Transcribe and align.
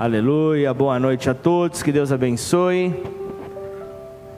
Aleluia, 0.00 0.72
boa 0.72 0.96
noite 1.00 1.28
a 1.28 1.34
todos, 1.34 1.82
que 1.82 1.90
Deus 1.90 2.12
abençoe. 2.12 2.94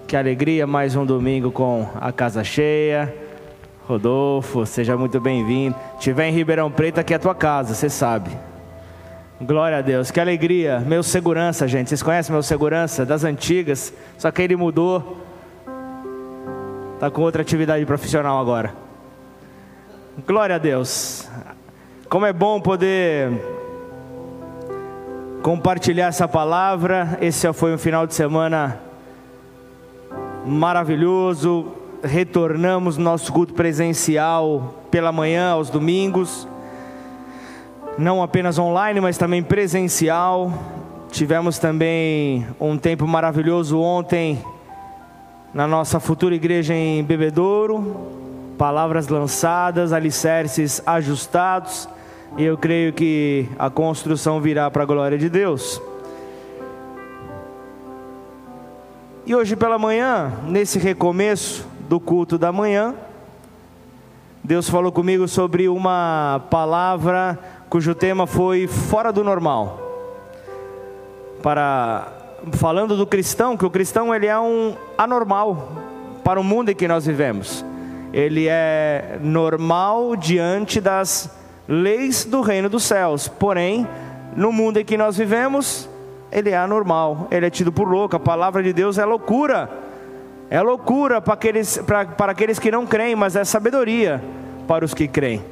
Que 0.07 0.17
alegria, 0.17 0.67
mais 0.67 0.97
um 0.97 1.05
domingo 1.05 1.53
com 1.53 1.87
a 2.01 2.11
casa 2.11 2.43
cheia. 2.43 3.15
Rodolfo, 3.87 4.65
seja 4.65 4.97
muito 4.97 5.21
bem-vindo. 5.21 5.77
Tiver 5.99 6.29
em 6.29 6.33
Ribeirão 6.33 6.71
Preto, 6.71 7.01
aqui 7.01 7.13
é 7.13 7.17
a 7.17 7.19
tua 7.19 7.35
casa, 7.35 7.75
você 7.75 7.91
sabe. 7.91 8.31
Glória 9.39 9.77
a 9.77 9.83
Deus, 9.83 10.11
que 10.11 10.19
alegria. 10.19 10.81
Meu 10.81 11.03
segurança, 11.03 11.69
gente, 11.69 11.91
vocês 11.91 12.03
conhecem 12.03 12.33
meu 12.33 12.43
segurança 12.43 13.05
das 13.05 13.23
antigas, 13.23 13.93
só 14.17 14.31
que 14.31 14.41
ele 14.41 14.57
mudou. 14.57 15.19
Tá 16.99 17.11
com 17.11 17.21
outra 17.21 17.43
atividade 17.43 17.85
profissional 17.85 18.41
agora. 18.41 18.73
Glória 20.27 20.55
a 20.55 20.59
Deus. 20.59 21.29
Como 22.09 22.25
é 22.25 22.33
bom 22.33 22.63
poder 22.63 23.60
compartilhar 25.43 26.07
essa 26.07 26.29
palavra. 26.29 27.19
Esse 27.21 27.51
foi 27.53 27.75
um 27.75 27.79
final 27.79 28.07
de 28.07 28.15
semana 28.15 28.81
maravilhoso. 30.47 31.73
Retornamos 32.03 32.97
nosso 32.97 33.33
culto 33.33 33.55
presencial 33.55 34.75
pela 34.91 35.13
manhã, 35.13 35.53
aos 35.53 35.71
domingos. 35.71 36.47
Não 37.99 38.23
apenas 38.23 38.59
online, 38.59 39.01
mas 39.01 39.19
também 39.19 39.43
presencial. 39.43 40.53
Tivemos 41.11 41.59
também 41.59 42.47
um 42.61 42.79
tempo 42.79 43.07
maravilhoso 43.07 43.81
ontem 43.81 44.43
na 45.53 45.67
nossa 45.67 45.99
futura 45.99 46.35
igreja 46.35 46.75
em 46.75 47.03
Bebedouro. 47.03 48.09
Palavras 48.57 49.09
lançadas, 49.09 49.93
alicerces 49.93 50.83
ajustados 50.87 51.89
e 52.37 52.45
eu 52.45 52.57
creio 52.57 52.93
que 52.93 53.49
a 53.59 53.69
construção 53.69 54.41
virá 54.41 54.71
para 54.71 54.83
a 54.83 54.87
glória 54.87 55.19
de 55.19 55.29
Deus. 55.29 55.81
E 59.27 59.35
hoje 59.35 59.55
pela 59.57 59.79
manhã, 59.79 60.33
nesse 60.47 60.79
recomeço 60.79 61.67
do 61.89 62.01
culto 62.01 62.39
da 62.39 62.51
manhã, 62.53 62.95
Deus 64.43 64.69
falou 64.69 64.91
comigo 64.91 65.29
sobre 65.29 65.69
uma 65.69 66.43
palavra 66.51 67.39
cujo 67.69 67.95
tema 67.95 68.27
foi 68.27 68.67
fora 68.67 69.13
do 69.13 69.23
normal. 69.23 69.79
Para 71.43 72.13
falando 72.53 72.97
do 72.97 73.07
cristão, 73.07 73.57
que 73.57 73.65
o 73.65 73.71
cristão 73.71 74.15
ele 74.15 74.27
é 74.27 74.39
um 74.39 74.75
anormal 74.97 75.71
para 76.25 76.41
o 76.41 76.45
mundo 76.45 76.71
em 76.71 76.75
que 76.75 76.89
nós 76.89 77.07
vivemos. 77.07 77.65
Ele 78.13 78.47
é 78.49 79.19
normal 79.23 80.17
diante 80.17 80.81
das 80.81 81.40
leis 81.71 82.25
do 82.25 82.41
reino 82.41 82.69
dos 82.69 82.83
céus. 82.83 83.29
Porém, 83.29 83.87
no 84.37 84.51
mundo 84.51 84.79
em 84.79 84.85
que 84.85 84.97
nós 84.97 85.17
vivemos, 85.17 85.89
ele 86.33 86.51
é 86.51 86.57
anormal, 86.57 87.29
ele 87.31 87.47
é 87.47 87.51
tido 87.51 87.71
por 87.71 87.89
louco. 87.89 88.17
A 88.17 88.21
palavra 88.21 88.61
de 88.61 88.73
Deus 88.73 88.99
é 88.99 89.05
loucura. 89.05 89.71
É 90.51 90.61
loucura 90.61 91.21
para 91.21 91.35
aqueles, 91.35 91.79
para, 91.79 92.05
para 92.05 92.33
aqueles 92.33 92.59
que 92.59 92.73
não 92.73 92.85
creem, 92.85 93.15
mas 93.15 93.37
é 93.37 93.45
sabedoria 93.45 94.21
para 94.67 94.85
os 94.85 94.93
que 94.93 95.07
creem. 95.07 95.45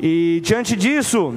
E 0.00 0.40
diante 0.42 0.74
disso, 0.74 1.34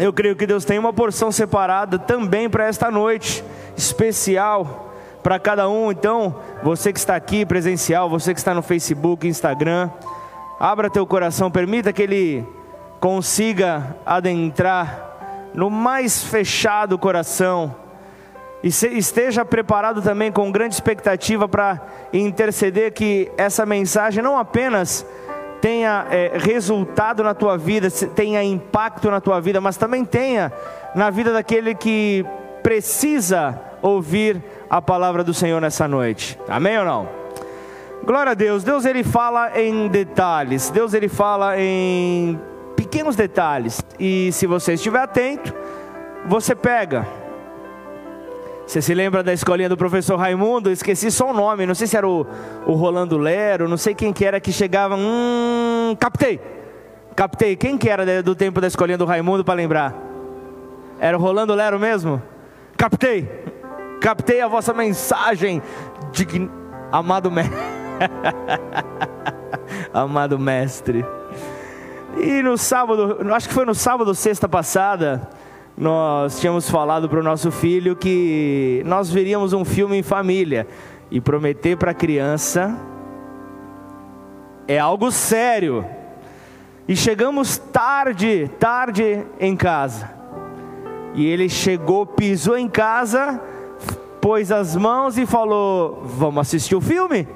eu 0.00 0.12
creio 0.12 0.34
que 0.34 0.44
Deus 0.44 0.64
tem 0.64 0.76
uma 0.76 0.92
porção 0.92 1.30
separada 1.30 1.96
também 1.96 2.50
para 2.50 2.66
esta 2.66 2.90
noite, 2.90 3.44
especial 3.76 4.92
para 5.22 5.38
cada 5.38 5.68
um. 5.68 5.92
Então, 5.92 6.34
você 6.64 6.92
que 6.92 6.98
está 6.98 7.14
aqui 7.14 7.46
presencial, 7.46 8.10
você 8.10 8.34
que 8.34 8.40
está 8.40 8.52
no 8.52 8.60
Facebook, 8.60 9.26
Instagram, 9.26 9.88
abra 10.58 10.90
teu 10.90 11.06
coração, 11.06 11.48
permita 11.48 11.92
que 11.92 12.02
Ele 12.02 12.44
consiga 13.04 13.98
adentrar 14.06 15.50
no 15.52 15.68
mais 15.68 16.24
fechado 16.24 16.98
coração 16.98 17.76
e 18.62 18.68
esteja 18.68 19.44
preparado 19.44 20.00
também 20.00 20.32
com 20.32 20.50
grande 20.50 20.72
expectativa 20.72 21.46
para 21.46 21.82
interceder 22.14 22.94
que 22.94 23.30
essa 23.36 23.66
mensagem 23.66 24.24
não 24.24 24.38
apenas 24.38 25.04
tenha 25.60 26.06
é, 26.10 26.32
resultado 26.34 27.22
na 27.22 27.34
tua 27.34 27.58
vida, 27.58 27.90
tenha 27.90 28.42
impacto 28.42 29.10
na 29.10 29.20
tua 29.20 29.38
vida, 29.38 29.60
mas 29.60 29.76
também 29.76 30.02
tenha 30.02 30.50
na 30.94 31.10
vida 31.10 31.30
daquele 31.30 31.74
que 31.74 32.24
precisa 32.62 33.60
ouvir 33.82 34.42
a 34.70 34.80
palavra 34.80 35.22
do 35.22 35.34
Senhor 35.34 35.60
nessa 35.60 35.86
noite. 35.86 36.40
Amém 36.48 36.78
ou 36.78 36.86
não? 36.86 37.08
Glória 38.02 38.32
a 38.32 38.34
Deus. 38.34 38.64
Deus 38.64 38.86
ele 38.86 39.04
fala 39.04 39.60
em 39.60 39.88
detalhes. 39.88 40.70
Deus 40.70 40.94
ele 40.94 41.10
fala 41.10 41.60
em 41.60 42.40
pequenos 42.76 43.16
detalhes. 43.16 43.80
E 43.98 44.30
se 44.32 44.46
você 44.46 44.74
estiver 44.74 45.00
atento, 45.00 45.54
você 46.26 46.54
pega. 46.54 47.06
Você 48.66 48.80
se 48.80 48.94
lembra 48.94 49.22
da 49.22 49.32
escolinha 49.32 49.68
do 49.68 49.76
professor 49.76 50.16
Raimundo? 50.16 50.70
esqueci 50.70 51.10
só 51.10 51.30
o 51.30 51.34
nome, 51.34 51.66
não 51.66 51.74
sei 51.74 51.86
se 51.86 51.96
era 51.96 52.08
o, 52.08 52.26
o 52.66 52.72
Rolando 52.72 53.18
Lero, 53.18 53.68
não 53.68 53.76
sei 53.76 53.94
quem 53.94 54.12
que 54.12 54.24
era 54.24 54.40
que 54.40 54.50
chegava. 54.50 54.96
Hum, 54.96 55.94
captei. 56.00 56.40
Captei. 57.14 57.56
Quem 57.56 57.76
que 57.76 57.88
era 57.88 58.22
do 58.22 58.34
tempo 58.34 58.60
da 58.60 58.66
escolinha 58.66 58.98
do 58.98 59.04
Raimundo 59.04 59.44
para 59.44 59.54
lembrar? 59.54 59.94
Era 60.98 61.16
o 61.16 61.20
Rolando 61.20 61.54
Lero 61.54 61.78
mesmo? 61.78 62.22
Captei. 62.76 63.28
Captei 64.00 64.40
a 64.40 64.48
vossa 64.48 64.72
mensagem 64.72 65.62
de 66.12 66.26
amado 66.90 67.30
mestre. 67.30 67.58
amado 69.92 70.38
mestre. 70.38 71.04
E 72.18 72.42
no 72.42 72.56
sábado, 72.56 73.18
acho 73.34 73.48
que 73.48 73.54
foi 73.54 73.64
no 73.64 73.74
sábado, 73.74 74.14
sexta 74.14 74.48
passada, 74.48 75.28
nós 75.76 76.38
tínhamos 76.40 76.70
falado 76.70 77.08
para 77.08 77.18
o 77.18 77.22
nosso 77.22 77.50
filho 77.50 77.96
que 77.96 78.82
nós 78.86 79.10
veríamos 79.10 79.52
um 79.52 79.64
filme 79.64 79.98
em 79.98 80.02
família. 80.02 80.66
E 81.10 81.20
prometer 81.20 81.76
para 81.76 81.90
a 81.90 81.94
criança 81.94 82.76
é 84.66 84.78
algo 84.78 85.10
sério. 85.10 85.84
E 86.86 86.96
chegamos 86.96 87.58
tarde, 87.58 88.50
tarde 88.58 89.24
em 89.38 89.56
casa. 89.56 90.10
E 91.14 91.26
ele 91.26 91.48
chegou, 91.48 92.04
pisou 92.04 92.58
em 92.58 92.68
casa, 92.68 93.40
pôs 94.20 94.50
as 94.50 94.74
mãos 94.74 95.16
e 95.16 95.26
falou: 95.26 96.02
Vamos 96.04 96.40
assistir 96.40 96.74
o 96.74 96.80
filme? 96.80 97.28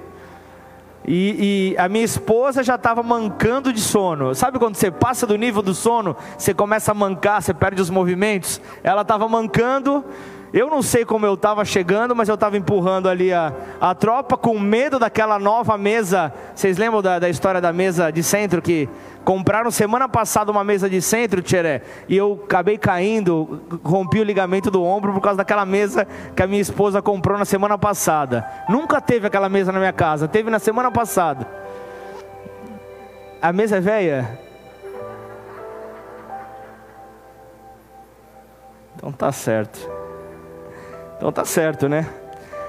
E, 1.10 1.72
e, 1.72 1.78
a 1.78 1.88
minha 1.88 2.04
esposa 2.04 2.62
já 2.62 2.74
estava 2.74 3.02
mancando 3.02 3.72
de 3.72 3.80
sono. 3.80 4.34
Sabe 4.34 4.58
quando 4.58 4.74
você 4.74 4.90
passa 4.90 5.26
do 5.26 5.36
nível 5.36 5.62
do 5.62 5.74
sono, 5.74 6.14
você 6.36 6.52
começa 6.52 6.92
a 6.92 6.94
mancar, 6.94 7.40
você 7.40 7.54
perde 7.54 7.80
os 7.80 7.88
movimentos? 7.88 8.60
Ela 8.84 9.00
estava 9.00 9.26
mancando. 9.26 10.04
Eu 10.52 10.68
não 10.70 10.82
sei 10.82 11.04
como 11.04 11.26
eu 11.26 11.34
estava 11.34 11.64
chegando, 11.64 12.16
mas 12.16 12.28
eu 12.28 12.34
estava 12.34 12.56
empurrando 12.56 13.08
ali 13.08 13.32
a, 13.32 13.52
a 13.80 13.94
tropa 13.94 14.36
com 14.36 14.58
medo 14.58 14.98
daquela 14.98 15.38
nova 15.38 15.76
mesa. 15.76 16.32
Vocês 16.54 16.78
lembram 16.78 17.02
da, 17.02 17.18
da 17.18 17.28
história 17.28 17.60
da 17.60 17.72
mesa 17.72 18.10
de 18.10 18.22
centro 18.22 18.62
que 18.62 18.88
Compraram 19.28 19.70
semana 19.70 20.08
passada 20.08 20.50
uma 20.50 20.64
mesa 20.64 20.88
de 20.88 21.02
centro, 21.02 21.42
Tcheré, 21.42 21.82
e 22.08 22.16
eu 22.16 22.40
acabei 22.46 22.78
caindo, 22.78 23.60
rompi 23.84 24.20
o 24.20 24.24
ligamento 24.24 24.70
do 24.70 24.82
ombro 24.82 25.12
por 25.12 25.20
causa 25.20 25.36
daquela 25.36 25.66
mesa 25.66 26.06
que 26.34 26.42
a 26.42 26.46
minha 26.46 26.62
esposa 26.62 27.02
comprou 27.02 27.36
na 27.36 27.44
semana 27.44 27.76
passada. 27.76 28.48
Nunca 28.70 29.02
teve 29.02 29.26
aquela 29.26 29.50
mesa 29.50 29.70
na 29.70 29.78
minha 29.78 29.92
casa, 29.92 30.26
teve 30.26 30.48
na 30.48 30.58
semana 30.58 30.90
passada. 30.90 31.46
A 33.42 33.52
mesa 33.52 33.76
é 33.76 33.80
velha? 33.80 34.40
Então 38.96 39.12
tá 39.12 39.30
certo. 39.30 39.97
Então 41.18 41.30
tá 41.30 41.44
certo, 41.44 41.88
né? 41.88 42.06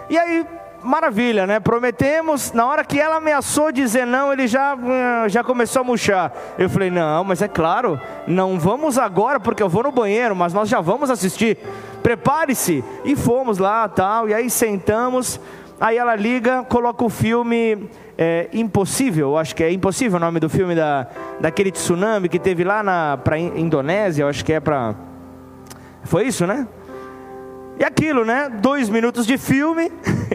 E 0.10 0.18
aí 0.18 0.46
maravilha, 0.84 1.46
né? 1.46 1.60
Prometemos, 1.60 2.52
na 2.52 2.66
hora 2.66 2.84
que 2.84 3.00
ela 3.00 3.18
ameaçou 3.18 3.72
dizer 3.72 4.06
não, 4.06 4.32
ele 4.32 4.48
já, 4.48 4.76
eh, 4.76 5.30
já 5.30 5.44
começou 5.44 5.82
a 5.82 5.84
murchar. 5.84 6.34
Eu 6.58 6.70
falei, 6.70 6.90
não, 6.90 7.24
mas 7.24 7.42
é 7.42 7.48
claro, 7.48 8.00
não 8.28 8.60
vamos 8.60 8.98
agora 8.98 9.40
porque 9.40 9.62
eu 9.62 9.70
vou 9.70 9.84
no 9.84 9.92
banheiro, 9.92 10.36
mas 10.36 10.54
nós 10.54 10.70
já 10.70 10.82
vamos 10.82 11.10
assistir. 11.10 11.58
Prepare-se. 12.02 12.84
E 13.04 13.16
fomos 13.16 13.58
lá, 13.58 13.88
tal, 13.88 14.30
e 14.30 14.34
aí 14.34 14.50
sentamos, 14.50 15.40
aí 15.80 15.98
ela 15.98 16.16
liga, 16.16 16.64
coloca 16.64 17.04
o 17.04 17.10
filme 17.10 17.90
é, 18.18 18.50
Impossível, 18.54 19.38
acho 19.38 19.56
que 19.56 19.64
é 19.64 19.72
Impossível 19.72 20.18
o 20.18 20.20
nome 20.20 20.40
do 20.40 20.50
filme 20.50 20.76
da, 20.76 21.08
daquele 21.40 21.72
tsunami 21.72 22.30
que 22.30 22.40
teve 22.40 22.64
lá 22.64 22.82
na 22.82 23.18
pra 23.18 23.38
Indonésia, 23.38 24.28
acho 24.28 24.44
que 24.44 24.54
é 24.54 24.60
para... 24.60 24.96
Foi 26.04 26.26
isso, 26.26 26.48
né? 26.48 26.66
E 27.80 27.84
aquilo, 27.86 28.26
né? 28.26 28.50
Dois 28.62 28.90
minutos 28.90 29.26
de 29.26 29.38
filme, 29.38 29.90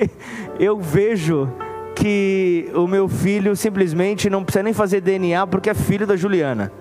eu 0.58 0.80
vejo 0.80 1.46
que 1.94 2.70
o 2.74 2.86
meu 2.86 3.06
filho 3.06 3.54
simplesmente 3.54 4.30
não 4.30 4.42
precisa 4.42 4.62
nem 4.62 4.72
fazer 4.72 5.02
DNA 5.02 5.46
porque 5.46 5.68
é 5.68 5.74
filho 5.74 6.06
da 6.06 6.16
Juliana. 6.16 6.72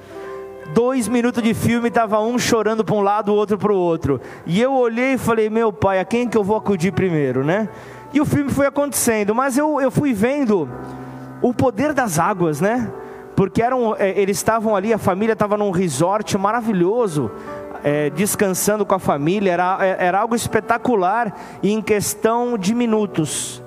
Dois 0.74 1.10
minutos 1.10 1.44
de 1.44 1.54
filme, 1.54 1.89
estava 1.89 2.18
um 2.21 2.39
chorando 2.39 2.81
para 2.81 2.95
um 2.95 3.01
lado, 3.01 3.33
o 3.33 3.36
outro 3.36 3.57
para 3.57 3.74
o 3.74 3.75
outro. 3.75 4.21
E 4.45 4.62
eu 4.62 4.71
olhei 4.71 5.15
e 5.15 5.18
falei: 5.18 5.50
Meu 5.50 5.74
pai, 5.74 6.00
a 6.00 6.06
quem 6.06 6.30
que 6.30 6.38
eu 6.38 6.44
vou 6.45 6.56
acudir 6.56 6.94
primeiro, 6.94 7.44
né? 7.44 7.68
E 8.13 8.21
o 8.21 8.25
filme 8.25 8.50
foi 8.50 8.66
acontecendo, 8.66 9.36
mas 9.36 9.57
eu, 9.57 9.81
eu 9.81 9.92
fui 9.92 10.13
vendo 10.13 10.69
o 11.42 11.54
poder 11.54 11.92
das 11.92 12.18
águas, 12.18 12.62
né? 12.62 12.89
Porque 13.36 13.62
eram, 13.62 13.95
é, 13.98 14.18
eles 14.18 14.38
estavam 14.38 14.75
ali, 14.75 14.94
a 14.94 14.98
família 14.98 15.33
estava 15.33 15.57
num 15.57 15.71
resort 15.71 16.38
maravilhoso 16.38 17.30
é, 17.83 18.09
descansando 18.09 18.85
com 18.85 18.95
a 18.95 19.00
família, 19.00 19.51
era, 19.51 19.77
é, 19.81 20.06
era 20.06 20.19
algo 20.19 20.35
espetacular, 20.35 21.35
e 21.62 21.71
em 21.71 21.81
questão 21.81 22.57
de 22.57 22.74
minutos, 22.74 23.62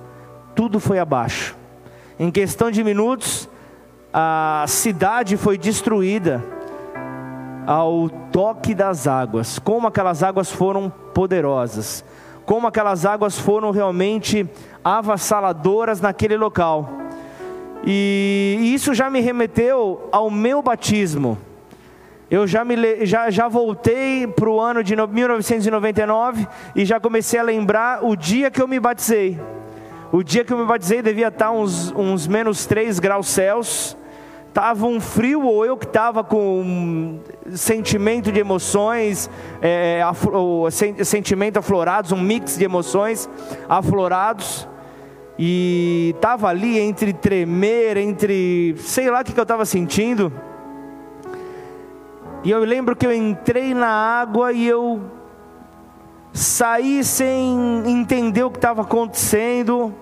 tudo 0.55 0.81
foi 0.81 0.99
abaixo. 0.99 1.55
Em 2.19 2.31
questão 2.31 2.71
de 2.71 2.83
minutos, 2.83 3.49
a 4.13 4.65
cidade 4.67 5.37
foi 5.37 5.59
destruída 5.59 6.43
ao 7.67 8.09
toque 8.33 8.75
das 8.75 9.07
águas. 9.07 9.59
Como 9.59 9.87
aquelas 9.87 10.23
águas 10.23 10.51
foram 10.51 10.89
poderosas, 11.13 12.03
como 12.47 12.67
aquelas 12.67 13.05
águas 13.05 13.39
foram 13.39 13.71
realmente 13.71 14.49
avassaladoras 14.83 16.01
naquele 16.01 16.37
local. 16.37 16.89
E 17.85 18.73
isso 18.75 18.95
já 18.95 19.11
me 19.11 19.21
remeteu 19.21 20.09
ao 20.11 20.31
meu 20.31 20.63
batismo. 20.63 21.37
Eu 22.29 22.45
já, 22.45 22.65
me, 22.65 23.07
já, 23.07 23.31
já 23.31 23.47
voltei 23.47 24.27
para 24.27 24.51
o 24.51 24.61
ano 24.61 24.83
de 24.83 24.97
1999 24.97 26.49
e 26.75 26.85
já 26.85 26.99
comecei 26.99 27.39
a 27.39 27.43
lembrar 27.43 28.05
o 28.05 28.17
dia 28.17 28.51
que 28.51 28.61
eu 28.61 28.67
me 28.67 28.81
batizei. 28.81 29.41
O 30.11 30.25
dia 30.25 30.45
que 30.45 30.53
eu 30.53 30.59
me 30.59 30.65
batizei 30.65 31.03
devia 31.03 31.29
estar 31.29 31.53
uns, 31.53 31.93
uns 31.93 32.27
menos 32.27 32.67
3 32.67 32.99
graus 32.99 33.29
Celsius. 33.29 33.97
Estava 34.49 34.87
um 34.87 34.99
frio, 35.01 35.43
ou 35.43 35.67
eu 35.67 35.77
que 35.77 35.85
estava 35.85 36.25
com 36.25 36.63
um 36.63 37.21
sentimento 37.55 38.33
de 38.33 38.41
emoções, 38.41 39.31
é, 39.61 40.03
afro, 40.03 40.67
sentimento 41.05 41.59
aflorados, 41.59 42.11
um 42.11 42.21
mix 42.21 42.57
de 42.57 42.65
emoções 42.65 43.29
aflorados. 43.69 44.67
E 45.39 46.15
estava 46.17 46.49
ali 46.49 46.79
entre 46.79 47.13
tremer, 47.13 47.99
entre 47.99 48.75
sei 48.79 49.11
lá 49.11 49.21
o 49.21 49.25
que, 49.25 49.33
que 49.33 49.39
eu 49.39 49.43
estava 49.43 49.65
sentindo. 49.65 50.33
E 52.47 52.51
eu 52.53 52.61
lembro 52.61 52.95
que 52.95 53.05
eu 53.05 53.13
entrei 53.13 53.75
na 53.75 53.89
água 53.89 54.53
e 54.53 54.69
eu 54.69 55.01
saí 56.33 57.03
sem 57.03 57.83
entender 57.85 58.45
o 58.45 58.51
que 58.53 58.59
estava 58.59 58.83
acontecendo. 58.83 59.93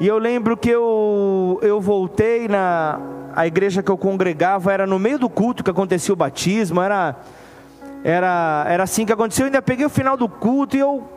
E 0.00 0.04
eu 0.08 0.18
lembro 0.18 0.56
que 0.56 0.68
eu, 0.68 1.60
eu 1.62 1.80
voltei 1.80 2.48
na 2.48 2.98
a 3.36 3.46
igreja 3.46 3.84
que 3.84 3.88
eu 3.88 3.96
congregava, 3.96 4.72
era 4.72 4.84
no 4.84 4.98
meio 4.98 5.16
do 5.16 5.28
culto 5.30 5.62
que 5.62 5.70
acontecia 5.70 6.12
o 6.12 6.16
batismo, 6.16 6.80
era, 6.80 7.14
era, 8.02 8.64
era 8.66 8.82
assim 8.82 9.06
que 9.06 9.12
aconteceu. 9.12 9.44
Eu 9.44 9.46
ainda 9.46 9.62
peguei 9.62 9.86
o 9.86 9.90
final 9.90 10.16
do 10.16 10.28
culto 10.28 10.76
e 10.76 10.80
eu 10.80 11.08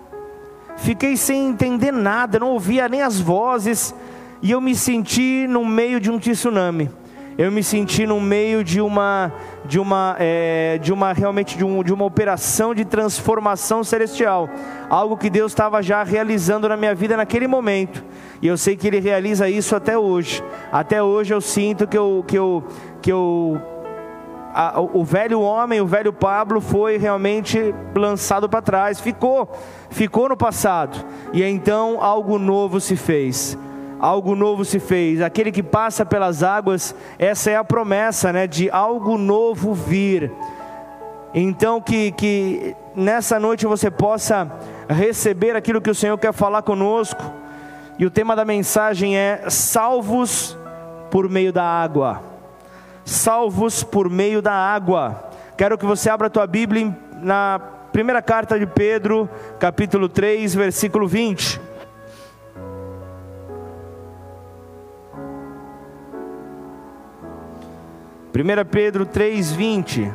fiquei 0.77 1.17
sem 1.17 1.47
entender 1.47 1.91
nada, 1.91 2.37
não 2.37 2.51
ouvia 2.51 2.87
nem 2.87 3.01
as 3.01 3.19
vozes, 3.19 3.95
e 4.39 4.51
eu 4.51 4.61
me 4.61 4.75
senti 4.75 5.47
no 5.47 5.65
meio 5.65 5.99
de 5.99 6.11
um 6.11 6.19
tsunami. 6.19 6.91
Eu 7.37 7.51
me 7.51 7.63
senti 7.63 8.05
no 8.05 8.21
meio 8.21 8.63
de 8.63 8.79
uma, 8.79 9.33
de 9.65 9.79
uma, 9.79 10.15
é, 10.19 10.77
de 10.77 10.93
uma 10.93 11.13
realmente 11.13 11.57
de, 11.57 11.65
um, 11.65 11.83
de 11.83 11.91
uma 11.91 12.05
operação 12.05 12.75
de 12.75 12.85
transformação 12.85 13.83
celestial, 13.83 14.47
algo 14.89 15.17
que 15.17 15.29
Deus 15.29 15.51
estava 15.51 15.81
já 15.81 16.03
realizando 16.03 16.69
na 16.69 16.77
minha 16.77 16.93
vida 16.93 17.17
naquele 17.17 17.47
momento. 17.47 18.03
E 18.41 18.47
eu 18.47 18.57
sei 18.57 18.75
que 18.75 18.87
Ele 18.87 18.99
realiza 18.99 19.49
isso 19.49 19.75
até 19.75 19.97
hoje. 19.97 20.43
Até 20.71 21.01
hoje 21.01 21.33
eu 21.33 21.41
sinto 21.41 21.87
que 21.87 21.97
eu, 21.97 22.23
que 22.27 22.37
eu, 22.37 22.63
que 23.01 23.11
eu 23.11 23.59
a, 24.53 24.79
o 24.79 25.03
velho 25.03 25.41
homem, 25.41 25.81
o 25.81 25.87
velho 25.87 26.13
Pablo 26.13 26.61
foi 26.61 26.97
realmente 26.97 27.73
lançado 27.95 28.47
para 28.47 28.61
trás, 28.61 28.99
ficou, 28.99 29.51
ficou 29.89 30.29
no 30.29 30.37
passado, 30.37 31.03
e 31.33 31.43
então 31.43 31.97
algo 31.99 32.37
novo 32.37 32.79
se 32.79 32.95
fez. 32.95 33.57
Algo 34.03 34.35
novo 34.35 34.65
se 34.65 34.79
fez. 34.79 35.21
Aquele 35.21 35.49
que 35.49 35.63
passa 35.63 36.05
pelas 36.05 36.43
águas, 36.43 36.93
essa 37.17 37.51
é 37.51 37.55
a 37.55 37.63
promessa, 37.63 38.33
né, 38.33 38.45
de 38.45 38.69
algo 38.69 39.17
novo 39.17 39.73
vir. 39.73 40.29
Então 41.33 41.79
que, 41.79 42.11
que 42.11 42.75
nessa 42.93 43.39
noite 43.39 43.65
você 43.65 43.89
possa 43.89 44.51
receber 44.89 45.55
aquilo 45.55 45.79
que 45.79 45.89
o 45.89 45.95
Senhor 45.95 46.17
quer 46.17 46.33
falar 46.33 46.63
conosco. 46.63 47.23
E 47.97 48.05
o 48.05 48.11
tema 48.11 48.35
da 48.35 48.43
mensagem 48.43 49.17
é 49.17 49.45
salvos 49.47 50.57
por 51.09 51.29
meio 51.29 51.53
da 51.53 51.63
água 51.63 52.33
salvos 53.05 53.83
por 53.83 54.09
meio 54.09 54.41
da 54.41 54.53
água. 54.53 55.29
Quero 55.57 55.77
que 55.77 55.85
você 55.85 56.09
abra 56.09 56.27
a 56.27 56.29
tua 56.29 56.47
Bíblia 56.47 56.95
na 57.21 57.59
primeira 57.91 58.21
carta 58.21 58.57
de 58.57 58.65
Pedro, 58.65 59.29
capítulo 59.59 60.09
3, 60.09 60.55
versículo 60.55 61.07
20. 61.07 61.72
Primeira 68.33 68.65
Pedro 68.65 69.05
3, 69.05 69.51
20. 69.51 70.11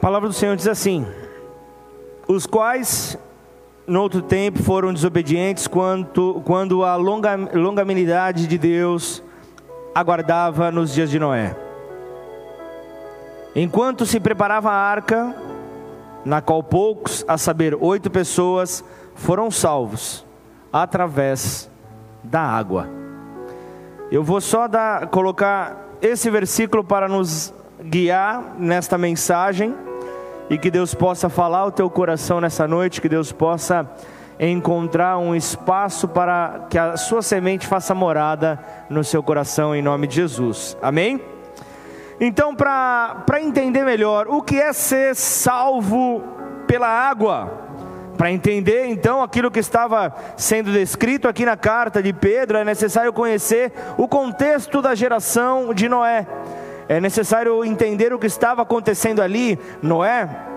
palavra 0.00 0.28
do 0.28 0.32
Senhor 0.32 0.56
diz 0.56 0.66
assim: 0.66 1.04
os 2.26 2.46
quais 2.46 3.18
no 3.86 4.02
outro 4.02 4.20
tempo 4.20 4.62
foram 4.62 4.92
desobedientes 4.92 5.66
quando, 5.66 6.42
quando 6.44 6.84
a 6.84 6.96
longa, 6.96 7.36
longanimidade 7.54 8.46
de 8.46 8.58
Deus 8.58 9.22
aguardava 9.94 10.72
nos 10.72 10.92
dias 10.92 11.08
de 11.08 11.18
Noé. 11.18 11.56
Enquanto 13.54 14.04
se 14.04 14.18
preparava 14.20 14.70
a 14.70 14.74
arca, 14.74 15.34
na 16.24 16.40
qual 16.40 16.62
poucos, 16.62 17.24
a 17.28 17.38
saber, 17.38 17.76
oito 17.80 18.10
pessoas, 18.10 18.84
foram 19.14 19.50
salvos 19.50 20.26
através 20.72 21.70
da 22.22 22.42
água. 22.42 22.88
Eu 24.10 24.22
vou 24.22 24.40
só 24.40 24.66
dar, 24.66 25.06
colocar 25.06 25.86
esse 26.02 26.28
versículo 26.28 26.84
para 26.84 27.08
nos 27.08 27.54
guiar 27.82 28.56
nesta 28.58 28.98
mensagem 28.98 29.74
e 30.48 30.58
que 30.58 30.70
Deus 30.70 30.94
possa 30.94 31.28
falar 31.28 31.58
ao 31.58 31.72
teu 31.72 31.90
coração 31.90 32.40
nessa 32.40 32.66
noite, 32.68 33.00
que 33.00 33.08
Deus 33.08 33.32
possa 33.32 33.88
encontrar 34.38 35.18
um 35.18 35.34
espaço 35.34 36.06
para 36.06 36.66
que 36.68 36.78
a 36.78 36.96
sua 36.96 37.22
semente 37.22 37.66
faça 37.66 37.94
morada 37.94 38.58
no 38.88 39.02
seu 39.02 39.22
coração 39.22 39.74
em 39.74 39.82
nome 39.82 40.06
de 40.06 40.16
Jesus. 40.16 40.76
Amém? 40.82 41.20
Então, 42.20 42.54
para 42.54 43.40
entender 43.40 43.84
melhor 43.84 44.26
o 44.28 44.42
que 44.42 44.60
é 44.60 44.72
ser 44.72 45.14
salvo 45.14 46.22
pela 46.66 46.88
água, 46.88 47.66
para 48.16 48.30
entender 48.30 48.86
então 48.86 49.22
aquilo 49.22 49.50
que 49.50 49.58
estava 49.58 50.14
sendo 50.36 50.72
descrito 50.72 51.28
aqui 51.28 51.44
na 51.44 51.56
carta 51.56 52.02
de 52.02 52.12
Pedro, 52.12 52.56
é 52.56 52.64
necessário 52.64 53.12
conhecer 53.12 53.72
o 53.98 54.08
contexto 54.08 54.80
da 54.80 54.94
geração 54.94 55.74
de 55.74 55.88
Noé. 55.88 56.26
É 56.88 57.00
necessário 57.00 57.64
entender 57.64 58.12
o 58.12 58.18
que 58.18 58.26
estava 58.26 58.62
acontecendo 58.62 59.20
ali. 59.20 59.58
Noé 59.82 60.55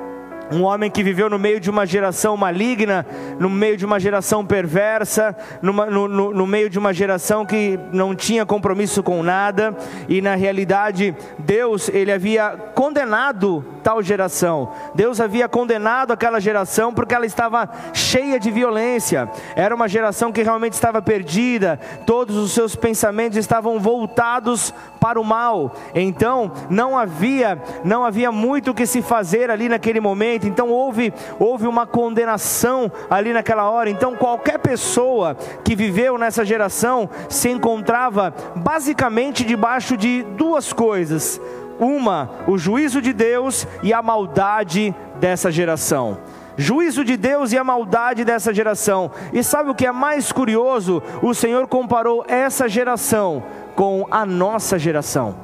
um 0.51 0.63
homem 0.63 0.89
que 0.89 1.03
viveu 1.03 1.29
no 1.29 1.37
meio 1.37 1.59
de 1.59 1.69
uma 1.69 1.85
geração 1.85 2.35
maligna, 2.35 3.05
no 3.39 3.49
meio 3.49 3.77
de 3.77 3.85
uma 3.85 3.99
geração 3.99 4.45
perversa, 4.45 5.35
numa, 5.61 5.85
no, 5.85 6.07
no, 6.07 6.33
no, 6.33 6.47
meio 6.47 6.69
de 6.69 6.79
uma 6.79 6.93
geração 6.93 7.45
que 7.45 7.79
não 7.91 8.15
tinha 8.15 8.45
compromisso 8.45 9.03
com 9.03 9.21
nada, 9.21 9.75
e 10.07 10.21
na 10.21 10.35
realidade 10.35 11.15
Deus 11.37 11.89
ele 11.89 12.11
havia 12.11 12.51
condenado 12.73 13.63
tal 13.83 14.01
geração. 14.01 14.71
Deus 14.95 15.21
havia 15.21 15.47
condenado 15.47 16.11
aquela 16.11 16.39
geração 16.39 16.93
porque 16.93 17.13
ela 17.13 17.25
estava 17.25 17.69
cheia 17.93 18.39
de 18.39 18.51
violência. 18.51 19.29
Era 19.55 19.73
uma 19.75 19.87
geração 19.87 20.31
que 20.31 20.43
realmente 20.43 20.73
estava 20.73 21.01
perdida, 21.01 21.79
todos 22.05 22.35
os 22.35 22.51
seus 22.51 22.75
pensamentos 22.75 23.37
estavam 23.37 23.79
voltados 23.79 24.73
para 24.99 25.19
o 25.19 25.23
mal. 25.23 25.75
Então 25.93 26.51
não 26.69 26.97
havia 26.97 27.61
não 27.83 28.03
havia 28.03 28.31
muito 28.31 28.71
o 28.71 28.73
que 28.73 28.85
se 28.85 29.01
fazer 29.01 29.49
ali 29.49 29.69
naquele 29.69 29.99
momento 29.99 30.38
então 30.47 30.69
houve, 30.69 31.13
houve 31.39 31.67
uma 31.67 31.85
condenação 31.85 32.91
ali 33.09 33.33
naquela 33.33 33.69
hora. 33.69 33.89
Então 33.89 34.15
qualquer 34.15 34.59
pessoa 34.59 35.35
que 35.63 35.75
viveu 35.75 36.17
nessa 36.17 36.45
geração 36.45 37.09
se 37.27 37.49
encontrava 37.49 38.33
basicamente 38.55 39.43
debaixo 39.43 39.97
de 39.97 40.23
duas 40.23 40.73
coisas: 40.73 41.39
uma, 41.79 42.29
o 42.47 42.57
juízo 42.57 43.01
de 43.01 43.13
Deus 43.13 43.67
e 43.83 43.93
a 43.93 44.01
maldade 44.01 44.93
dessa 45.19 45.51
geração 45.51 46.17
juízo 46.59 47.05
de 47.05 47.15
Deus 47.15 47.53
e 47.53 47.57
a 47.57 47.63
maldade 47.63 48.25
dessa 48.25 48.53
geração. 48.53 49.09
E 49.31 49.41
sabe 49.41 49.69
o 49.69 49.73
que 49.73 49.85
é 49.85 49.93
mais 49.93 50.29
curioso? 50.29 51.01
O 51.21 51.33
Senhor 51.33 51.65
comparou 51.67 52.25
essa 52.27 52.67
geração 52.67 53.41
com 53.75 54.05
a 54.11 54.25
nossa 54.25 54.77
geração. 54.77 55.37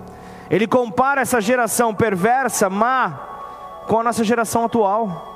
Ele 0.50 0.68
compara 0.68 1.22
essa 1.22 1.40
geração 1.40 1.96
perversa, 1.96 2.70
má, 2.70 3.35
com 3.88 4.00
a 4.00 4.04
nossa 4.04 4.24
geração 4.24 4.66
atual. 4.66 5.34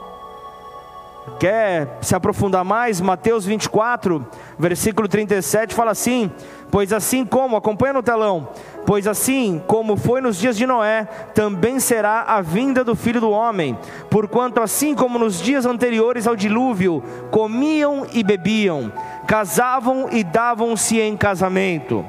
Quer 1.37 1.97
se 2.01 2.15
aprofundar 2.15 2.65
mais? 2.65 2.99
Mateus 2.99 3.45
24, 3.45 4.25
versículo 4.57 5.07
37 5.07 5.75
fala 5.75 5.91
assim: 5.91 6.31
Pois 6.71 6.91
assim 6.91 7.25
como, 7.25 7.55
acompanha 7.55 7.93
no 7.93 8.03
telão, 8.03 8.49
pois 8.85 9.05
assim 9.05 9.61
como 9.67 9.95
foi 9.95 10.21
nos 10.21 10.37
dias 10.37 10.57
de 10.57 10.65
Noé, 10.65 11.03
também 11.35 11.79
será 11.79 12.23
a 12.23 12.41
vinda 12.41 12.83
do 12.83 12.95
filho 12.95 13.21
do 13.21 13.29
homem. 13.29 13.77
Porquanto, 14.09 14.61
assim 14.61 14.95
como 14.95 15.19
nos 15.19 15.39
dias 15.39 15.65
anteriores 15.65 16.25
ao 16.25 16.35
dilúvio, 16.35 17.03
comiam 17.29 18.05
e 18.11 18.23
bebiam, 18.23 18.91
casavam 19.27 20.09
e 20.11 20.23
davam-se 20.23 20.99
em 20.99 21.15
casamento 21.15 22.05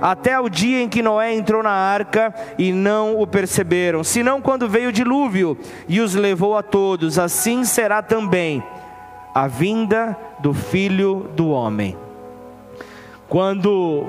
até 0.00 0.38
o 0.38 0.48
dia 0.48 0.82
em 0.82 0.88
que 0.88 1.02
Noé 1.02 1.34
entrou 1.34 1.62
na 1.62 1.70
arca 1.70 2.34
e 2.58 2.72
não 2.72 3.20
o 3.20 3.26
perceberam, 3.26 4.02
senão 4.02 4.40
quando 4.40 4.68
veio 4.68 4.88
o 4.88 4.92
dilúvio 4.92 5.56
e 5.88 6.00
os 6.00 6.14
levou 6.14 6.56
a 6.56 6.62
todos, 6.62 7.18
assim 7.18 7.64
será 7.64 8.02
também 8.02 8.62
a 9.34 9.46
vinda 9.46 10.16
do 10.40 10.52
filho 10.52 11.30
do 11.34 11.48
homem. 11.48 11.96
Quando 13.28 14.06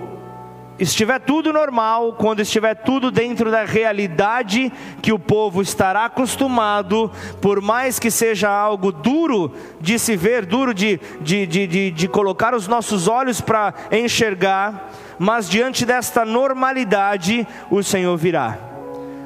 estiver 0.78 1.20
tudo 1.20 1.54
normal, 1.54 2.14
quando 2.14 2.42
estiver 2.42 2.76
tudo 2.76 3.12
dentro 3.12 3.52
da 3.52 3.64
realidade 3.64 4.72
que 5.02 5.14
o 5.14 5.20
povo 5.20 5.62
estará 5.62 6.06
acostumado, 6.06 7.12
por 7.42 7.62
mais 7.62 8.00
que 8.00 8.12
seja 8.12 8.50
algo 8.50 8.92
duro 8.92 9.52
de 9.80 9.98
se 9.98 10.16
ver, 10.16 10.46
duro 10.46 10.74
de, 10.74 11.00
de, 11.22 11.46
de, 11.46 11.68
de, 11.68 11.92
de 11.92 12.08
colocar 12.08 12.54
os 12.54 12.68
nossos 12.68 13.08
olhos 13.08 13.40
para 13.40 13.74
enxergar, 13.92 14.92
mas 15.24 15.48
diante 15.48 15.86
desta 15.86 16.26
normalidade, 16.26 17.48
o 17.72 17.82
Senhor 17.82 18.18
virá. 18.18 18.58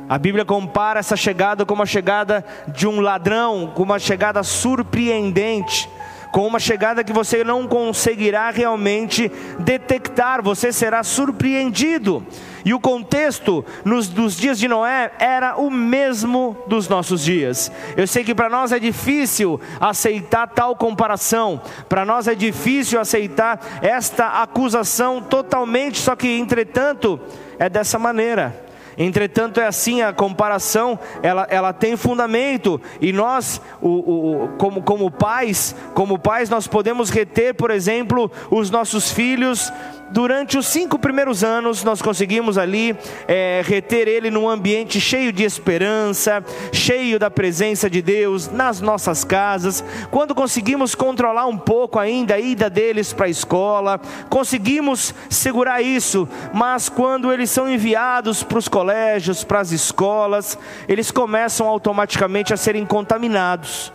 A 0.08 0.16
Bíblia 0.20 0.46
compara 0.46 1.00
essa 1.00 1.16
chegada 1.16 1.66
como 1.66 1.82
a 1.82 1.88
chegada 1.88 2.46
de 2.68 2.88
um 2.88 3.02
ladrão, 3.02 3.72
com 3.74 3.82
uma 3.82 3.98
chegada 3.98 4.44
surpreendente 4.44 5.90
com 6.32 6.46
uma 6.46 6.60
chegada 6.60 7.04
que 7.04 7.14
você 7.14 7.44
não 7.44 7.68
conseguirá 7.68 8.50
realmente 8.50 9.32
detectar, 9.60 10.44
você 10.44 10.72
será 10.72 11.02
surpreendido. 11.02 12.24
E 12.68 12.74
o 12.74 12.82
contexto 12.82 13.64
nos, 13.86 14.10
dos 14.10 14.36
dias 14.36 14.60
de 14.60 14.68
Noé 14.68 15.14
era 15.20 15.56
o 15.56 15.72
mesmo 15.72 16.58
dos 16.68 16.90
nossos 16.90 17.24
dias. 17.24 17.72
Eu 17.96 18.06
sei 18.06 18.26
que 18.26 18.36
para 18.36 18.50
nós 18.50 18.74
é 18.74 18.78
difícil 18.78 19.58
aceitar 19.80 20.48
tal 20.48 20.76
comparação, 20.76 21.62
para 21.88 22.04
nós 22.04 22.28
é 22.28 22.36
difícil 22.36 23.00
aceitar 23.00 23.66
esta 23.82 24.42
acusação 24.42 25.22
totalmente, 25.22 25.98
só 25.98 26.14
que 26.14 26.28
entretanto 26.28 27.18
é 27.58 27.70
dessa 27.70 27.98
maneira. 27.98 28.67
Entretanto, 28.98 29.60
é 29.60 29.68
assim 29.68 30.02
a 30.02 30.12
comparação, 30.12 31.00
ela, 31.22 31.46
ela 31.50 31.72
tem 31.72 31.96
fundamento, 31.96 32.82
e 33.00 33.14
nós, 33.14 33.62
o, 33.80 33.90
o, 33.90 34.50
como, 34.58 34.82
como 34.82 35.12
pais, 35.12 35.76
como 35.94 36.18
pais, 36.18 36.50
nós 36.50 36.68
podemos 36.68 37.10
reter, 37.10 37.54
por 37.54 37.70
exemplo, 37.70 38.32
os 38.50 38.72
nossos 38.72 39.12
filhos 39.12 39.72
durante 40.10 40.58
os 40.58 40.68
cinco 40.68 40.98
primeiros 40.98 41.44
anos, 41.44 41.84
nós 41.84 42.02
conseguimos 42.02 42.58
ali 42.58 42.96
é, 43.28 43.62
reter 43.66 44.08
ele 44.08 44.32
num 44.32 44.48
ambiente 44.48 45.00
cheio 45.00 45.32
de 45.32 45.44
esperança, 45.44 46.44
cheio 46.72 47.20
da 47.20 47.30
presença 47.30 47.90
de 47.90 48.02
Deus 48.02 48.50
nas 48.50 48.80
nossas 48.82 49.24
casas. 49.24 49.84
Quando 50.10 50.34
conseguimos 50.34 50.96
controlar 50.96 51.46
um 51.46 51.58
pouco 51.58 52.00
ainda 52.00 52.36
a 52.36 52.40
ida 52.40 52.70
deles 52.70 53.14
para 53.14 53.26
a 53.26 53.30
escola, 53.30 54.00
conseguimos 54.30 55.14
segurar 55.30 55.82
isso, 55.82 56.28
mas 56.54 56.90
quando 56.90 57.32
eles 57.32 57.50
são 57.50 57.70
enviados 57.70 58.44
para 58.44 58.58
os 58.58 58.68
colégios, 58.68 58.87
para 59.44 59.60
as 59.60 59.72
escolas, 59.72 60.58
eles 60.88 61.12
começam 61.12 61.68
automaticamente 61.68 62.54
a 62.54 62.58
serem 62.58 62.86
contaminados 62.86 63.92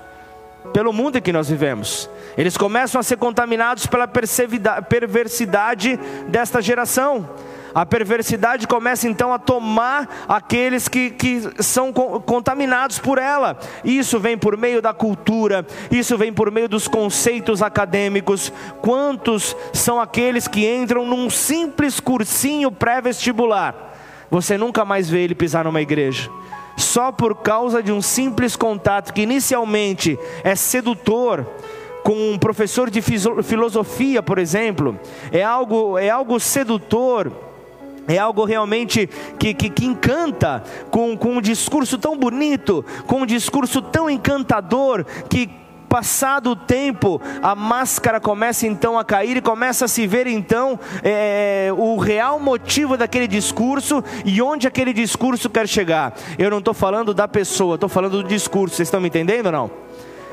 pelo 0.73 0.93
mundo 0.93 1.19
em 1.19 1.23
que 1.23 1.33
nós 1.33 1.49
vivemos. 1.49 2.09
Eles 2.37 2.57
começam 2.57 3.01
a 3.01 3.03
ser 3.03 3.17
contaminados 3.17 3.87
pela 3.87 4.07
perversidade 4.09 5.99
desta 6.29 6.63
geração. 6.63 7.29
A 7.75 7.87
perversidade 7.87 8.67
começa 8.67 9.09
então 9.09 9.33
a 9.33 9.39
tomar 9.39 10.27
aqueles 10.29 10.89
que, 10.89 11.11
que 11.11 11.63
são 11.63 11.93
contaminados 11.93 12.99
por 12.99 13.19
ela. 13.19 13.59
Isso 13.83 14.21
vem 14.21 14.37
por 14.37 14.57
meio 14.59 14.83
da 14.83 14.93
cultura, 14.93 15.67
isso 15.91 16.19
vem 16.19 16.33
por 16.33 16.51
meio 16.51 16.69
dos 16.69 16.87
conceitos 16.87 17.63
acadêmicos. 17.63 18.53
Quantos 18.83 19.57
são 19.73 20.01
aqueles 20.01 20.47
que 20.47 20.67
entram 20.67 21.07
num 21.07 21.31
simples 21.31 21.99
cursinho 21.99 22.71
pré-vestibular? 22.71 23.92
Você 24.33 24.57
nunca 24.57 24.83
mais 24.83 25.11
vê 25.11 25.25
ele 25.25 25.35
pisar 25.35 25.67
numa 25.67 25.83
igreja. 25.83 26.31
Só 26.75 27.13
por 27.13 27.35
causa 27.35 27.83
de 27.83 27.93
um 27.93 28.01
simples 28.01 28.57
contato 28.57 29.13
que 29.13 29.21
inicialmente 29.21 30.19
é 30.43 30.57
sedutor, 30.57 31.47
com 32.03 32.33
um 32.33 32.39
professor 32.39 32.89
de 32.89 33.03
filosofia, 33.03 34.23
por 34.23 34.39
exemplo, 34.39 34.99
é 35.31 35.43
algo, 35.43 35.99
é 35.99 36.09
algo 36.09 36.41
sedutor, 36.41 37.31
é 38.09 38.17
algo 38.17 38.47
realmente 38.47 39.07
que, 39.39 39.53
que, 39.53 39.69
que, 39.69 39.85
encanta, 39.85 40.65
com, 40.91 41.15
com 41.15 41.37
um 41.37 41.41
discurso 41.43 41.99
tão 41.99 42.17
bonito, 42.17 42.83
com 43.07 43.21
um 43.21 43.27
discurso 43.27 43.83
tão 43.83 44.09
encantador, 44.09 45.05
que 45.29 45.62
passado 45.93 46.53
o 46.53 46.57
tempo, 46.57 47.21
a 47.43 47.55
máscara 47.55 48.19
começa 48.19 48.67
então 48.67 48.99
a 48.99 49.05
cair 49.05 49.37
e 49.37 49.43
começa 49.43 49.85
a 49.85 49.89
se 49.89 50.07
ver 50.07 50.27
então 50.27 50.81
é, 51.03 51.69
o 51.77 51.99
real 51.99 52.41
motivo 52.41 52.97
daquele 52.97 53.29
discurso 53.29 54.03
e 54.25 54.41
onde 54.41 54.67
aquele 54.67 54.95
discurso 54.95 55.51
quer 55.51 55.69
chegar. 55.69 56.15
Eu 56.39 56.51
não 56.51 56.61
estou 56.61 56.73
falando 56.73 57.13
da 57.13 57.29
pessoa, 57.29 57.75
estou 57.75 57.91
falando 57.91 58.23
do 58.23 58.27
discurso, 58.27 58.77
vocês 58.77 58.89
estão 58.89 59.03
me 59.03 59.09
entendendo 59.09 59.47
ou 59.47 59.53
não? 59.53 59.71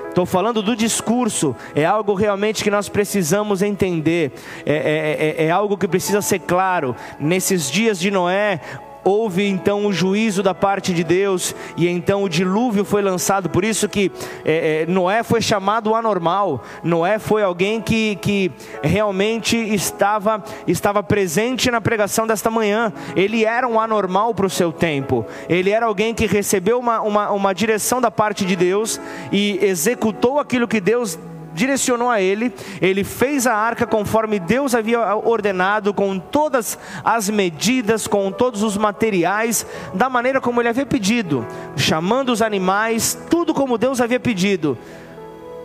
Estou 0.08 0.26
falando 0.26 0.62
do 0.62 0.78
discurso, 0.78 1.54
é 1.76 1.84
algo 1.84 2.14
realmente 2.14 2.64
que 2.64 2.72
nós 2.72 2.88
precisamos 2.88 3.62
entender, 3.62 4.32
é, 4.66 4.74
é, 4.74 5.44
é, 5.44 5.48
é 5.48 5.52
algo 5.52 5.78
que 5.78 5.90
precisa 5.90 6.22
ser 6.22 6.40
claro. 6.40 6.96
Nesses 7.20 7.70
dias 7.70 8.00
de 8.00 8.10
Noé, 8.10 8.62
houve 9.10 9.48
então 9.48 9.88
o 9.88 9.92
juízo 9.92 10.44
da 10.44 10.54
parte 10.54 10.94
de 10.94 11.04
Deus 11.04 11.56
e 11.76 11.88
então 11.88 12.24
o 12.24 12.30
dilúvio 12.30 12.86
foi 12.86 13.02
lançado. 13.02 13.50
Por 13.50 13.64
isso 13.64 13.90
que 13.90 14.12
é, 14.46 14.84
é, 14.84 14.86
Noé 14.86 15.24
foi 15.24 15.42
chamado 15.42 15.96
anormal. 15.96 16.64
Noé 16.84 17.18
foi 17.18 17.42
alguém 17.42 17.82
que, 17.82 18.18
que 18.18 18.52
realmente 18.84 19.58
estava, 19.58 20.44
estava 20.68 21.02
presente 21.02 21.72
na 21.72 21.82
pregação 21.82 22.28
desta 22.28 22.52
manhã. 22.52 22.94
Ele 23.16 23.46
era 23.46 23.68
um 23.68 23.80
anormal 23.80 24.36
para 24.36 24.46
o 24.46 24.50
seu 24.50 24.72
tempo. 24.72 25.26
Ele 25.48 25.72
era 25.72 25.88
alguém 25.88 26.14
que 26.14 26.28
recebeu 26.28 26.78
uma, 26.78 27.02
uma, 27.02 27.32
uma 27.32 27.54
direção 27.54 28.00
da 28.00 28.12
parte 28.12 28.46
de 28.46 28.56
Deus 28.56 29.02
e 29.32 29.58
executou 29.64 30.40
aquilo 30.40 30.68
que 30.68 30.80
Deus 30.80 31.18
direcionou 31.60 32.10
a 32.10 32.22
ele, 32.22 32.54
ele 32.82 33.04
fez 33.04 33.46
a 33.46 33.54
arca 33.54 33.86
conforme 33.86 34.40
Deus 34.40 34.74
havia 34.74 35.16
ordenado, 35.18 35.94
com 35.94 36.18
todas 36.18 36.80
as 37.04 37.30
medidas, 37.30 38.08
com 38.08 38.32
todos 38.32 38.64
os 38.64 38.78
materiais, 38.78 39.66
da 39.94 40.10
maneira 40.10 40.40
como 40.40 40.62
ele 40.62 40.70
havia 40.70 40.86
pedido, 40.86 41.46
chamando 41.76 42.30
os 42.30 42.42
animais, 42.42 43.18
tudo 43.30 43.54
como 43.54 43.78
Deus 43.78 44.00
havia 44.00 44.20
pedido. 44.20 44.78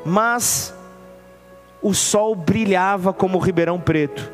Mas 0.04 0.74
o 1.80 1.94
sol 1.94 2.34
brilhava 2.34 3.12
como 3.12 3.38
o 3.38 3.40
ribeirão 3.40 3.78
preto. 3.78 4.32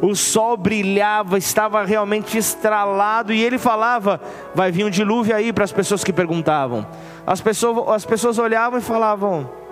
O 0.00 0.14
sol 0.14 0.56
brilhava, 0.56 1.38
estava 1.38 1.84
realmente 1.84 2.36
estralado 2.36 3.32
e 3.32 3.42
ele 3.42 3.58
falava: 3.58 4.20
vai 4.54 4.70
vir 4.70 4.84
um 4.84 4.90
dilúvio 4.90 5.34
aí 5.34 5.52
para 5.52 5.64
as 5.64 5.72
pessoas 5.72 6.04
que 6.04 6.12
perguntavam. 6.12 6.86
As 7.26 7.40
pessoas, 7.40 7.88
as 7.94 8.04
pessoas 8.04 8.38
olhavam 8.38 8.78
e 8.78 8.82
falavam: 8.82 9.65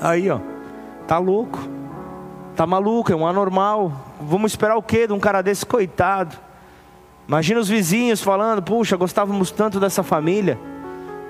Aí, 0.00 0.30
ó, 0.30 0.38
tá 1.06 1.18
louco, 1.18 1.58
tá 2.54 2.66
maluco, 2.66 3.12
é 3.12 3.16
um 3.16 3.26
anormal. 3.26 3.92
Vamos 4.20 4.52
esperar 4.52 4.76
o 4.76 4.82
quê 4.82 5.06
de 5.06 5.12
um 5.12 5.18
cara 5.18 5.42
desse, 5.42 5.66
coitado? 5.66 6.36
Imagina 7.26 7.60
os 7.60 7.68
vizinhos 7.68 8.22
falando: 8.22 8.62
puxa, 8.62 8.96
gostávamos 8.96 9.50
tanto 9.50 9.78
dessa 9.78 10.02
família. 10.02 10.58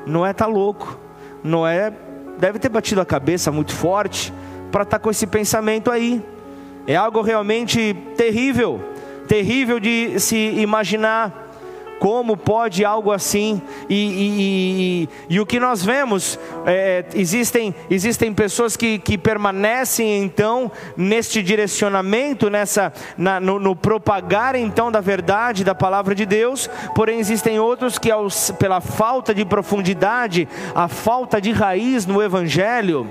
Noé 0.06 0.32
tá 0.32 0.46
louco. 0.46 0.98
Noé 1.42 1.92
deve 2.38 2.58
ter 2.58 2.68
batido 2.68 3.00
a 3.00 3.06
cabeça 3.06 3.50
muito 3.50 3.75
forte 3.75 4.32
para 4.70 4.82
estar 4.82 4.98
tá 4.98 5.02
com 5.02 5.10
esse 5.10 5.26
pensamento 5.26 5.90
aí. 5.90 6.22
É 6.87 6.96
algo 6.96 7.20
realmente 7.20 7.94
terrível, 8.16 8.80
terrível 9.26 9.80
de 9.80 10.18
se 10.20 10.37
imaginar. 10.37 11.48
Como 11.99 12.37
pode 12.37 12.85
algo 12.85 13.11
assim? 13.11 13.61
E, 13.88 13.95
e, 13.95 15.09
e, 15.31 15.35
e 15.35 15.40
o 15.40 15.47
que 15.47 15.59
nós 15.59 15.85
vemos, 15.85 16.38
é, 16.64 17.05
existem, 17.14 17.75
existem 17.90 18.33
pessoas 18.33 18.76
que, 18.76 18.99
que 18.99 19.19
permanecem 19.19 20.23
então 20.23 20.71
neste 20.97 21.43
direcionamento, 21.43 22.49
nessa, 22.49 22.93
na, 23.17 23.40
no, 23.40 23.59
no, 23.59 23.75
propagar 23.75 24.55
então 24.55 24.93
da 24.93 25.00
verdade, 25.00 25.64
da 25.64 25.75
palavra 25.75 26.14
de 26.14 26.25
Deus, 26.25 26.71
porém 26.95 27.19
existem 27.19 27.59
outros 27.59 27.99
que, 27.99 28.11
aos, 28.11 28.52
pela 28.52 28.81
falta 28.81 29.35
de 29.35 29.45
profundidade, 29.45 30.49
a 30.75 30.87
falta 30.87 31.40
de 31.40 31.50
raiz 31.50 32.07
no 32.07 32.23
Evangelho, 32.23 33.09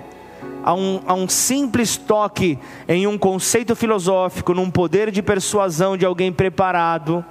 a 0.63 0.73
um, 0.73 1.01
a 1.07 1.13
um, 1.13 1.27
simples 1.27 1.97
toque 1.97 2.59
em 2.87 3.07
um 3.07 3.17
conceito 3.17 3.75
filosófico, 3.75 4.53
num 4.53 4.69
poder 4.69 5.11
de 5.11 5.21
persuasão 5.21 5.95
de 5.95 6.05
alguém 6.05 6.31
preparado, 6.31 7.23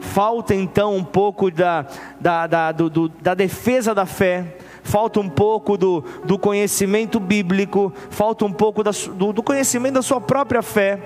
falta 0.00 0.54
então 0.54 0.96
um 0.96 1.04
pouco 1.04 1.50
da, 1.50 1.86
da, 2.18 2.46
da, 2.46 2.72
do, 2.72 2.90
do, 2.90 3.08
da 3.08 3.34
defesa 3.34 3.94
da 3.94 4.06
fé, 4.06 4.56
falta 4.82 5.20
um 5.20 5.28
pouco 5.28 5.76
do, 5.76 6.04
do 6.24 6.38
conhecimento 6.38 7.20
bíblico, 7.20 7.92
falta 8.10 8.44
um 8.44 8.52
pouco 8.52 8.82
da, 8.82 8.90
do, 9.14 9.32
do 9.32 9.42
conhecimento 9.42 9.94
da 9.94 10.02
sua 10.02 10.20
própria 10.20 10.62
fé, 10.62 10.98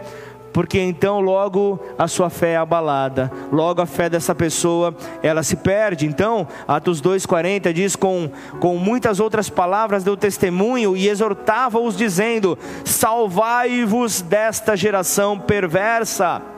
porque 0.55 0.79
então 0.79 1.21
logo 1.21 1.81
a 1.99 2.07
sua 2.07 2.31
fé 2.31 2.53
é 2.53 2.57
abalada, 2.57 3.31
logo 3.51 3.83
a 3.83 3.87
fé 3.87 4.09
dessa 4.09 4.35
pessoa 4.37 4.95
ela 5.21 5.43
se 5.43 5.57
perde. 5.57 6.07
Então, 6.07 6.47
Atos 6.67 7.03
2,40 7.03 7.73
diz: 7.73 7.97
com, 7.97 8.31
com 8.61 8.77
muitas 8.77 9.19
outras 9.19 9.51
palavras 9.51 10.05
deu 10.05 10.17
testemunho 10.17 10.97
e 10.97 11.09
exortava-os, 11.09 11.97
dizendo: 11.97 12.57
Salvai-vos 12.85 14.23
desta 14.23 14.77
geração 14.77 15.37
perversa. 15.41 16.54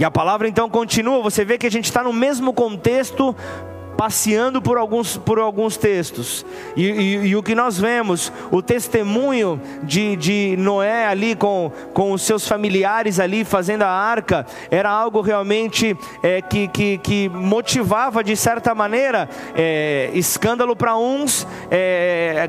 E 0.00 0.04
a 0.04 0.10
palavra 0.10 0.48
então 0.48 0.66
continua, 0.66 1.20
você 1.20 1.44
vê 1.44 1.58
que 1.58 1.66
a 1.66 1.70
gente 1.70 1.84
está 1.84 2.02
no 2.02 2.10
mesmo 2.10 2.54
contexto, 2.54 3.36
passeando 3.98 4.62
por 4.62 4.78
alguns, 4.78 5.18
por 5.18 5.38
alguns 5.38 5.76
textos. 5.76 6.46
E, 6.74 6.86
e, 6.86 7.14
e, 7.26 7.36
o 7.36 7.42
que 7.42 7.54
nós 7.54 7.78
vemos, 7.78 8.32
o 8.50 8.62
testemunho 8.62 9.60
de, 9.82 10.16
de 10.16 10.56
Noé 10.56 11.04
ali 11.06 11.36
com, 11.36 11.70
com 11.92 12.12
os 12.12 12.22
seus 12.22 12.48
familiares 12.48 13.20
ali 13.20 13.44
fazendo 13.44 13.82
a 13.82 13.90
arca, 13.90 14.46
era 14.70 14.88
algo 14.88 15.20
realmente 15.20 15.94
é, 16.22 16.40
que, 16.40 16.66
que, 16.68 16.96
que 16.96 17.28
motivava 17.28 18.24
de 18.24 18.34
certa 18.36 18.74
maneira 18.74 19.28
é, 19.54 20.08
escândalo 20.14 20.74
para 20.74 20.96
uns. 20.96 21.46
É, 21.70 22.48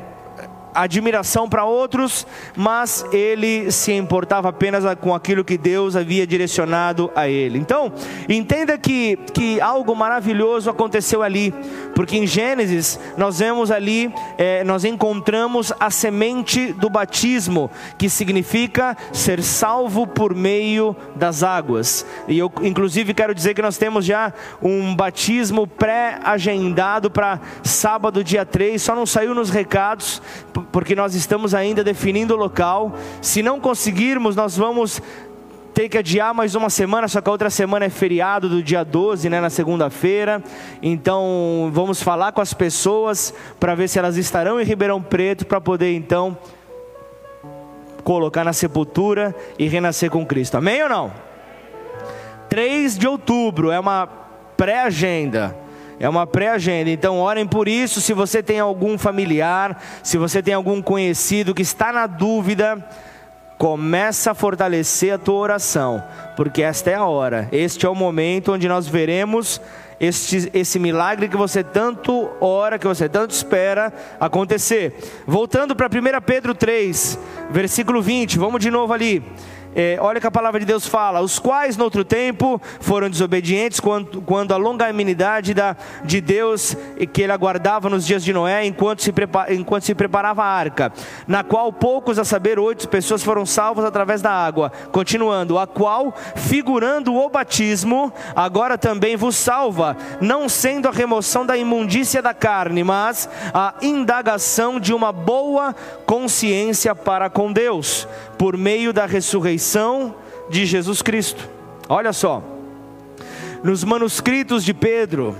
admiração 0.74 1.48
para 1.48 1.64
outros, 1.64 2.26
mas 2.56 3.04
ele 3.12 3.70
se 3.70 3.92
importava 3.92 4.48
apenas 4.48 4.84
com 5.00 5.14
aquilo 5.14 5.44
que 5.44 5.58
Deus 5.58 5.96
havia 5.96 6.26
direcionado 6.26 7.10
a 7.14 7.28
ele. 7.28 7.58
Então, 7.58 7.92
entenda 8.28 8.76
que, 8.78 9.16
que 9.32 9.60
algo 9.60 9.94
maravilhoso 9.94 10.70
aconteceu 10.70 11.22
ali, 11.22 11.54
porque 11.94 12.16
em 12.16 12.26
Gênesis 12.26 12.98
nós 13.16 13.38
vemos 13.38 13.70
ali, 13.70 14.12
é, 14.38 14.64
nós 14.64 14.84
encontramos 14.84 15.72
a 15.78 15.90
semente 15.90 16.72
do 16.72 16.88
batismo, 16.88 17.70
que 17.98 18.08
significa 18.08 18.96
ser 19.12 19.42
salvo 19.42 20.06
por 20.06 20.34
meio 20.34 20.96
das 21.14 21.42
águas. 21.42 22.06
E 22.26 22.38
eu, 22.38 22.50
inclusive, 22.62 23.14
quero 23.14 23.34
dizer 23.34 23.54
que 23.54 23.62
nós 23.62 23.76
temos 23.76 24.04
já 24.04 24.32
um 24.62 24.94
batismo 24.94 25.66
pré-agendado 25.66 27.10
para 27.10 27.40
sábado, 27.62 28.24
dia 28.24 28.44
3, 28.44 28.80
só 28.80 28.94
não 28.94 29.06
saiu 29.06 29.34
nos 29.34 29.50
recados 29.50 30.22
porque 30.70 30.94
nós 30.94 31.14
estamos 31.14 31.54
ainda 31.54 31.84
definindo 31.84 32.34
o 32.34 32.36
local. 32.36 32.94
Se 33.20 33.42
não 33.42 33.60
conseguirmos, 33.60 34.36
nós 34.36 34.56
vamos 34.56 35.00
ter 35.74 35.88
que 35.88 35.98
adiar 35.98 36.34
mais 36.34 36.54
uma 36.54 36.68
semana, 36.68 37.08
só 37.08 37.20
que 37.20 37.28
a 37.28 37.32
outra 37.32 37.50
semana 37.50 37.86
é 37.86 37.88
feriado 37.88 38.48
do 38.48 38.62
dia 38.62 38.84
12, 38.84 39.28
né, 39.28 39.40
na 39.40 39.50
segunda-feira. 39.50 40.42
Então, 40.82 41.70
vamos 41.72 42.02
falar 42.02 42.32
com 42.32 42.40
as 42.40 42.52
pessoas 42.52 43.32
para 43.58 43.74
ver 43.74 43.88
se 43.88 43.98
elas 43.98 44.16
estarão 44.16 44.60
em 44.60 44.64
Ribeirão 44.64 45.02
Preto 45.02 45.46
para 45.46 45.60
poder 45.60 45.94
então 45.94 46.36
colocar 48.04 48.44
na 48.44 48.52
sepultura 48.52 49.34
e 49.58 49.66
renascer 49.66 50.10
com 50.10 50.26
Cristo. 50.26 50.56
Amém 50.56 50.82
ou 50.82 50.88
não? 50.88 51.12
3 52.48 52.98
de 52.98 53.08
outubro 53.08 53.70
é 53.70 53.80
uma 53.80 54.06
pré-agenda. 54.56 55.56
É 55.98 56.08
uma 56.08 56.26
pré-agenda, 56.26 56.90
então 56.90 57.18
orem 57.18 57.46
por 57.46 57.68
isso. 57.68 58.00
Se 58.00 58.12
você 58.12 58.42
tem 58.42 58.58
algum 58.58 58.98
familiar, 58.98 59.80
se 60.02 60.18
você 60.18 60.42
tem 60.42 60.52
algum 60.52 60.82
conhecido 60.82 61.54
que 61.54 61.62
está 61.62 61.92
na 61.92 62.06
dúvida, 62.06 62.84
começa 63.62 64.32
a 64.32 64.34
fortalecer 64.34 65.14
a 65.14 65.18
tua 65.18 65.36
oração, 65.36 66.02
porque 66.34 66.62
esta 66.62 66.90
é 66.90 66.96
a 66.96 67.04
hora, 67.04 67.48
este 67.52 67.86
é 67.86 67.88
o 67.88 67.94
momento 67.94 68.52
onde 68.52 68.66
nós 68.66 68.88
veremos 68.88 69.60
este, 70.00 70.50
esse 70.52 70.80
milagre 70.80 71.28
que 71.28 71.36
você 71.36 71.62
tanto 71.62 72.28
ora, 72.40 72.76
que 72.76 72.88
você 72.88 73.08
tanto 73.08 73.30
espera 73.30 73.92
acontecer. 74.18 74.96
Voltando 75.28 75.76
para 75.76 75.86
1 75.86 75.90
Pedro 76.26 76.56
3, 76.56 77.16
versículo 77.52 78.02
20, 78.02 78.36
vamos 78.36 78.60
de 78.60 78.68
novo 78.68 78.92
ali. 78.92 79.22
É, 79.74 79.96
olha 80.00 80.20
que 80.20 80.26
a 80.26 80.30
palavra 80.30 80.60
de 80.60 80.66
Deus 80.66 80.86
fala: 80.86 81.20
os 81.20 81.38
quais 81.38 81.76
no 81.76 81.84
outro 81.84 82.04
tempo 82.04 82.60
foram 82.80 83.08
desobedientes 83.08 83.80
quando, 83.80 84.20
quando 84.20 84.52
a 84.52 84.56
longanimidade 84.56 85.54
da, 85.54 85.76
de 86.04 86.20
Deus 86.20 86.76
que 87.12 87.22
ele 87.22 87.32
aguardava 87.32 87.88
nos 87.88 88.06
dias 88.06 88.22
de 88.22 88.32
Noé, 88.32 88.66
enquanto 88.66 89.02
se, 89.02 89.12
prepara, 89.12 89.54
enquanto 89.54 89.84
se 89.84 89.94
preparava 89.94 90.42
a 90.42 90.46
arca, 90.46 90.92
na 91.26 91.42
qual 91.42 91.72
poucos, 91.72 92.18
a 92.18 92.24
saber, 92.24 92.58
oito 92.58 92.88
pessoas 92.88 93.22
foram 93.22 93.46
salvas 93.46 93.84
através 93.84 94.20
da 94.20 94.30
água. 94.30 94.70
Continuando, 94.90 95.58
a 95.58 95.66
qual, 95.66 96.14
figurando 96.36 97.14
o 97.14 97.28
batismo, 97.30 98.12
agora 98.36 98.76
também 98.76 99.16
vos 99.16 99.36
salva, 99.36 99.96
não 100.20 100.48
sendo 100.48 100.88
a 100.88 100.92
remoção 100.92 101.46
da 101.46 101.56
imundícia 101.56 102.20
da 102.20 102.34
carne, 102.34 102.84
mas 102.84 103.28
a 103.54 103.74
indagação 103.80 104.78
de 104.78 104.92
uma 104.92 105.12
boa 105.12 105.74
consciência 106.04 106.94
para 106.94 107.30
com 107.30 107.52
Deus 107.52 108.06
por 108.36 108.56
meio 108.56 108.92
da 108.92 109.06
ressurreição 109.06 109.61
de 110.50 110.66
Jesus 110.66 111.02
Cristo. 111.02 111.48
Olha 111.88 112.12
só, 112.12 112.42
nos 113.62 113.84
manuscritos 113.84 114.64
de 114.64 114.74
Pedro, 114.74 115.36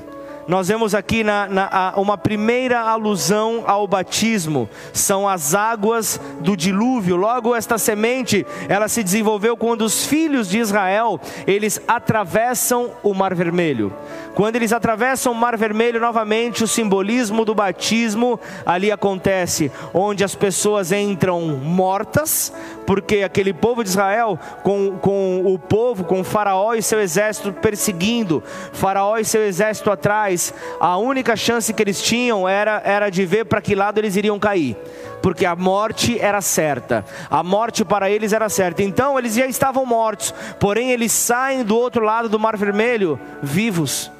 nós 0.52 0.68
vemos 0.68 0.94
aqui 0.94 1.24
na, 1.24 1.48
na, 1.48 1.94
uma 1.96 2.18
primeira 2.18 2.78
alusão 2.78 3.64
ao 3.66 3.86
batismo, 3.86 4.68
são 4.92 5.26
as 5.26 5.54
águas 5.54 6.20
do 6.40 6.54
dilúvio. 6.54 7.16
Logo, 7.16 7.56
esta 7.56 7.78
semente, 7.78 8.46
ela 8.68 8.86
se 8.86 9.02
desenvolveu 9.02 9.56
quando 9.56 9.80
os 9.80 10.04
filhos 10.04 10.50
de 10.50 10.58
Israel, 10.58 11.18
eles 11.46 11.80
atravessam 11.88 12.90
o 13.02 13.14
Mar 13.14 13.34
Vermelho. 13.34 13.94
Quando 14.34 14.56
eles 14.56 14.74
atravessam 14.74 15.32
o 15.32 15.34
Mar 15.34 15.56
Vermelho 15.56 15.98
novamente, 15.98 16.64
o 16.64 16.68
simbolismo 16.68 17.46
do 17.46 17.54
batismo 17.54 18.38
ali 18.66 18.92
acontece, 18.92 19.72
onde 19.94 20.22
as 20.22 20.34
pessoas 20.34 20.92
entram 20.92 21.40
mortas, 21.40 22.52
porque 22.86 23.22
aquele 23.22 23.52
povo 23.54 23.82
de 23.82 23.90
Israel, 23.90 24.38
com, 24.62 24.98
com 24.98 25.42
o 25.44 25.58
povo, 25.58 26.04
com 26.04 26.20
o 26.20 26.24
Faraó 26.24 26.74
e 26.74 26.82
seu 26.82 27.00
exército 27.00 27.52
perseguindo, 27.52 28.42
Faraó 28.72 29.18
e 29.18 29.24
seu 29.24 29.42
exército 29.42 29.90
atrás, 29.90 30.41
a 30.80 30.96
única 30.96 31.36
chance 31.36 31.72
que 31.72 31.82
eles 31.82 32.00
tinham 32.00 32.48
era, 32.48 32.80
era 32.84 33.10
de 33.10 33.26
ver 33.26 33.44
para 33.44 33.60
que 33.60 33.74
lado 33.74 33.98
eles 33.98 34.16
iriam 34.16 34.38
cair 34.38 34.76
porque 35.22 35.46
a 35.46 35.54
morte 35.54 36.18
era 36.18 36.40
certa, 36.40 37.04
a 37.30 37.44
morte 37.44 37.84
para 37.84 38.10
eles 38.10 38.32
era 38.32 38.48
certa, 38.48 38.82
então 38.82 39.16
eles 39.16 39.34
já 39.34 39.46
estavam 39.46 39.86
mortos, 39.86 40.34
porém 40.58 40.90
eles 40.90 41.12
saem 41.12 41.62
do 41.62 41.76
outro 41.76 42.04
lado 42.04 42.28
do 42.28 42.40
Mar 42.40 42.56
Vermelho 42.56 43.20
vivos. 43.40 44.10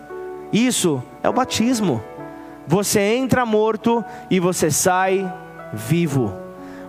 Isso 0.53 1.03
é 1.23 1.29
o 1.29 1.33
batismo. 1.33 2.03
Você 2.69 3.01
entra 3.01 3.45
morto 3.45 4.05
e 4.31 4.39
você 4.39 4.71
sai 4.71 5.31
vivo 5.73 6.42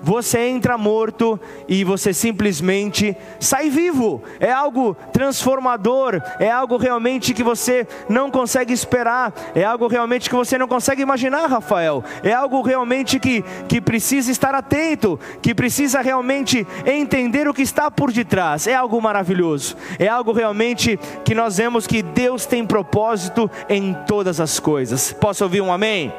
você 0.04 0.48
entra 0.50 0.78
morto 0.78 1.40
e 1.68 1.86
você 1.86 2.14
simplesmente 2.14 3.16
sai 3.40 3.70
vivo. 3.70 4.22
É 4.40 4.52
algo 4.52 4.96
transformador, 5.14 6.22
é 6.40 6.52
algo 6.52 6.76
realmente 6.76 7.34
que 7.34 7.42
você 7.42 7.88
não 8.10 8.30
consegue 8.30 8.74
esperar, 8.74 9.34
é 9.56 9.64
algo 9.64 9.88
realmente 9.88 10.30
que 10.30 10.36
você 10.36 10.58
não 10.58 10.68
consegue 10.68 11.02
imaginar, 11.02 11.48
Rafael. 11.50 12.04
É 12.22 12.34
algo 12.34 12.62
realmente 12.62 13.18
que, 13.18 13.44
que 13.70 13.80
precisa 13.80 14.30
estar 14.30 14.54
atento, 14.54 15.18
que 15.42 15.56
precisa 15.56 16.02
realmente 16.02 16.68
entender 16.86 17.48
o 17.48 17.54
que 17.54 17.62
está 17.62 17.90
por 17.90 18.12
detrás. 18.12 18.68
É 18.68 18.76
algo 18.76 19.02
maravilhoso, 19.02 19.78
é 19.98 20.10
algo 20.10 20.34
realmente 20.34 21.00
que 21.24 21.34
nós 21.34 21.58
vemos 21.58 21.88
que 21.88 22.02
Deus 22.02 22.46
tem 22.46 22.66
propósito 22.66 23.50
em 23.70 23.94
todas 24.06 24.42
as 24.42 24.60
coisas. 24.60 25.14
Posso 25.14 25.46
ouvir 25.46 25.62
um 25.62 25.72
amém? 25.72 26.12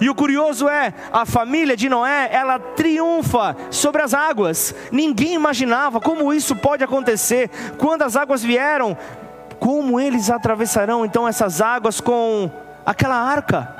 E 0.00 0.08
o 0.08 0.14
curioso 0.14 0.68
é, 0.68 0.92
a 1.12 1.26
família 1.26 1.76
de 1.76 1.88
Noé, 1.88 2.28
ela 2.32 2.58
triunfa 2.58 3.56
sobre 3.70 4.02
as 4.02 4.14
águas. 4.14 4.74
Ninguém 4.92 5.34
imaginava 5.34 6.00
como 6.00 6.32
isso 6.32 6.54
pode 6.54 6.84
acontecer. 6.84 7.50
Quando 7.78 8.02
as 8.02 8.16
águas 8.16 8.42
vieram, 8.42 8.96
como 9.58 9.98
eles 9.98 10.30
atravessarão 10.30 11.04
então 11.04 11.26
essas 11.26 11.60
águas 11.60 12.00
com 12.00 12.50
aquela 12.86 13.16
arca? 13.16 13.76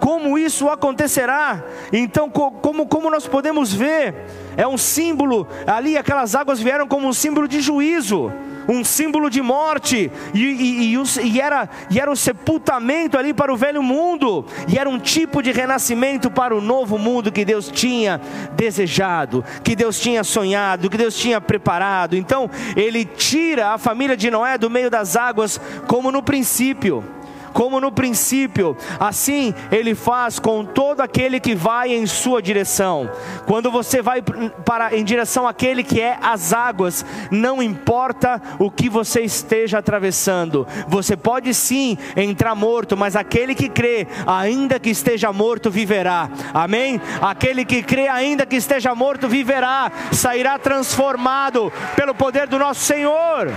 Como 0.00 0.36
isso 0.36 0.68
acontecerá? 0.68 1.62
Então, 1.92 2.28
como, 2.28 2.86
como 2.86 3.08
nós 3.08 3.26
podemos 3.26 3.72
ver, 3.72 4.14
é 4.56 4.66
um 4.66 4.76
símbolo, 4.76 5.46
ali 5.66 5.96
aquelas 5.96 6.34
águas 6.34 6.60
vieram 6.60 6.88
como 6.88 7.06
um 7.06 7.12
símbolo 7.12 7.46
de 7.46 7.60
juízo 7.60 8.32
um 8.68 8.84
símbolo 8.84 9.28
de 9.28 9.42
morte, 9.42 10.10
e, 10.34 10.38
e, 10.38 10.94
e, 10.94 11.02
e, 11.24 11.40
era, 11.40 11.68
e 11.90 11.98
era 11.98 12.10
o 12.10 12.16
sepultamento 12.16 13.18
ali 13.18 13.32
para 13.34 13.52
o 13.52 13.56
velho 13.56 13.82
mundo, 13.82 14.44
e 14.68 14.78
era 14.78 14.88
um 14.88 14.98
tipo 14.98 15.42
de 15.42 15.52
renascimento 15.52 16.30
para 16.30 16.54
o 16.54 16.60
novo 16.60 16.98
mundo 16.98 17.32
que 17.32 17.44
Deus 17.44 17.68
tinha 17.68 18.20
desejado, 18.54 19.44
que 19.62 19.74
Deus 19.74 19.98
tinha 19.98 20.24
sonhado, 20.24 20.88
que 20.90 20.96
Deus 20.96 21.16
tinha 21.16 21.40
preparado. 21.40 22.16
Então, 22.16 22.50
ele 22.76 23.04
tira 23.04 23.70
a 23.70 23.78
família 23.78 24.16
de 24.16 24.30
Noé 24.30 24.56
do 24.58 24.70
meio 24.70 24.90
das 24.90 25.16
águas, 25.16 25.60
como 25.86 26.12
no 26.12 26.22
princípio 26.22 27.04
como 27.52 27.80
no 27.80 27.92
princípio, 27.92 28.76
assim 28.98 29.54
ele 29.70 29.94
faz 29.94 30.38
com 30.38 30.64
todo 30.64 31.00
aquele 31.00 31.40
que 31.40 31.54
vai 31.54 31.92
em 31.92 32.06
sua 32.06 32.42
direção. 32.42 33.10
Quando 33.46 33.70
você 33.70 34.02
vai 34.02 34.22
para 34.22 34.96
em 34.96 35.04
direção 35.04 35.46
àquele 35.46 35.82
que 35.82 36.00
é 36.00 36.18
as 36.22 36.52
águas, 36.52 37.04
não 37.30 37.62
importa 37.62 38.40
o 38.58 38.70
que 38.70 38.88
você 38.88 39.22
esteja 39.22 39.78
atravessando, 39.78 40.66
você 40.88 41.16
pode 41.16 41.52
sim 41.54 41.96
entrar 42.16 42.54
morto, 42.54 42.96
mas 42.96 43.16
aquele 43.16 43.54
que 43.54 43.68
crê, 43.68 44.06
ainda 44.26 44.78
que 44.78 44.90
esteja 44.90 45.32
morto, 45.32 45.70
viverá. 45.70 46.28
Amém? 46.52 47.00
Aquele 47.20 47.64
que 47.64 47.82
crê, 47.82 48.08
ainda 48.08 48.46
que 48.46 48.56
esteja 48.56 48.94
morto, 48.94 49.28
viverá, 49.28 49.90
sairá 50.12 50.58
transformado 50.58 51.72
pelo 51.96 52.14
poder 52.14 52.46
do 52.46 52.58
nosso 52.58 52.80
Senhor. 52.80 53.50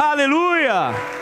Aleluia! 0.00 1.17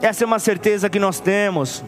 Essa 0.00 0.24
é 0.24 0.26
uma 0.26 0.38
certeza 0.38 0.88
que 0.88 0.98
nós 0.98 1.18
temos. 1.18 1.82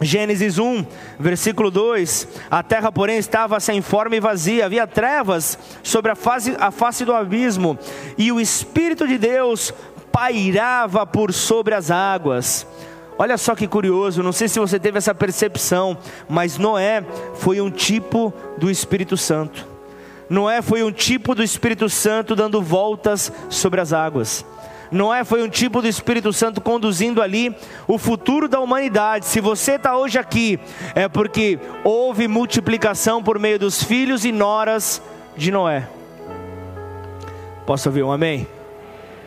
Gênesis 0.00 0.58
1, 0.58 0.84
versículo 1.18 1.70
2: 1.70 2.28
A 2.50 2.62
terra, 2.62 2.92
porém, 2.92 3.18
estava 3.18 3.58
sem 3.60 3.80
forma 3.80 4.16
e 4.16 4.20
vazia, 4.20 4.66
havia 4.66 4.86
trevas 4.86 5.58
sobre 5.82 6.10
a 6.12 6.14
face, 6.14 6.54
a 6.58 6.70
face 6.70 7.04
do 7.04 7.12
abismo, 7.12 7.78
e 8.18 8.30
o 8.30 8.40
Espírito 8.40 9.06
de 9.06 9.18
Deus 9.18 9.72
pairava 10.12 11.06
por 11.06 11.32
sobre 11.32 11.74
as 11.74 11.90
águas. 11.90 12.66
Olha 13.16 13.38
só 13.38 13.54
que 13.54 13.68
curioso, 13.68 14.22
não 14.22 14.32
sei 14.32 14.48
se 14.48 14.58
você 14.58 14.78
teve 14.78 14.98
essa 14.98 15.14
percepção, 15.14 15.96
mas 16.28 16.58
Noé 16.58 17.04
foi 17.34 17.60
um 17.60 17.70
tipo 17.70 18.32
do 18.58 18.70
Espírito 18.70 19.16
Santo. 19.16 19.66
Noé 20.28 20.62
foi 20.62 20.82
um 20.82 20.90
tipo 20.90 21.34
do 21.34 21.42
Espírito 21.42 21.88
Santo 21.88 22.34
dando 22.34 22.60
voltas 22.60 23.32
sobre 23.48 23.80
as 23.80 23.92
águas. 23.92 24.44
Noé 24.94 25.24
foi 25.24 25.42
um 25.42 25.48
tipo 25.48 25.82
do 25.82 25.88
Espírito 25.88 26.32
Santo 26.32 26.60
conduzindo 26.60 27.20
ali 27.20 27.54
o 27.88 27.98
futuro 27.98 28.48
da 28.48 28.60
humanidade. 28.60 29.26
Se 29.26 29.40
você 29.40 29.72
está 29.72 29.96
hoje 29.96 30.18
aqui, 30.18 30.58
é 30.94 31.08
porque 31.08 31.58
houve 31.82 32.28
multiplicação 32.28 33.22
por 33.22 33.38
meio 33.38 33.58
dos 33.58 33.82
filhos 33.82 34.24
e 34.24 34.30
noras 34.30 35.02
de 35.36 35.50
Noé. 35.50 35.88
Posso 37.66 37.88
ouvir 37.88 38.04
um 38.04 38.12
amém? 38.12 38.46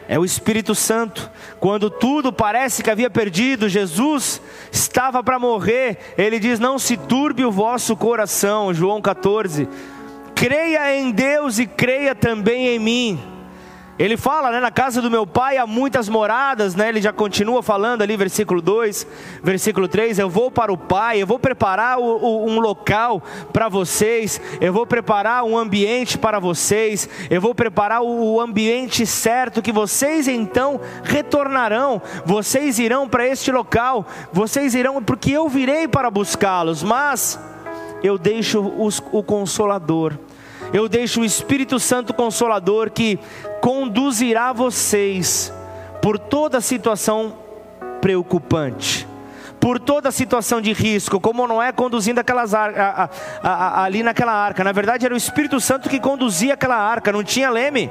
É 0.07 0.17
o 0.17 0.23
Espírito 0.23 0.73
Santo. 0.73 1.29
Quando 1.59 1.89
tudo 1.89 2.31
parece 2.31 2.81
que 2.81 2.89
havia 2.89 3.09
perdido, 3.09 3.67
Jesus 3.67 4.41
estava 4.71 5.21
para 5.21 5.37
morrer. 5.37 5.97
Ele 6.17 6.39
diz: 6.39 6.59
Não 6.59 6.79
se 6.79 6.95
turbe 6.95 7.43
o 7.43 7.51
vosso 7.51 7.93
coração. 7.97 8.73
João 8.73 9.01
14. 9.01 9.67
Creia 10.33 10.95
em 10.95 11.11
Deus 11.11 11.59
e 11.59 11.67
creia 11.67 12.15
também 12.15 12.67
em 12.67 12.79
mim. 12.79 13.36
Ele 13.99 14.15
fala, 14.15 14.51
né, 14.51 14.59
na 14.59 14.69
casa 14.69 15.01
do 15.01 15.09
meu 15.09 15.25
pai 15.25 15.57
há 15.57 15.65
muitas 15.65 16.07
moradas, 16.07 16.75
né? 16.75 16.89
Ele 16.89 17.01
já 17.01 17.11
continua 17.11 17.63
falando 17.63 18.03
ali, 18.03 18.15
versículo 18.15 18.61
2, 18.61 19.07
versículo 19.41 19.87
3, 19.87 20.19
eu 20.19 20.29
vou 20.29 20.51
para 20.51 20.71
o 20.71 20.77
pai, 20.77 21.21
eu 21.21 21.25
vou 21.25 21.39
preparar 21.39 21.97
o, 21.97 22.03
o, 22.03 22.45
um 22.45 22.59
local 22.59 23.23
para 23.51 23.67
vocês, 23.67 24.39
eu 24.61 24.71
vou 24.71 24.85
preparar 24.85 25.43
um 25.43 25.57
ambiente 25.57 26.15
para 26.15 26.39
vocês, 26.39 27.09
eu 27.29 27.41
vou 27.41 27.55
preparar 27.55 28.01
o, 28.01 28.35
o 28.35 28.41
ambiente 28.41 29.03
certo 29.05 29.63
que 29.63 29.71
vocês 29.71 30.27
então 30.27 30.79
retornarão, 31.03 31.99
vocês 32.23 32.77
irão 32.77 33.09
para 33.09 33.27
este 33.27 33.51
local, 33.51 34.05
vocês 34.31 34.75
irão, 34.75 35.01
porque 35.01 35.31
eu 35.31 35.49
virei 35.49 35.87
para 35.87 36.11
buscá-los, 36.11 36.83
mas 36.83 37.39
eu 38.03 38.15
deixo 38.17 38.61
os, 38.61 39.01
o 39.11 39.23
consolador, 39.23 40.13
eu 40.73 40.89
deixo 40.89 41.21
o 41.21 41.25
Espírito 41.25 41.79
Santo 41.79 42.13
Consolador 42.13 42.91
que 42.91 43.17
conduzirá 43.61 44.53
vocês 44.53 45.53
por 46.01 46.17
toda 46.17 46.61
situação 46.61 47.35
preocupante, 48.01 49.07
por 49.59 49.79
toda 49.79 50.11
situação 50.11 50.61
de 50.61 50.71
risco, 50.73 51.19
como 51.19 51.47
não 51.47 51.61
é 51.61 51.71
conduzindo 51.71 52.19
aquelas 52.19 52.53
a, 52.53 52.65
a, 52.65 53.09
a, 53.43 53.83
ali 53.83 54.03
naquela 54.03 54.31
arca. 54.31 54.63
Na 54.63 54.71
verdade, 54.71 55.05
era 55.05 55.13
o 55.13 55.17
Espírito 55.17 55.59
Santo 55.59 55.89
que 55.89 55.99
conduzia 55.99 56.53
aquela 56.53 56.77
arca, 56.77 57.11
não 57.11 57.23
tinha 57.23 57.49
leme. 57.49 57.89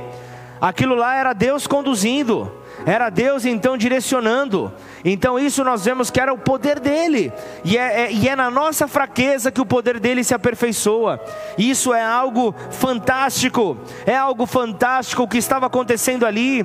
Aquilo 0.60 0.94
lá 0.94 1.16
era 1.16 1.32
Deus 1.32 1.66
conduzindo, 1.66 2.50
era 2.86 3.10
Deus 3.10 3.44
então 3.44 3.76
direcionando. 3.76 4.72
Então 5.04 5.38
isso 5.38 5.64
nós 5.64 5.84
vemos 5.84 6.08
que 6.08 6.20
era 6.20 6.32
o 6.32 6.38
poder 6.38 6.78
dele, 6.78 7.32
e 7.64 7.76
é, 7.76 8.02
é, 8.02 8.12
e 8.12 8.28
é 8.28 8.36
na 8.36 8.48
nossa 8.50 8.86
fraqueza 8.86 9.50
que 9.50 9.60
o 9.60 9.66
poder 9.66 9.98
dele 9.98 10.22
se 10.22 10.32
aperfeiçoa. 10.32 11.20
Isso 11.58 11.92
é 11.92 12.02
algo 12.02 12.54
fantástico, 12.70 13.76
é 14.06 14.16
algo 14.16 14.46
fantástico 14.46 15.24
o 15.24 15.28
que 15.28 15.38
estava 15.38 15.66
acontecendo 15.66 16.24
ali 16.24 16.64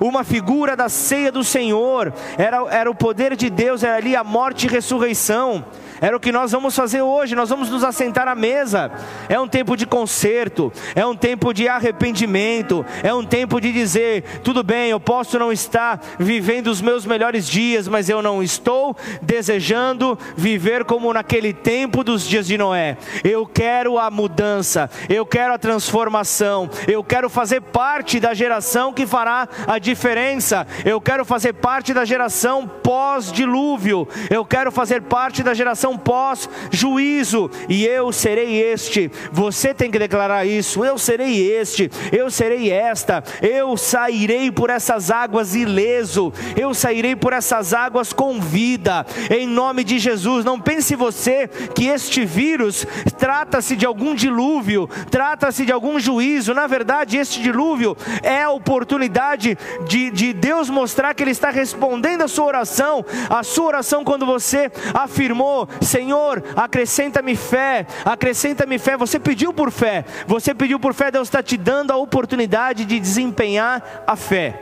uma 0.00 0.24
figura 0.24 0.74
da 0.74 0.88
ceia 0.88 1.30
do 1.30 1.44
Senhor, 1.44 2.12
era, 2.36 2.66
era 2.70 2.90
o 2.90 2.94
poder 2.94 3.36
de 3.36 3.48
Deus, 3.48 3.84
era 3.84 3.96
ali 3.96 4.16
a 4.16 4.24
morte 4.24 4.66
e 4.66 4.68
ressurreição. 4.68 5.64
Era 6.02 6.16
o 6.16 6.20
que 6.20 6.32
nós 6.32 6.50
vamos 6.50 6.74
fazer 6.74 7.00
hoje, 7.00 7.36
nós 7.36 7.48
vamos 7.48 7.70
nos 7.70 7.84
assentar 7.84 8.26
à 8.26 8.34
mesa. 8.34 8.90
É 9.28 9.38
um 9.38 9.46
tempo 9.46 9.76
de 9.76 9.86
conserto, 9.86 10.72
é 10.96 11.06
um 11.06 11.14
tempo 11.14 11.54
de 11.54 11.68
arrependimento, 11.68 12.84
é 13.04 13.14
um 13.14 13.24
tempo 13.24 13.60
de 13.60 13.72
dizer: 13.72 14.24
tudo 14.42 14.64
bem, 14.64 14.90
eu 14.90 14.98
posso 14.98 15.38
não 15.38 15.52
estar 15.52 16.00
vivendo 16.18 16.66
os 16.66 16.80
meus 16.80 17.06
melhores 17.06 17.46
dias, 17.46 17.86
mas 17.86 18.08
eu 18.08 18.20
não 18.20 18.42
estou 18.42 18.96
desejando 19.22 20.18
viver 20.36 20.84
como 20.84 21.12
naquele 21.12 21.52
tempo 21.52 22.02
dos 22.02 22.26
dias 22.26 22.48
de 22.48 22.58
Noé. 22.58 22.96
Eu 23.22 23.46
quero 23.46 23.96
a 23.96 24.10
mudança, 24.10 24.90
eu 25.08 25.24
quero 25.24 25.54
a 25.54 25.58
transformação, 25.58 26.68
eu 26.88 27.04
quero 27.04 27.30
fazer 27.30 27.60
parte 27.60 28.18
da 28.18 28.34
geração 28.34 28.92
que 28.92 29.06
fará 29.06 29.48
a 29.68 29.78
diferença, 29.78 30.66
eu 30.84 31.00
quero 31.00 31.24
fazer 31.24 31.52
parte 31.52 31.94
da 31.94 32.04
geração 32.04 32.66
pós-dilúvio, 32.66 34.08
eu 34.28 34.44
quero 34.44 34.72
fazer 34.72 35.02
parte 35.02 35.44
da 35.44 35.54
geração 35.54 35.91
pós-juízo, 35.98 37.50
e 37.68 37.84
eu 37.84 38.12
serei 38.12 38.62
este. 38.62 39.10
Você 39.32 39.74
tem 39.74 39.90
que 39.90 39.98
declarar 39.98 40.46
isso: 40.46 40.84
eu 40.84 40.98
serei 40.98 41.50
este, 41.52 41.90
eu 42.10 42.30
serei 42.30 42.70
esta, 42.70 43.22
eu 43.40 43.76
sairei 43.76 44.50
por 44.50 44.70
essas 44.70 45.10
águas 45.10 45.54
ileso, 45.54 46.32
eu 46.56 46.74
sairei 46.74 47.16
por 47.16 47.32
essas 47.32 47.72
águas 47.72 48.12
com 48.12 48.40
vida, 48.40 49.06
em 49.30 49.46
nome 49.46 49.84
de 49.84 49.98
Jesus. 49.98 50.44
Não 50.44 50.60
pense 50.60 50.94
você 50.94 51.48
que 51.74 51.86
este 51.86 52.24
vírus 52.24 52.86
trata-se 53.18 53.76
de 53.76 53.86
algum 53.86 54.14
dilúvio, 54.14 54.88
trata-se 55.10 55.64
de 55.64 55.72
algum 55.72 55.98
juízo, 55.98 56.54
na 56.54 56.66
verdade, 56.66 57.16
este 57.16 57.40
dilúvio 57.42 57.96
é 58.22 58.42
a 58.42 58.50
oportunidade 58.50 59.56
de, 59.86 60.10
de 60.10 60.32
Deus 60.32 60.68
mostrar 60.68 61.14
que 61.14 61.22
Ele 61.22 61.30
está 61.30 61.50
respondendo 61.50 62.22
a 62.22 62.28
sua 62.28 62.46
oração, 62.46 63.04
a 63.28 63.42
sua 63.42 63.66
oração 63.66 64.04
quando 64.04 64.26
você 64.26 64.70
afirmou: 64.94 65.68
Senhor, 65.82 66.42
acrescenta-me 66.56 67.36
fé, 67.36 67.86
acrescenta-me 68.04 68.78
fé. 68.78 68.96
Você 68.96 69.18
pediu 69.18 69.52
por 69.52 69.70
fé, 69.70 70.04
você 70.26 70.54
pediu 70.54 70.78
por 70.78 70.94
fé, 70.94 71.10
Deus 71.10 71.28
está 71.28 71.42
te 71.42 71.56
dando 71.56 71.92
a 71.92 71.96
oportunidade 71.96 72.84
de 72.84 72.98
desempenhar 72.98 74.04
a 74.06 74.16
fé. 74.16 74.60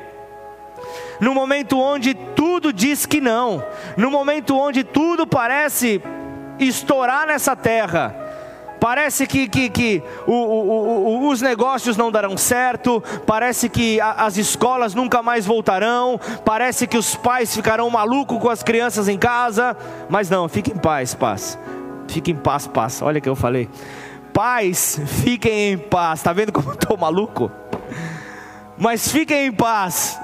No 1.21 1.35
momento 1.35 1.79
onde 1.79 2.15
tudo 2.15 2.73
diz 2.73 3.05
que 3.05 3.21
não, 3.21 3.63
no 3.97 4.11
momento 4.11 4.57
onde 4.57 4.83
tudo 4.83 5.27
parece 5.27 6.01
estourar 6.59 7.27
nessa 7.27 7.55
terra, 7.55 8.20
Parece 8.81 9.27
que, 9.27 9.47
que, 9.47 9.69
que 9.69 10.03
o, 10.27 10.33
o, 10.33 11.27
o, 11.27 11.29
os 11.29 11.43
negócios 11.43 11.99
não 11.99 12.11
darão 12.11 12.37
certo, 12.37 13.03
parece 13.27 13.69
que 13.69 14.01
a, 14.01 14.25
as 14.25 14.39
escolas 14.39 14.95
nunca 14.95 15.23
mais 15.23 15.45
voltarão, 15.45 16.19
parece 16.45 16.87
que 16.87 16.97
os 16.97 17.15
pais 17.15 17.55
ficarão 17.55 17.91
malucos 17.91 18.39
com 18.39 18.49
as 18.49 18.63
crianças 18.63 19.07
em 19.07 19.19
casa, 19.19 19.77
mas 20.09 20.31
não, 20.31 20.49
fique 20.49 20.73
em 20.73 20.79
paz, 20.79 21.15
paz. 21.15 21.59
Fique 22.09 22.31
em 22.31 22.37
paz, 22.37 22.67
paz. 22.67 23.03
Olha 23.03 23.19
o 23.19 23.23
que 23.23 23.29
eu 23.29 23.37
falei. 23.37 23.69
Paz, 24.33 25.01
fiquem 25.23 25.73
em 25.73 25.79
paz. 25.79 26.21
Está 26.21 26.33
vendo 26.33 26.51
como 26.51 26.73
estou 26.73 26.97
maluco? 26.97 27.51
Mas 28.77 29.13
fiquem 29.13 29.47
em 29.47 29.53
paz. 29.53 30.19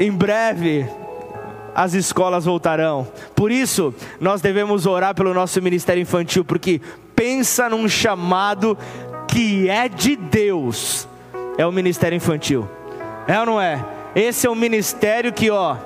Em 0.00 0.10
breve 0.10 0.88
as 1.74 1.94
escolas 1.94 2.44
voltarão. 2.44 3.06
Por 3.36 3.52
isso, 3.52 3.94
nós 4.18 4.40
devemos 4.40 4.84
orar 4.84 5.14
pelo 5.14 5.32
nosso 5.32 5.62
ministério 5.62 6.02
infantil, 6.02 6.44
porque 6.44 6.80
pensa 7.18 7.68
num 7.68 7.88
chamado 7.88 8.78
que 9.26 9.68
é 9.68 9.88
de 9.88 10.14
Deus, 10.14 11.08
é 11.58 11.66
o 11.66 11.72
ministério 11.72 12.14
infantil. 12.14 12.70
É 13.26 13.40
ou 13.40 13.44
não 13.44 13.60
é? 13.60 13.84
Esse 14.14 14.46
é 14.46 14.50
o 14.50 14.54
ministério 14.54 15.32
que, 15.32 15.50
ó, 15.50 15.76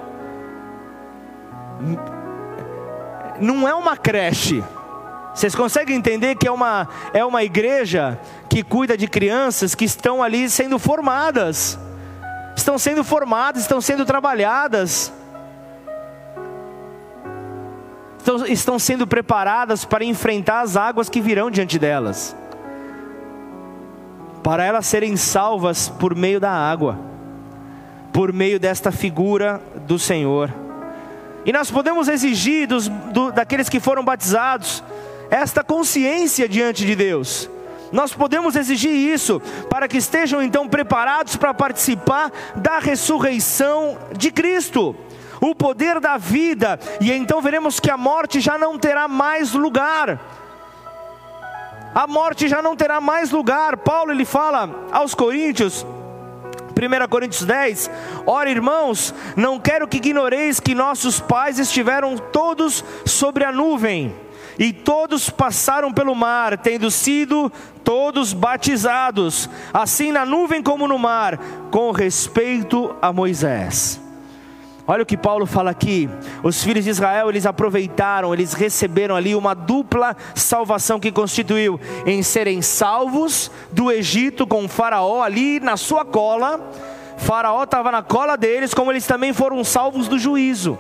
não 3.40 3.66
é 3.66 3.75
uma 3.75 3.97
creche. 3.97 4.62
Vocês 5.35 5.55
conseguem 5.55 5.97
entender 5.97 6.35
que 6.35 6.47
é 6.47 6.53
uma, 6.53 6.87
é 7.14 7.25
uma 7.25 7.42
igreja 7.42 8.21
que 8.51 8.62
cuida 8.62 8.95
de 8.95 9.09
crianças 9.09 9.75
que 9.75 9.87
estão 9.87 10.23
ali 10.23 10.51
sendo 10.51 10.79
formadas, 10.79 11.79
estão 12.55 12.77
sendo 12.77 13.03
formadas, 13.03 13.62
estão 13.62 13.81
sendo 13.81 14.05
trabalhadas 14.05 15.11
estão, 18.48 18.78
sendo 18.78 19.06
preparadas 19.06 19.85
para 19.85 20.04
enfrentar 20.04 20.61
as 20.61 20.76
águas 20.76 21.08
que 21.08 21.20
virão 21.20 21.50
diante 21.50 21.78
delas. 21.78 22.37
para 24.42 24.64
elas 24.64 24.87
serem 24.87 25.16
salvas 25.16 25.88
por 25.88 26.16
meio 26.16 26.40
da 26.40 26.50
água, 26.50 26.98
por 28.12 28.32
meio 28.32 28.58
desta 28.58 28.90
figura 28.90 29.62
do 29.87 29.98
Senhor. 30.00 30.52
E 31.44 31.52
nós 31.52 31.70
podemos 31.70 32.08
exigir 32.08 32.66
dos, 32.66 32.88
do, 32.88 33.30
daqueles 33.30 33.68
que 33.68 33.78
foram 33.78 34.04
batizados 34.04 34.82
esta 35.30 35.62
consciência 35.62 36.48
diante 36.48 36.85
de 36.85 36.94
Deus. 36.96 37.48
Nós 37.92 38.12
podemos 38.12 38.56
exigir 38.56 38.90
isso 38.90 39.40
para 39.68 39.87
que 39.87 39.98
estejam 39.98 40.42
então 40.42 40.68
preparados 40.68 41.37
para 41.37 41.54
participar 41.54 42.32
da 42.56 42.78
ressurreição 42.78 43.98
de 44.16 44.30
Cristo, 44.30 44.96
o 45.42 45.57
poder 45.57 45.98
da 45.98 46.16
vida, 46.16 46.78
e 47.00 47.11
então 47.11 47.42
veremos 47.42 47.81
que 47.81 47.90
a 47.90 47.96
morte 47.96 48.40
já 48.40 48.57
não 48.57 48.78
terá 48.78 49.09
mais 49.09 49.52
lugar. 49.52 50.20
A 51.92 52.07
morte 52.07 52.46
já 52.46 52.62
não 52.62 52.76
terá 52.76 53.00
mais 53.00 53.33
lugar. 53.33 53.76
Paulo 53.78 54.12
ele 54.12 54.24
fala 54.24 54.87
aos 54.92 55.16
Coríntios, 55.16 55.85
1 55.85 57.09
Coríntios 57.09 57.44
10: 57.44 57.90
Ora, 58.24 58.48
irmãos, 58.48 59.12
não 59.35 59.59
quero 59.59 59.88
que 59.88 59.96
ignoreis 59.96 60.61
que 60.61 60.76
nossos 60.76 61.18
pais 61.18 61.59
estiveram 61.59 62.16
todos 62.16 62.85
sobre 63.05 63.44
a 63.44 63.50
nuvem, 63.50 64.14
e 64.57 64.72
todos 64.72 65.28
passaram 65.28 65.92
pelo 65.92 66.14
mar, 66.14 66.57
tendo 66.57 66.88
sido 66.88 67.50
todos 67.83 68.33
batizados, 68.33 69.50
assim 69.74 70.12
na 70.12 70.24
nuvem 70.24 70.62
como 70.62 70.87
no 70.87 71.00
mar, 71.00 71.37
com 71.72 71.90
respeito 71.90 72.94
a 73.02 73.12
Moisés. 73.12 74.00
Olha 74.92 75.05
o 75.05 75.07
que 75.07 75.16
Paulo 75.16 75.46
fala 75.46 75.70
aqui. 75.70 76.07
Os 76.42 76.62
filhos 76.62 76.85
de 76.85 76.90
Israel, 76.90 77.31
eles 77.31 77.46
aproveitaram, 77.46 78.35
eles 78.35 78.52
receberam 78.52 79.16
ali 79.16 79.35
uma 79.35 79.55
dupla 79.55 80.14
salvação 80.35 81.00
que 81.00 81.11
constituiu 81.11 81.81
em 82.05 82.22
serem 82.22 82.61
salvos 82.61 83.50
do 83.70 83.90
Egito 83.90 84.46
com 84.46 84.66
o 84.66 84.68
Faraó 84.68 85.22
ali 85.22 85.61
na 85.61 85.78
sua 85.78 86.05
cola. 86.05 86.61
Faraó 87.16 87.62
estava 87.62 87.90
na 87.90 88.02
cola 88.02 88.37
deles, 88.37 88.74
como 88.74 88.92
eles 88.92 89.07
também 89.07 89.33
foram 89.33 89.64
salvos 89.64 90.09
do 90.09 90.18
juízo. 90.18 90.78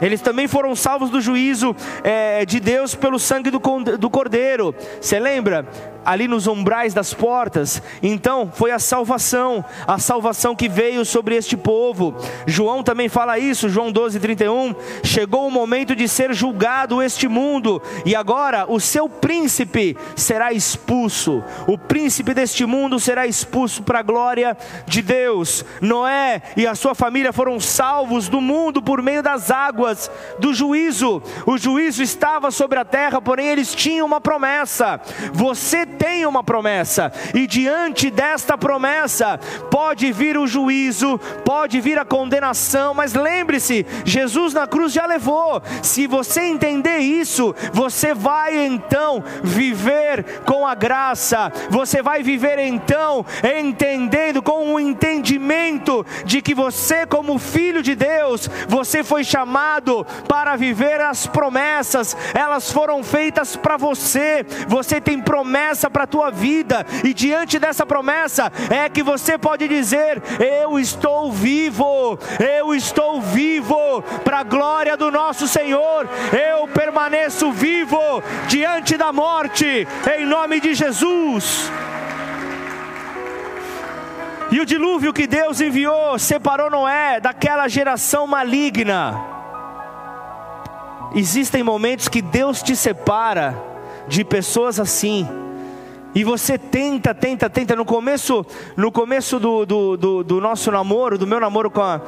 Eles 0.00 0.22
também 0.22 0.48
foram 0.48 0.74
salvos 0.74 1.10
do 1.10 1.20
juízo 1.20 1.76
é, 2.02 2.46
de 2.46 2.58
Deus 2.58 2.94
pelo 2.94 3.18
sangue 3.18 3.50
do, 3.50 3.60
do 3.98 4.08
cordeiro. 4.08 4.74
Você 4.98 5.20
lembra? 5.20 5.68
Ali 6.04 6.28
nos 6.28 6.46
umbrais 6.46 6.94
das 6.94 7.14
portas. 7.14 7.82
Então, 8.02 8.50
foi 8.52 8.70
a 8.70 8.78
salvação, 8.78 9.64
a 9.86 9.98
salvação 9.98 10.54
que 10.54 10.68
veio 10.68 11.04
sobre 11.04 11.36
este 11.36 11.56
povo. 11.56 12.14
João 12.46 12.82
também 12.82 13.08
fala 13.08 13.38
isso, 13.38 13.68
João 13.68 13.92
12, 13.92 14.20
31. 14.20 14.74
Chegou 15.02 15.46
o 15.46 15.50
momento 15.50 15.94
de 15.94 16.08
ser 16.08 16.34
julgado 16.34 17.02
este 17.02 17.28
mundo, 17.28 17.80
e 18.04 18.14
agora 18.14 18.66
o 18.68 18.80
seu 18.80 19.08
príncipe 19.08 19.96
será 20.16 20.52
expulso. 20.52 21.42
O 21.66 21.78
príncipe 21.78 22.34
deste 22.34 22.64
mundo 22.66 22.98
será 22.98 23.26
expulso 23.26 23.82
para 23.82 24.00
a 24.00 24.02
glória 24.02 24.56
de 24.86 25.02
Deus. 25.02 25.64
Noé 25.80 26.42
e 26.56 26.66
a 26.66 26.74
sua 26.74 26.94
família 26.94 27.32
foram 27.32 27.58
salvos 27.60 28.28
do 28.28 28.40
mundo 28.40 28.82
por 28.82 29.02
meio 29.02 29.22
das 29.22 29.50
águas 29.50 30.10
do 30.38 30.52
juízo. 30.54 31.22
O 31.46 31.56
juízo 31.58 32.02
estava 32.02 32.50
sobre 32.50 32.78
a 32.78 32.84
terra, 32.84 33.20
porém 33.20 33.48
eles 33.48 33.74
tinham 33.74 34.06
uma 34.06 34.20
promessa. 34.20 35.00
Você 35.32 35.86
tem 35.92 36.26
uma 36.26 36.42
promessa, 36.42 37.12
e 37.34 37.46
diante 37.46 38.10
desta 38.10 38.56
promessa 38.58 39.38
pode 39.70 40.10
vir 40.12 40.36
o 40.36 40.46
juízo, 40.46 41.18
pode 41.44 41.80
vir 41.80 41.98
a 41.98 42.04
condenação, 42.04 42.94
mas 42.94 43.14
lembre-se, 43.14 43.86
Jesus 44.04 44.54
na 44.54 44.66
cruz 44.66 44.92
já 44.92 45.06
levou. 45.06 45.62
Se 45.82 46.06
você 46.06 46.42
entender 46.42 46.98
isso, 46.98 47.54
você 47.72 48.14
vai 48.14 48.56
então 48.66 49.22
viver 49.42 50.42
com 50.44 50.66
a 50.66 50.74
graça, 50.74 51.52
você 51.70 52.02
vai 52.02 52.22
viver 52.22 52.58
então 52.58 53.24
entendendo 53.58 54.42
com 54.42 54.74
o 54.74 54.80
entendimento 54.80 56.04
de 56.24 56.40
que 56.40 56.54
você, 56.54 57.06
como 57.06 57.38
filho 57.38 57.82
de 57.82 57.94
Deus, 57.94 58.48
você 58.68 59.02
foi 59.02 59.24
chamado 59.24 60.06
para 60.28 60.56
viver 60.56 61.00
as 61.00 61.26
promessas, 61.26 62.16
elas 62.34 62.70
foram 62.70 63.02
feitas 63.02 63.56
para 63.56 63.76
você, 63.76 64.44
você 64.68 65.00
tem 65.00 65.20
promessa 65.20 65.81
promessa 65.82 65.90
para 65.90 66.04
a 66.04 66.06
tua 66.06 66.30
vida, 66.30 66.86
e 67.02 67.14
diante 67.14 67.58
dessa 67.58 67.86
promessa 67.86 68.52
é 68.70 68.88
que 68.88 69.02
você 69.02 69.36
pode 69.38 69.66
dizer: 69.66 70.22
Eu 70.38 70.78
estou 70.78 71.32
vivo, 71.32 72.18
eu 72.38 72.74
estou 72.74 73.20
vivo, 73.20 74.02
para 74.22 74.40
a 74.40 74.42
glória 74.42 74.96
do 74.96 75.10
nosso 75.10 75.48
Senhor, 75.48 76.08
eu 76.32 76.68
permaneço 76.68 77.50
vivo 77.52 78.22
diante 78.48 78.96
da 78.96 79.12
morte, 79.12 79.86
em 80.16 80.26
nome 80.26 80.60
de 80.60 80.74
Jesus. 80.74 81.70
E 84.50 84.60
o 84.60 84.66
dilúvio 84.66 85.14
que 85.14 85.26
Deus 85.26 85.62
enviou 85.62 86.18
separou 86.18 86.70
Noé 86.70 87.18
daquela 87.20 87.68
geração 87.68 88.26
maligna. 88.26 89.18
Existem 91.14 91.62
momentos 91.62 92.08
que 92.08 92.20
Deus 92.20 92.62
te 92.62 92.76
separa 92.76 93.56
de 94.08 94.24
pessoas 94.24 94.78
assim 94.78 95.26
e 96.14 96.24
você 96.24 96.58
tenta, 96.58 97.14
tenta, 97.14 97.48
tenta. 97.48 97.74
No 97.74 97.84
começo, 97.84 98.44
no 98.76 98.92
começo 98.92 99.38
do, 99.38 99.64
do, 99.64 99.96
do, 99.96 100.24
do 100.24 100.40
nosso 100.40 100.70
namoro, 100.70 101.16
do 101.16 101.26
meu 101.26 101.40
namoro 101.40 101.70
com 101.70 101.80
a, 101.82 102.00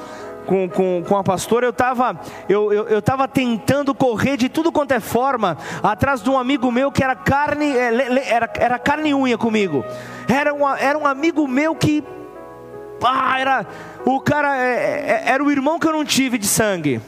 com, 0.46 0.68
com, 0.68 1.02
com, 1.06 1.16
a 1.16 1.24
pastora, 1.24 1.66
eu 1.66 1.70
estava 1.70 2.20
eu, 2.46 2.70
eu, 2.70 2.88
eu 2.88 3.02
tentando 3.32 3.94
correr 3.94 4.36
de 4.36 4.50
tudo 4.50 4.70
quanto 4.70 4.92
é 4.92 5.00
forma, 5.00 5.56
atrás 5.82 6.22
de 6.22 6.28
um 6.28 6.38
amigo 6.38 6.70
meu 6.70 6.92
que 6.92 7.02
era 7.02 7.16
carne, 7.16 7.66
é, 7.74 8.30
era, 8.30 8.50
era 8.56 8.78
carne 8.78 9.10
e 9.10 9.14
unha 9.14 9.38
comigo. 9.38 9.82
Era, 10.28 10.52
uma, 10.52 10.78
era 10.78 10.98
um 10.98 11.06
amigo 11.06 11.48
meu 11.48 11.74
que. 11.74 12.04
Ah, 13.02 13.40
era. 13.40 13.66
O 14.04 14.20
cara 14.20 14.56
é, 14.58 15.22
é, 15.24 15.32
era 15.32 15.42
o 15.42 15.50
irmão 15.50 15.78
que 15.78 15.86
eu 15.86 15.92
não 15.92 16.04
tive 16.04 16.36
de 16.36 16.46
sangue. 16.46 17.00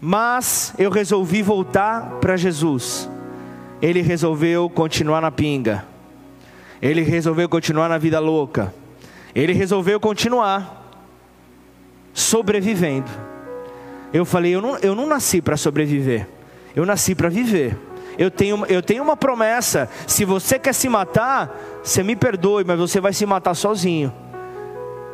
Mas 0.00 0.72
eu 0.78 0.90
resolvi 0.90 1.42
voltar 1.42 2.18
para 2.22 2.34
Jesus 2.38 3.06
ele 3.80 4.02
resolveu 4.02 4.68
continuar 4.68 5.20
na 5.20 5.30
pinga. 5.30 5.84
Ele 6.82 7.02
resolveu 7.02 7.48
continuar 7.48 7.88
na 7.88 7.98
vida 7.98 8.18
louca. 8.18 8.72
Ele 9.34 9.52
resolveu 9.52 9.98
continuar 10.00 10.80
sobrevivendo. 12.12 13.10
Eu 14.12 14.24
falei, 14.24 14.54
eu 14.54 14.60
não, 14.60 14.76
eu 14.78 14.94
não 14.94 15.06
nasci 15.06 15.40
para 15.40 15.56
sobreviver. 15.56 16.26
Eu 16.74 16.84
nasci 16.84 17.14
para 17.14 17.28
viver. 17.28 17.76
Eu 18.18 18.30
tenho, 18.30 18.66
eu 18.66 18.82
tenho 18.82 19.02
uma 19.02 19.16
promessa. 19.16 19.88
Se 20.06 20.24
você 20.24 20.58
quer 20.58 20.74
se 20.74 20.88
matar, 20.88 21.80
você 21.82 22.02
me 22.02 22.16
perdoe, 22.16 22.64
mas 22.64 22.78
você 22.78 23.00
vai 23.00 23.12
se 23.12 23.24
matar 23.24 23.54
sozinho. 23.54 24.12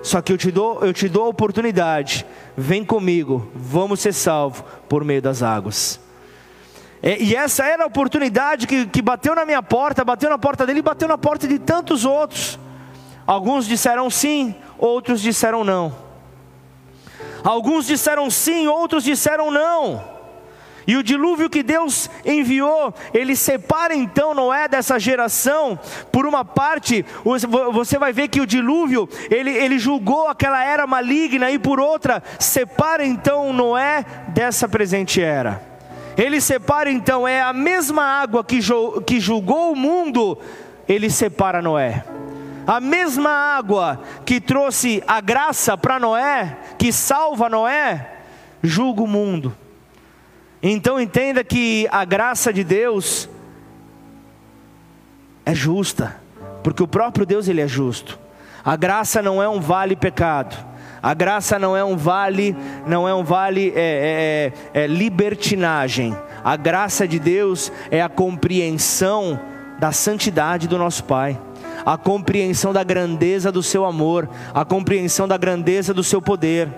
Só 0.03 0.23
que 0.23 0.33
eu 0.33 0.39
te 0.39 0.51
dou, 0.51 0.81
eu 0.83 0.93
te 0.93 1.09
dou 1.09 1.25
a 1.25 1.29
oportunidade. 1.29 2.25
Vem 2.57 2.85
comigo, 2.85 3.51
vamos 3.55 4.01
ser 4.01 4.13
salvos 4.13 4.65
por 4.89 5.05
meio 5.05 5.21
das 5.21 5.43
águas. 5.43 6.01
É, 7.07 7.23
e 7.23 7.37
essa 7.37 7.65
era 7.65 7.85
a 7.85 7.87
oportunidade 7.87 8.67
que, 8.67 8.85
que 8.85 9.01
bateu 9.01 9.33
na 9.33 9.45
minha 9.45 9.63
porta, 9.63 10.05
bateu 10.05 10.29
na 10.29 10.37
porta 10.37 10.67
dele 10.67 10.81
e 10.81 10.83
bateu 10.83 11.07
na 11.07 11.17
porta 11.17 11.47
de 11.47 11.57
tantos 11.57 12.05
outros. 12.05 12.59
Alguns 13.25 13.65
disseram 13.65 14.11
sim, 14.11 14.57
outros 14.77 15.21
disseram 15.21 15.63
não. 15.63 15.95
Alguns 17.45 17.87
disseram 17.87 18.29
sim, 18.29 18.67
outros 18.67 19.05
disseram 19.05 19.53
não. 19.53 20.03
E 20.85 20.97
o 20.97 21.03
dilúvio 21.03 21.49
que 21.49 21.63
Deus 21.63 22.11
enviou, 22.25 22.93
ele 23.15 23.37
separa 23.37 23.95
então 23.95 24.35
Noé 24.35 24.67
dessa 24.67 24.99
geração. 24.99 25.79
Por 26.11 26.27
uma 26.27 26.45
parte, 26.45 27.07
você 27.73 28.01
vai 28.01 28.13
ver 28.13 28.27
que 28.27 28.41
o 28.41 28.47
dilúvio, 28.47 29.09
ele, 29.31 29.51
ele 29.51 29.79
julgou 29.79 30.27
aquela 30.27 30.61
era 30.61 30.89
maligna, 30.89 31.53
e 31.53 31.59
por 31.59 31.79
outra, 31.79 32.21
separa 32.37 33.07
então 33.07 33.53
Noé 33.53 34.05
dessa 34.31 34.69
presente 34.69 35.23
era. 35.23 35.76
Ele 36.17 36.41
separa 36.41 36.91
então, 36.91 37.29
é 37.29 37.43
a 37.43 37.53
mesma 37.53 38.03
água 38.03 38.43
que, 38.43 38.61
julgou 39.21 39.73
o 39.73 39.77
mundo, 39.77 40.39
ele 40.89 41.11
separa 41.11 41.61
Noé. 41.61 42.05
A 42.67 42.81
mesma 42.81 43.31
água 43.31 44.01
que 44.25 44.41
trouxe 44.41 45.03
a 45.07 45.21
graça 45.21 45.77
para 45.77 46.01
Noé, 46.01 46.57
que 46.79 46.93
salva 46.93 47.49
Noé, 47.49 48.15
julga 48.63 49.03
o 49.03 49.07
mundo. 49.07 49.55
Então 50.63 51.01
entenda 51.01 51.45
que 51.45 51.87
a 51.93 52.05
graça 52.05 52.53
de 52.53 52.65
Deus 52.65 53.29
é 55.45 55.55
justa, 55.55 56.17
porque 56.65 56.83
o 56.83 56.89
próprio 56.89 57.27
Deus 57.27 57.47
ele 57.47 57.61
é 57.61 57.69
justo. 57.69 58.19
A 58.65 58.75
graça 58.75 59.23
não 59.23 59.41
é 59.41 59.49
um 59.49 59.61
vale 59.61 59.95
pecado. 59.95 60.57
A 61.07 61.15
graça 61.15 61.57
não 61.57 61.77
é 61.77 61.85
um 61.85 61.97
vale, 61.97 62.57
não 62.85 63.09
é 63.09 63.15
um 63.15 63.23
vale 63.23 63.73
é, 63.77 64.53
é, 64.75 64.81
é, 64.81 64.83
é 64.83 64.87
libertinagem. 64.89 66.17
A 66.43 66.57
graça 66.57 67.07
de 67.07 67.21
Deus 67.21 67.71
é 67.93 68.03
a 68.03 68.09
compreensão 68.09 69.39
da 69.79 69.93
santidade 69.93 70.67
do 70.67 70.77
nosso 70.77 71.05
Pai, 71.05 71.41
a 71.85 71.97
compreensão 71.97 72.73
da 72.73 72.83
grandeza 72.83 73.53
do 73.53 73.63
seu 73.63 73.85
amor, 73.85 74.29
a 74.53 74.65
compreensão 74.65 75.29
da 75.29 75.37
grandeza 75.37 75.95
do 75.95 76.03
seu 76.03 76.21
poder. 76.21 76.69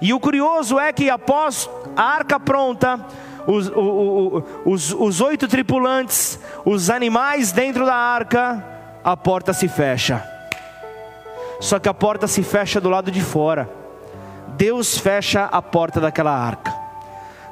E 0.00 0.14
o 0.14 0.20
curioso 0.20 0.78
é 0.78 0.92
que 0.92 1.10
após 1.10 1.68
a 1.96 2.04
arca 2.04 2.38
pronta, 2.38 3.04
os, 3.48 3.66
os, 3.66 4.44
os, 4.64 4.92
os 4.92 5.20
oito 5.20 5.48
tripulantes, 5.48 6.38
os 6.64 6.88
animais 6.88 7.50
dentro 7.50 7.84
da 7.84 7.96
arca, 7.96 8.64
a 9.02 9.16
porta 9.16 9.52
se 9.52 9.66
fecha. 9.66 10.22
Só 11.62 11.78
que 11.78 11.88
a 11.88 11.94
porta 11.94 12.26
se 12.26 12.42
fecha 12.42 12.80
do 12.80 12.90
lado 12.90 13.08
de 13.08 13.20
fora. 13.20 13.70
Deus 14.48 14.98
fecha 14.98 15.44
a 15.44 15.62
porta 15.62 16.00
daquela 16.00 16.36
arca. 16.36 16.74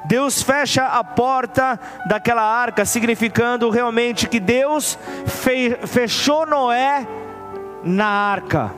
Deus 0.03 0.43
fecha 0.43 0.85
a 0.85 1.01
porta 1.01 1.79
daquela 2.09 2.41
arca, 2.41 2.83
significando 2.83 3.69
realmente 3.69 4.27
que 4.27 4.37
Deus 4.37 4.99
fechou 5.87 6.45
Noé 6.45 7.07
na 7.85 8.05
arca. 8.05 8.73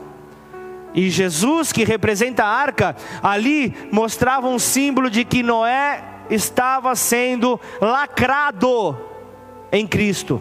E 0.94 1.10
Jesus, 1.10 1.72
que 1.72 1.84
representa 1.84 2.44
a 2.44 2.50
arca, 2.50 2.96
ali 3.24 3.76
mostrava 3.92 4.48
um 4.48 4.60
símbolo 4.60 5.10
de 5.10 5.26
que 5.26 5.42
Noé 5.42 6.04
estava 6.30 6.96
sendo 6.96 7.60
lacrado 7.82 8.96
em 9.72 9.88
Cristo. 9.88 10.40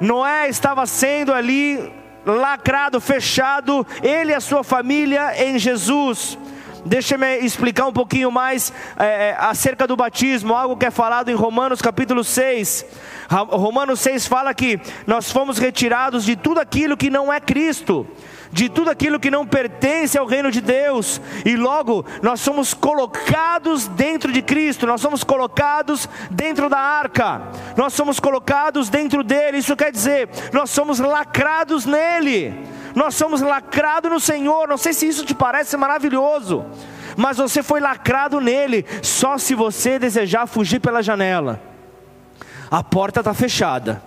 Noé 0.00 0.48
estava 0.48 0.86
sendo 0.86 1.34
ali 1.34 1.97
lacrado, 2.36 3.00
fechado, 3.00 3.86
ele 4.02 4.32
e 4.32 4.34
a 4.34 4.40
sua 4.40 4.62
família 4.62 5.32
em 5.44 5.58
Jesus. 5.58 6.38
Deixa-me 6.84 7.38
explicar 7.38 7.86
um 7.86 7.92
pouquinho 7.92 8.30
mais 8.30 8.72
é, 8.96 9.36
acerca 9.38 9.86
do 9.86 9.96
batismo, 9.96 10.54
algo 10.54 10.76
que 10.76 10.86
é 10.86 10.90
falado 10.90 11.28
em 11.28 11.34
Romanos 11.34 11.82
capítulo 11.82 12.22
6. 12.22 12.86
Romanos 13.28 14.00
6 14.00 14.26
fala 14.26 14.54
que 14.54 14.80
nós 15.06 15.30
fomos 15.30 15.58
retirados 15.58 16.24
de 16.24 16.36
tudo 16.36 16.60
aquilo 16.60 16.96
que 16.96 17.10
não 17.10 17.32
é 17.32 17.40
Cristo 17.40 18.06
de 18.50 18.68
tudo 18.68 18.90
aquilo 18.90 19.20
que 19.20 19.30
não 19.30 19.46
pertence 19.46 20.16
ao 20.16 20.26
reino 20.26 20.50
de 20.50 20.60
Deus, 20.60 21.20
e 21.44 21.56
logo 21.56 22.04
nós 22.22 22.40
somos 22.40 22.74
colocados 22.74 23.86
dentro 23.88 24.32
de 24.32 24.42
Cristo, 24.42 24.86
nós 24.86 25.00
somos 25.00 25.22
colocados 25.22 26.08
dentro 26.30 26.68
da 26.68 26.78
arca, 26.78 27.42
nós 27.76 27.92
somos 27.92 28.18
colocados 28.18 28.88
dentro 28.88 29.22
dele, 29.22 29.58
isso 29.58 29.76
quer 29.76 29.92
dizer, 29.92 30.28
nós 30.52 30.70
somos 30.70 30.98
lacrados 30.98 31.84
nele, 31.84 32.54
nós 32.94 33.14
somos 33.14 33.40
lacrados 33.40 34.10
no 34.10 34.20
Senhor, 34.20 34.66
não 34.66 34.78
sei 34.78 34.92
se 34.92 35.06
isso 35.06 35.24
te 35.24 35.34
parece 35.34 35.76
maravilhoso, 35.76 36.64
mas 37.16 37.36
você 37.36 37.62
foi 37.62 37.80
lacrado 37.80 38.40
nele, 38.40 38.86
só 39.02 39.36
se 39.38 39.54
você 39.54 39.98
desejar 39.98 40.46
fugir 40.46 40.80
pela 40.80 41.02
janela, 41.02 41.60
a 42.70 42.82
porta 42.82 43.20
está 43.20 43.34
fechada, 43.34 44.02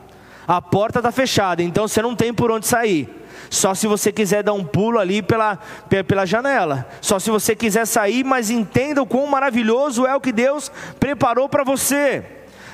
a 0.48 0.62
porta 0.62 1.00
está 1.00 1.12
fechada, 1.12 1.62
então 1.62 1.88
você 1.88 2.02
não 2.02 2.16
tem 2.16 2.34
por 2.34 2.52
onde 2.52 2.68
sair. 2.68 3.21
Só 3.50 3.74
se 3.74 3.88
você 3.88 4.12
quiser 4.12 4.44
dar 4.44 4.54
um 4.54 4.64
pulo 4.64 5.00
ali 5.00 5.22
pela, 5.22 5.60
pela 6.08 6.26
janela. 6.26 6.88
Só 7.02 7.20
se 7.20 7.30
você 7.30 7.56
quiser 7.56 7.86
sair, 7.86 8.24
mas 8.24 8.50
entenda 8.50 9.02
o 9.02 9.06
quão 9.06 9.28
maravilhoso 9.28 10.06
é 10.06 10.16
o 10.16 10.22
que 10.22 10.32
Deus 10.32 10.72
preparou 11.00 11.50
para 11.50 11.64
você 11.64 12.24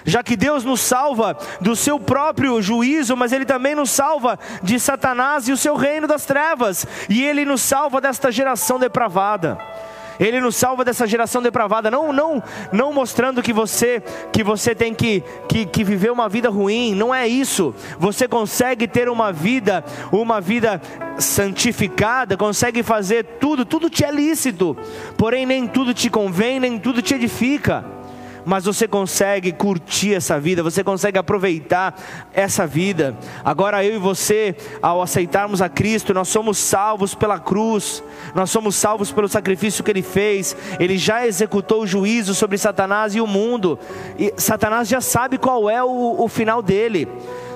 já 0.08 0.24
que 0.24 0.38
Deus 0.38 0.64
nos 0.64 0.80
salva 0.80 1.38
do 1.60 1.76
seu 1.76 2.00
próprio 2.00 2.62
juízo, 2.62 3.18
mas 3.18 3.34
Ele 3.34 3.46
também 3.46 3.76
nos 3.76 3.92
salva 3.92 4.40
de 4.64 4.80
Satanás 4.80 5.50
e 5.50 5.52
o 5.52 5.58
seu 5.58 5.76
reino 5.76 6.08
das 6.08 6.26
trevas, 6.26 6.88
e 7.10 7.22
Ele 7.26 7.44
nos 7.44 7.62
salva 7.62 8.00
desta 8.00 8.32
geração 8.32 8.80
depravada. 8.80 9.60
Ele 10.20 10.40
nos 10.40 10.56
salva 10.56 10.84
dessa 10.84 11.06
geração 11.06 11.42
depravada, 11.42 11.92
não, 11.92 12.12
não, 12.12 12.42
não 12.72 12.94
mostrando 12.94 13.44
que 13.44 13.54
você 13.54 14.02
que 14.32 14.44
você 14.44 14.74
tem 14.74 14.94
que, 14.94 15.24
que, 15.48 15.66
que 15.66 15.84
viver 15.84 16.12
uma 16.12 16.28
vida 16.28 16.50
ruim, 16.50 16.96
não 16.96 17.14
é 17.14 17.28
isso. 17.28 17.74
Você 18.00 18.28
consegue 18.28 18.88
ter 18.88 19.10
uma 19.10 19.32
vida, 19.32 19.84
uma 20.12 20.42
vida 20.42 20.82
santificada, 21.18 22.38
consegue 22.38 22.84
fazer 22.84 23.24
tudo, 23.40 23.66
tudo 23.66 23.90
te 23.90 24.04
é 24.04 24.12
lícito, 24.12 24.78
porém 25.18 25.46
nem 25.46 25.68
tudo 25.68 25.94
te 25.94 26.10
convém, 26.10 26.60
nem 26.60 26.78
tudo 26.78 27.02
te 27.02 27.14
edifica 27.14 27.97
mas 28.48 28.64
você 28.64 28.88
consegue 28.88 29.52
curtir 29.52 30.16
essa 30.16 30.40
vida, 30.40 30.64
você 30.64 30.82
consegue 30.82 31.18
aproveitar 31.18 32.00
essa 32.34 32.66
vida. 32.66 33.14
Agora 33.44 33.84
eu 33.84 33.96
e 33.96 34.00
você, 34.00 34.56
ao 34.82 35.02
aceitarmos 35.02 35.62
a 35.62 35.68
Cristo, 35.68 36.14
nós 36.14 36.30
somos 36.30 36.58
salvos 36.58 37.14
pela 37.14 37.40
cruz, 37.40 38.02
nós 38.34 38.50
somos 38.50 38.78
salvos 38.78 39.12
pelo 39.12 39.28
sacrifício 39.28 39.84
que 39.84 39.92
ele 39.92 40.02
fez. 40.02 40.56
Ele 40.80 40.98
já 40.98 41.28
executou 41.28 41.82
o 41.82 41.88
juízo 41.88 42.34
sobre 42.34 42.58
Satanás 42.58 43.14
e 43.14 43.20
o 43.20 43.28
mundo, 43.28 43.78
e 44.18 44.34
Satanás 44.38 44.88
já 44.88 45.02
sabe 45.02 45.38
qual 45.38 45.70
é 45.70 45.84
o, 45.84 46.16
o 46.18 46.30
final 46.30 46.62
dele. 46.62 47.06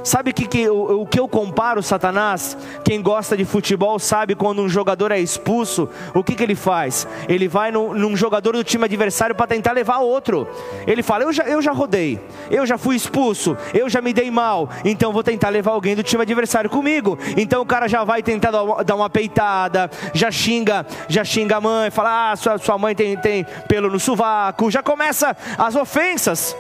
Sabe 0.04 0.34
que, 0.34 0.48
que, 0.48 0.68
o, 0.70 1.02
o 1.02 1.06
que 1.06 1.20
eu 1.20 1.28
comparo 1.28 1.84
Satanás? 1.84 2.58
Quem 2.84 3.02
gosta 3.02 3.38
de 3.38 3.46
futebol 3.46 4.00
sabe 4.00 4.34
quando 4.36 4.62
um 4.62 4.70
jogador 4.70 5.12
é 5.12 5.20
expulso, 5.20 5.88
o 6.14 6.24
que, 6.24 6.36
que 6.36 6.44
ele 6.44 6.56
faz? 6.56 7.08
Ele 7.30 7.48
vai 7.48 7.72
no, 7.72 7.94
num 7.94 8.16
jogador 8.16 8.54
do 8.54 8.64
time 8.64 8.86
adversário 8.86 9.36
para 9.36 9.48
tentar 9.48 9.74
levar 9.74 10.00
outro. 10.00 10.48
Ele 10.88 11.04
fala: 11.04 11.24
eu 11.24 11.32
já, 11.32 11.44
eu 11.44 11.62
já 11.62 11.72
rodei, 11.72 12.20
eu 12.50 12.66
já 12.66 12.78
fui 12.78 12.96
expulso, 12.96 13.56
eu 13.74 13.88
já 13.88 14.02
me 14.02 14.12
dei 14.12 14.32
mal, 14.32 14.70
então 14.84 15.14
vou 15.14 15.24
tentar 15.24 15.50
levar 15.50 15.72
alguém 15.72 15.96
do 15.96 16.04
time 16.04 16.24
adversário 16.24 16.70
comigo. 16.70 17.18
Então 17.38 17.62
o 17.62 17.66
cara 17.66 17.88
já 17.88 18.04
vai 18.04 18.24
tentar 18.24 18.52
dar 18.52 18.96
uma 18.96 19.10
peitada, 19.10 19.90
já 20.14 20.32
xinga, 20.32 20.86
já 21.08 21.24
xinga 21.24 21.58
a 21.58 21.62
mãe, 21.62 21.92
fala: 21.92 22.32
ah, 22.32 22.36
sua, 22.36 22.58
sua 22.58 22.78
mãe 22.78 22.96
tem, 22.96 23.16
tem 23.18 23.46
pelo 23.68 23.90
no 23.90 24.00
sovaco, 24.00 24.72
já 24.72 24.82
começa 24.82 25.36
as 25.58 25.76
ofensas 25.76 26.56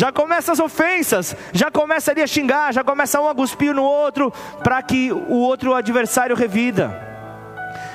já 0.00 0.10
começa 0.10 0.50
as 0.50 0.58
ofensas, 0.58 1.36
já 1.52 1.70
começa 1.70 2.10
ali 2.10 2.22
a 2.22 2.26
xingar, 2.26 2.72
já 2.72 2.82
começa 2.82 3.20
um 3.20 3.28
a 3.28 3.34
cuspir 3.34 3.74
no 3.74 3.82
outro, 3.82 4.32
para 4.64 4.82
que 4.82 5.12
o 5.12 5.34
outro 5.34 5.74
adversário 5.74 6.34
revida. 6.34 7.09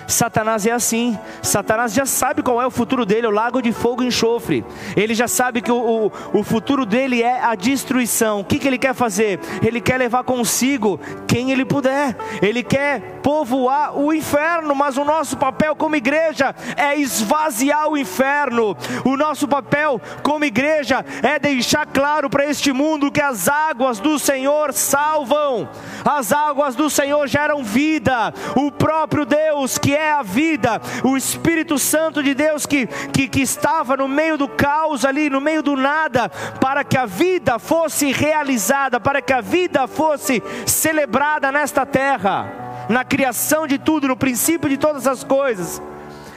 Satanás 0.08 0.66
é 0.66 0.72
assim. 0.72 1.18
Satanás 1.42 1.94
já 1.94 2.06
sabe 2.06 2.42
qual 2.42 2.62
é 2.62 2.68
o 2.68 2.72
futuro 2.72 3.06
dele, 3.06 3.28
o 3.28 3.32
lago 3.32 3.62
de 3.62 3.72
fogo 3.72 4.04
e 4.04 4.08
enxofre. 4.08 4.64
Ele 4.96 5.14
já 5.14 5.28
sabe 5.28 5.62
que 5.62 5.72
o, 5.72 6.12
o, 6.34 6.40
o 6.40 6.44
futuro 6.44 6.86
dele 6.86 7.22
é 7.22 7.42
a 7.42 7.56
destruição. 7.56 8.42
O 8.42 8.46
que, 8.46 8.60
que 8.60 8.68
ele 8.68 8.78
quer 8.78 8.94
fazer? 8.94 9.40
Ele 9.64 9.82
quer 9.82 9.98
levar 9.98 10.24
consigo 10.24 11.00
quem 11.28 11.52
ele 11.52 11.66
puder. 11.66 12.16
Ele 12.42 12.64
quer 12.64 13.20
povoar 13.22 13.98
o 13.98 14.14
inferno, 14.14 14.76
mas 14.76 14.98
o 14.98 15.04
nosso 15.04 15.38
papel 15.38 15.76
como 15.76 15.96
igreja 15.96 16.56
é 16.78 16.96
esvaziar 16.96 17.88
o 17.88 17.98
inferno. 17.98 18.78
O 19.04 19.18
nosso 19.18 19.48
papel 19.48 20.00
como 20.22 20.46
igreja 20.46 21.04
é 21.24 21.40
deixar 21.40 21.86
claro 21.86 22.30
para 22.30 22.46
este 22.46 22.72
mundo 22.72 23.12
que 23.12 23.22
as 23.22 23.48
águas 23.48 24.00
do 24.00 24.20
Senhor 24.20 24.74
salvam. 24.74 25.68
As 26.04 26.32
águas 26.32 26.76
do 26.76 26.90
Senhor 26.90 27.28
geram 27.28 27.64
vida. 27.64 28.34
O 28.56 28.72
próprio 28.72 29.26
Deus 29.26 29.78
é 29.96 30.12
a 30.12 30.22
vida, 30.22 30.82
o 31.04 31.16
Espírito 31.16 31.80
Santo 31.80 32.22
de 32.22 32.34
Deus 32.34 32.66
que, 32.66 32.88
que, 32.88 33.28
que 33.28 33.42
estava 33.42 33.98
no 33.98 34.08
meio 34.08 34.38
do 34.38 34.48
caos 34.48 35.06
ali, 35.06 35.30
no 35.30 35.42
meio 35.42 35.64
do 35.64 35.76
nada, 35.76 36.30
para 36.60 36.84
que 36.84 36.98
a 36.98 37.06
vida 37.06 37.58
fosse 37.60 38.12
realizada, 38.12 39.00
para 39.00 39.22
que 39.22 39.34
a 39.34 39.42
vida 39.42 39.88
fosse 39.88 40.42
celebrada 40.66 41.52
nesta 41.52 41.86
terra, 41.86 42.86
na 42.90 43.04
criação 43.04 43.66
de 43.66 43.78
tudo, 43.78 44.08
no 44.08 44.18
princípio 44.18 44.70
de 44.70 44.78
todas 44.78 45.08
as 45.08 45.24
coisas, 45.24 45.82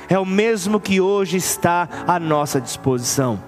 é 0.09 0.19
o 0.19 0.25
mesmo 0.25 0.81
que 0.81 1.01
hoje 1.01 1.37
está 1.37 1.89
à 2.07 2.19
nossa 2.19 2.61
disposição 2.61 3.39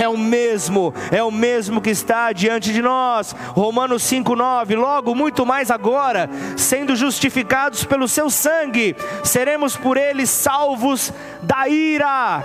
é 0.00 0.08
o 0.08 0.16
mesmo, 0.16 0.94
é 1.10 1.22
o 1.22 1.30
mesmo 1.30 1.80
que 1.80 1.90
está 1.90 2.32
diante 2.32 2.72
de 2.72 2.82
nós. 2.82 3.34
Romanos 3.50 4.02
5:9. 4.02 4.74
Logo, 4.74 5.14
muito 5.14 5.44
mais 5.44 5.70
agora, 5.70 6.28
sendo 6.56 6.96
justificados 6.96 7.84
pelo 7.84 8.08
seu 8.08 8.30
sangue, 8.30 8.96
seremos 9.24 9.76
por 9.76 9.96
ele 9.96 10.26
salvos 10.26 11.12
da 11.42 11.68
ira. 11.68 12.42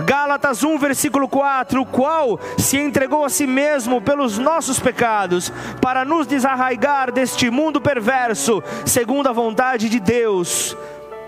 Gálatas 0.00 0.62
1, 0.62 0.78
versículo 0.78 1.28
4: 1.28 1.82
O 1.82 1.86
qual 1.86 2.38
se 2.56 2.78
entregou 2.78 3.24
a 3.24 3.28
si 3.28 3.46
mesmo 3.46 4.00
pelos 4.00 4.38
nossos 4.38 4.78
pecados, 4.78 5.52
para 5.80 6.04
nos 6.04 6.26
desarraigar 6.26 7.10
deste 7.10 7.50
mundo 7.50 7.80
perverso, 7.80 8.62
segundo 8.84 9.28
a 9.28 9.32
vontade 9.32 9.88
de 9.88 9.98
Deus, 9.98 10.76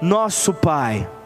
nosso 0.00 0.54
Pai. 0.54 1.19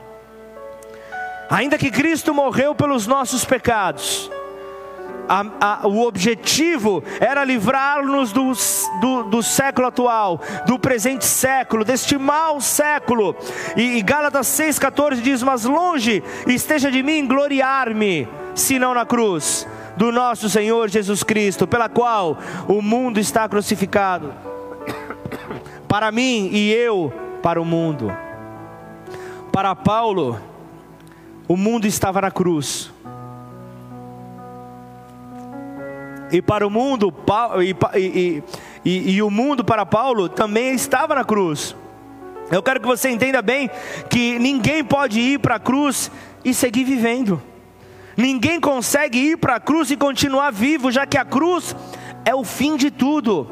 Ainda 1.50 1.78
que 1.78 1.90
Cristo 1.90 2.32
morreu 2.32 2.74
pelos 2.74 3.06
nossos 3.06 3.44
pecados, 3.44 4.30
a, 5.28 5.44
a, 5.60 5.88
o 5.88 6.06
objetivo 6.06 7.02
era 7.20 7.44
livrar-nos 7.44 8.32
do, 8.32 8.52
do, 9.00 9.22
do, 9.24 9.42
século 9.42 9.88
atual, 9.88 10.40
do 10.66 10.78
presente 10.78 11.24
século, 11.24 11.84
deste 11.84 12.16
mau 12.18 12.60
século. 12.60 13.34
E, 13.76 13.98
e 13.98 14.02
Gálatas 14.02 14.46
6,14 14.48 15.20
diz: 15.20 15.42
Mas 15.42 15.64
longe 15.64 16.22
esteja 16.46 16.90
de 16.90 17.02
mim 17.02 17.26
gloriar-me, 17.26 18.28
senão 18.54 18.94
na 18.94 19.06
cruz 19.06 19.66
do 19.96 20.10
nosso 20.10 20.50
Senhor 20.50 20.88
Jesus 20.88 21.22
Cristo, 21.22 21.66
pela 21.66 21.88
qual 21.88 22.38
o 22.68 22.82
mundo 22.82 23.20
está 23.20 23.48
crucificado, 23.48 24.32
para 25.88 26.10
mim 26.10 26.50
e 26.52 26.72
eu 26.72 27.12
para 27.42 27.60
o 27.60 27.64
mundo. 27.64 28.12
Para 29.52 29.74
Paulo, 29.76 30.40
o 31.46 31.56
mundo 31.56 31.86
estava 31.86 32.20
na 32.20 32.30
cruz 32.30 32.90
e 36.36 36.42
para 36.42 36.66
o 36.66 36.70
mundo, 36.70 37.14
e, 37.62 37.98
e, 37.98 38.42
e, 38.84 39.14
e 39.14 39.22
o 39.22 39.30
mundo 39.30 39.64
para 39.64 39.86
Paulo 39.86 40.28
também 40.28 40.74
estava 40.74 41.14
na 41.14 41.24
cruz. 41.24 41.76
Eu 42.50 42.62
quero 42.62 42.80
que 42.80 42.86
você 42.86 43.08
entenda 43.08 43.40
bem 43.40 43.70
que 44.10 44.38
ninguém 44.38 44.84
pode 44.84 45.20
ir 45.20 45.38
para 45.38 45.56
a 45.56 45.60
cruz 45.60 46.10
e 46.44 46.52
seguir 46.52 46.84
vivendo. 46.84 47.40
Ninguém 48.16 48.60
consegue 48.60 49.18
ir 49.18 49.36
para 49.36 49.56
a 49.56 49.60
cruz 49.60 49.90
e 49.90 49.96
continuar 49.96 50.50
vivo, 50.50 50.90
já 50.90 51.06
que 51.06 51.16
a 51.16 51.24
cruz 51.24 51.74
é 52.24 52.34
o 52.34 52.44
fim 52.44 52.76
de 52.76 52.90
tudo 52.90 53.48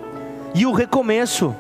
e 0.55 0.66
o 0.66 0.72
recomeço. 0.72 1.55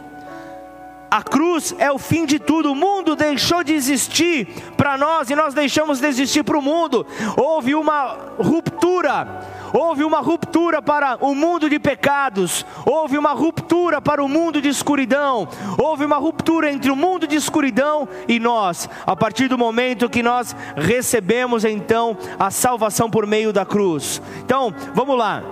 A 1.12 1.22
cruz 1.22 1.74
é 1.78 1.92
o 1.92 1.98
fim 1.98 2.24
de 2.24 2.38
tudo. 2.38 2.72
O 2.72 2.74
mundo 2.74 3.14
deixou 3.14 3.62
de 3.62 3.74
existir 3.74 4.48
para 4.78 4.96
nós 4.96 5.28
e 5.28 5.34
nós 5.34 5.52
deixamos 5.52 6.00
de 6.00 6.06
existir 6.06 6.42
para 6.42 6.56
o 6.56 6.62
mundo. 6.62 7.06
Houve 7.36 7.74
uma 7.74 8.16
ruptura. 8.38 9.46
Houve 9.74 10.04
uma 10.04 10.20
ruptura 10.20 10.80
para 10.80 11.18
o 11.20 11.34
mundo 11.34 11.68
de 11.68 11.78
pecados, 11.78 12.64
houve 12.84 13.16
uma 13.16 13.32
ruptura 13.32 14.02
para 14.02 14.22
o 14.22 14.28
mundo 14.28 14.60
de 14.60 14.68
escuridão, 14.68 15.48
houve 15.78 16.04
uma 16.04 16.16
ruptura 16.16 16.70
entre 16.70 16.90
o 16.90 16.96
mundo 16.96 17.26
de 17.26 17.36
escuridão 17.36 18.06
e 18.28 18.38
nós, 18.38 18.86
a 19.06 19.16
partir 19.16 19.48
do 19.48 19.56
momento 19.56 20.10
que 20.10 20.22
nós 20.22 20.54
recebemos 20.76 21.64
então 21.64 22.18
a 22.38 22.50
salvação 22.50 23.08
por 23.08 23.26
meio 23.26 23.50
da 23.50 23.64
cruz. 23.64 24.20
Então, 24.44 24.74
vamos 24.92 25.16
lá, 25.16 25.42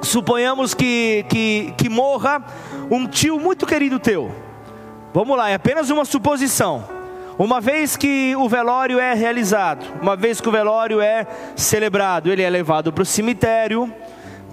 suponhamos 0.00 0.72
que, 0.72 1.26
que, 1.28 1.74
que 1.76 1.88
morra 1.88 2.44
um 2.88 3.04
tio 3.04 3.40
muito 3.40 3.66
querido 3.66 3.98
teu. 3.98 4.49
Vamos 5.12 5.36
lá, 5.36 5.50
é 5.50 5.54
apenas 5.54 5.90
uma 5.90 6.04
suposição. 6.04 6.84
Uma 7.36 7.60
vez 7.60 7.96
que 7.96 8.36
o 8.36 8.48
velório 8.48 9.00
é 9.00 9.12
realizado, 9.12 9.84
uma 10.00 10.14
vez 10.14 10.40
que 10.40 10.48
o 10.48 10.52
velório 10.52 11.00
é 11.00 11.26
celebrado, 11.56 12.30
ele 12.30 12.42
é 12.42 12.50
levado 12.50 12.92
para 12.92 13.02
o 13.02 13.06
cemitério, 13.06 13.92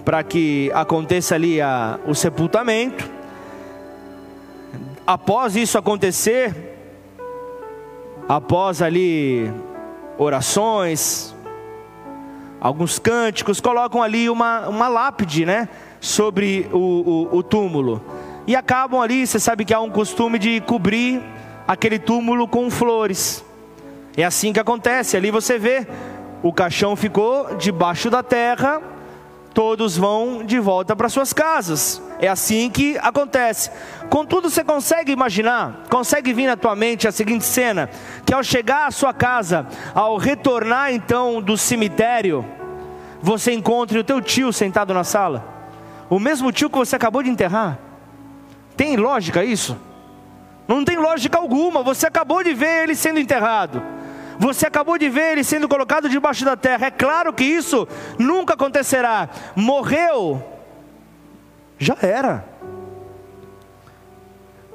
para 0.04 0.24
que 0.24 0.70
aconteça 0.74 1.36
ali 1.36 1.60
a, 1.60 2.00
o 2.06 2.14
sepultamento. 2.14 3.08
Após 5.06 5.54
isso 5.54 5.78
acontecer, 5.78 6.52
após 8.28 8.82
ali 8.82 9.52
orações, 10.16 11.36
alguns 12.60 12.98
cânticos, 12.98 13.60
colocam 13.60 14.02
ali 14.02 14.28
uma, 14.28 14.66
uma 14.66 14.88
lápide, 14.88 15.46
né? 15.46 15.68
Sobre 16.00 16.68
o, 16.72 17.28
o, 17.32 17.36
o 17.36 17.42
túmulo. 17.42 18.02
E 18.48 18.56
acabam 18.56 18.98
ali, 18.98 19.26
você 19.26 19.38
sabe 19.38 19.62
que 19.62 19.74
há 19.74 19.80
um 19.82 19.90
costume 19.90 20.38
de 20.38 20.58
cobrir 20.62 21.22
aquele 21.66 21.98
túmulo 21.98 22.48
com 22.48 22.70
flores. 22.70 23.44
É 24.16 24.24
assim 24.24 24.54
que 24.54 24.58
acontece. 24.58 25.18
Ali 25.18 25.30
você 25.30 25.58
vê, 25.58 25.86
o 26.42 26.50
caixão 26.50 26.96
ficou 26.96 27.56
debaixo 27.56 28.08
da 28.08 28.22
terra, 28.22 28.80
todos 29.52 29.98
vão 29.98 30.42
de 30.42 30.58
volta 30.58 30.96
para 30.96 31.10
suas 31.10 31.34
casas. 31.34 32.00
É 32.18 32.26
assim 32.26 32.70
que 32.70 32.96
acontece. 33.02 33.70
Contudo, 34.08 34.48
você 34.48 34.64
consegue 34.64 35.12
imaginar, 35.12 35.84
consegue 35.90 36.32
vir 36.32 36.46
na 36.46 36.56
tua 36.56 36.74
mente 36.74 37.06
a 37.06 37.12
seguinte 37.12 37.44
cena: 37.44 37.90
que 38.24 38.32
ao 38.32 38.42
chegar 38.42 38.86
à 38.86 38.90
sua 38.90 39.12
casa, 39.12 39.66
ao 39.94 40.16
retornar 40.16 40.90
então 40.90 41.42
do 41.42 41.54
cemitério, 41.58 42.42
você 43.20 43.52
encontre 43.52 43.98
o 43.98 44.04
teu 44.04 44.22
tio 44.22 44.54
sentado 44.54 44.94
na 44.94 45.04
sala, 45.04 45.44
o 46.08 46.18
mesmo 46.18 46.50
tio 46.50 46.70
que 46.70 46.78
você 46.78 46.96
acabou 46.96 47.22
de 47.22 47.28
enterrar. 47.28 47.87
Tem 48.78 48.96
lógica 48.96 49.44
isso? 49.44 49.76
Não 50.68 50.84
tem 50.84 50.96
lógica 50.96 51.36
alguma. 51.36 51.82
Você 51.82 52.06
acabou 52.06 52.44
de 52.44 52.54
ver 52.54 52.84
ele 52.84 52.94
sendo 52.94 53.18
enterrado. 53.18 53.82
Você 54.38 54.68
acabou 54.68 54.96
de 54.96 55.08
ver 55.08 55.32
ele 55.32 55.42
sendo 55.42 55.68
colocado 55.68 56.08
debaixo 56.08 56.44
da 56.44 56.56
terra. 56.56 56.86
É 56.86 56.90
claro 56.92 57.32
que 57.32 57.42
isso 57.42 57.88
nunca 58.20 58.54
acontecerá. 58.54 59.28
Morreu, 59.56 60.40
já 61.76 61.96
era. 62.00 62.44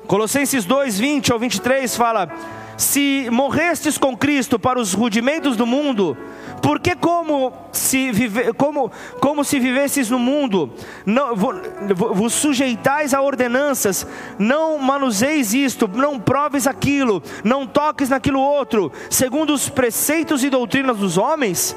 Colossenses 0.06 0.66
2, 0.66 1.00
20 1.00 1.32
ao 1.32 1.40
23 1.40 1.96
fala: 1.96 2.30
Se 2.78 3.30
morrestes 3.32 3.98
com 3.98 4.18
Cristo 4.18 4.60
para 4.60 4.82
os 4.82 4.94
rudimentos 4.94 5.56
do 5.56 5.66
mundo, 5.66 6.18
porque 6.64 6.96
como 6.96 7.52
se, 7.74 8.10
vive, 8.14 8.54
como, 8.54 8.90
como 9.20 9.44
se 9.44 9.60
vivesses 9.60 10.10
no 10.10 10.18
mundo, 10.18 10.72
não, 11.06 11.36
vos 11.36 12.32
sujeitais 12.32 13.14
a 13.14 13.22
ordenanças, 13.22 14.08
não 14.40 14.78
manuseis 14.78 15.54
isto, 15.54 15.90
não 15.94 16.18
proves 16.18 16.66
aquilo, 16.66 17.22
não 17.44 17.68
toques 17.68 18.08
naquilo 18.08 18.40
outro, 18.40 18.94
segundo 19.10 19.54
os 19.54 19.68
preceitos 19.68 20.42
e 20.42 20.50
doutrinas 20.50 20.96
dos 20.96 21.18
homens, 21.18 21.76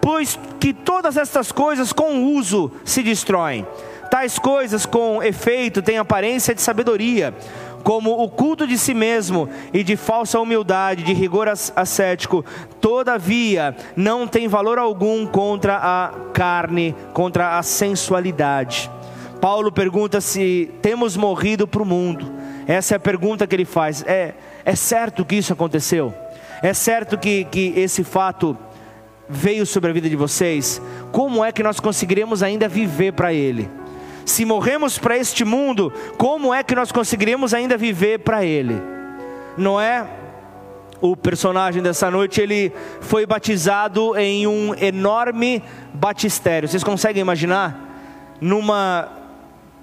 pois 0.00 0.38
que 0.60 0.72
todas 0.72 1.16
estas 1.16 1.50
coisas 1.50 1.92
com 1.92 2.22
uso 2.36 2.70
se 2.84 3.02
destroem. 3.02 3.66
Tais 4.12 4.38
coisas 4.38 4.86
com 4.86 5.20
efeito 5.24 5.82
têm 5.82 5.98
aparência 5.98 6.54
de 6.54 6.62
sabedoria, 6.62 7.34
como 7.84 8.22
o 8.22 8.28
culto 8.30 8.66
de 8.66 8.78
si 8.78 8.94
mesmo 8.94 9.48
e 9.72 9.84
de 9.84 9.94
falsa 9.94 10.40
humildade, 10.40 11.04
de 11.04 11.12
rigor 11.12 11.48
ascético, 11.48 12.42
todavia 12.80 13.76
não 13.94 14.26
tem 14.26 14.48
valor 14.48 14.78
algum 14.78 15.26
contra 15.26 15.76
a 15.76 16.10
carne, 16.32 16.96
contra 17.12 17.58
a 17.58 17.62
sensualidade. 17.62 18.90
Paulo 19.38 19.70
pergunta 19.70 20.22
se 20.22 20.72
temos 20.80 21.14
morrido 21.14 21.68
para 21.68 21.82
o 21.82 21.86
mundo. 21.86 22.32
Essa 22.66 22.94
é 22.94 22.96
a 22.96 23.00
pergunta 23.00 23.46
que 23.46 23.54
ele 23.54 23.66
faz. 23.66 24.02
É, 24.06 24.32
é 24.64 24.74
certo 24.74 25.22
que 25.22 25.36
isso 25.36 25.52
aconteceu? 25.52 26.14
É 26.62 26.72
certo 26.72 27.18
que, 27.18 27.44
que 27.44 27.74
esse 27.76 28.02
fato 28.02 28.56
veio 29.28 29.66
sobre 29.66 29.90
a 29.90 29.92
vida 29.92 30.08
de 30.08 30.16
vocês? 30.16 30.80
Como 31.12 31.44
é 31.44 31.52
que 31.52 31.62
nós 31.62 31.78
conseguiremos 31.78 32.42
ainda 32.42 32.66
viver 32.66 33.12
para 33.12 33.34
ele? 33.34 33.68
Se 34.24 34.44
morremos 34.44 34.98
para 34.98 35.16
este 35.16 35.44
mundo, 35.44 35.92
como 36.16 36.52
é 36.54 36.62
que 36.62 36.74
nós 36.74 36.90
conseguiremos 36.90 37.52
ainda 37.52 37.76
viver 37.76 38.20
para 38.20 38.44
Ele? 38.44 38.80
Não 39.56 39.80
é? 39.80 40.06
O 41.00 41.16
personagem 41.16 41.82
dessa 41.82 42.10
noite 42.10 42.40
ele 42.40 42.72
foi 43.02 43.26
batizado 43.26 44.16
em 44.16 44.46
um 44.46 44.74
enorme 44.74 45.62
batistério. 45.92 46.66
Vocês 46.66 46.82
conseguem 46.82 47.20
imaginar? 47.20 47.78
Numa 48.40 49.12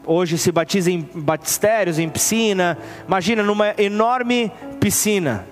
hoje 0.06 0.38
se 0.38 0.52
batiza 0.52 0.90
em 0.90 1.08
batistérios, 1.14 2.00
em 2.00 2.10
piscina. 2.10 2.78
Imagina 3.08 3.44
numa 3.44 3.76
enorme 3.78 4.52
piscina. 4.80 5.46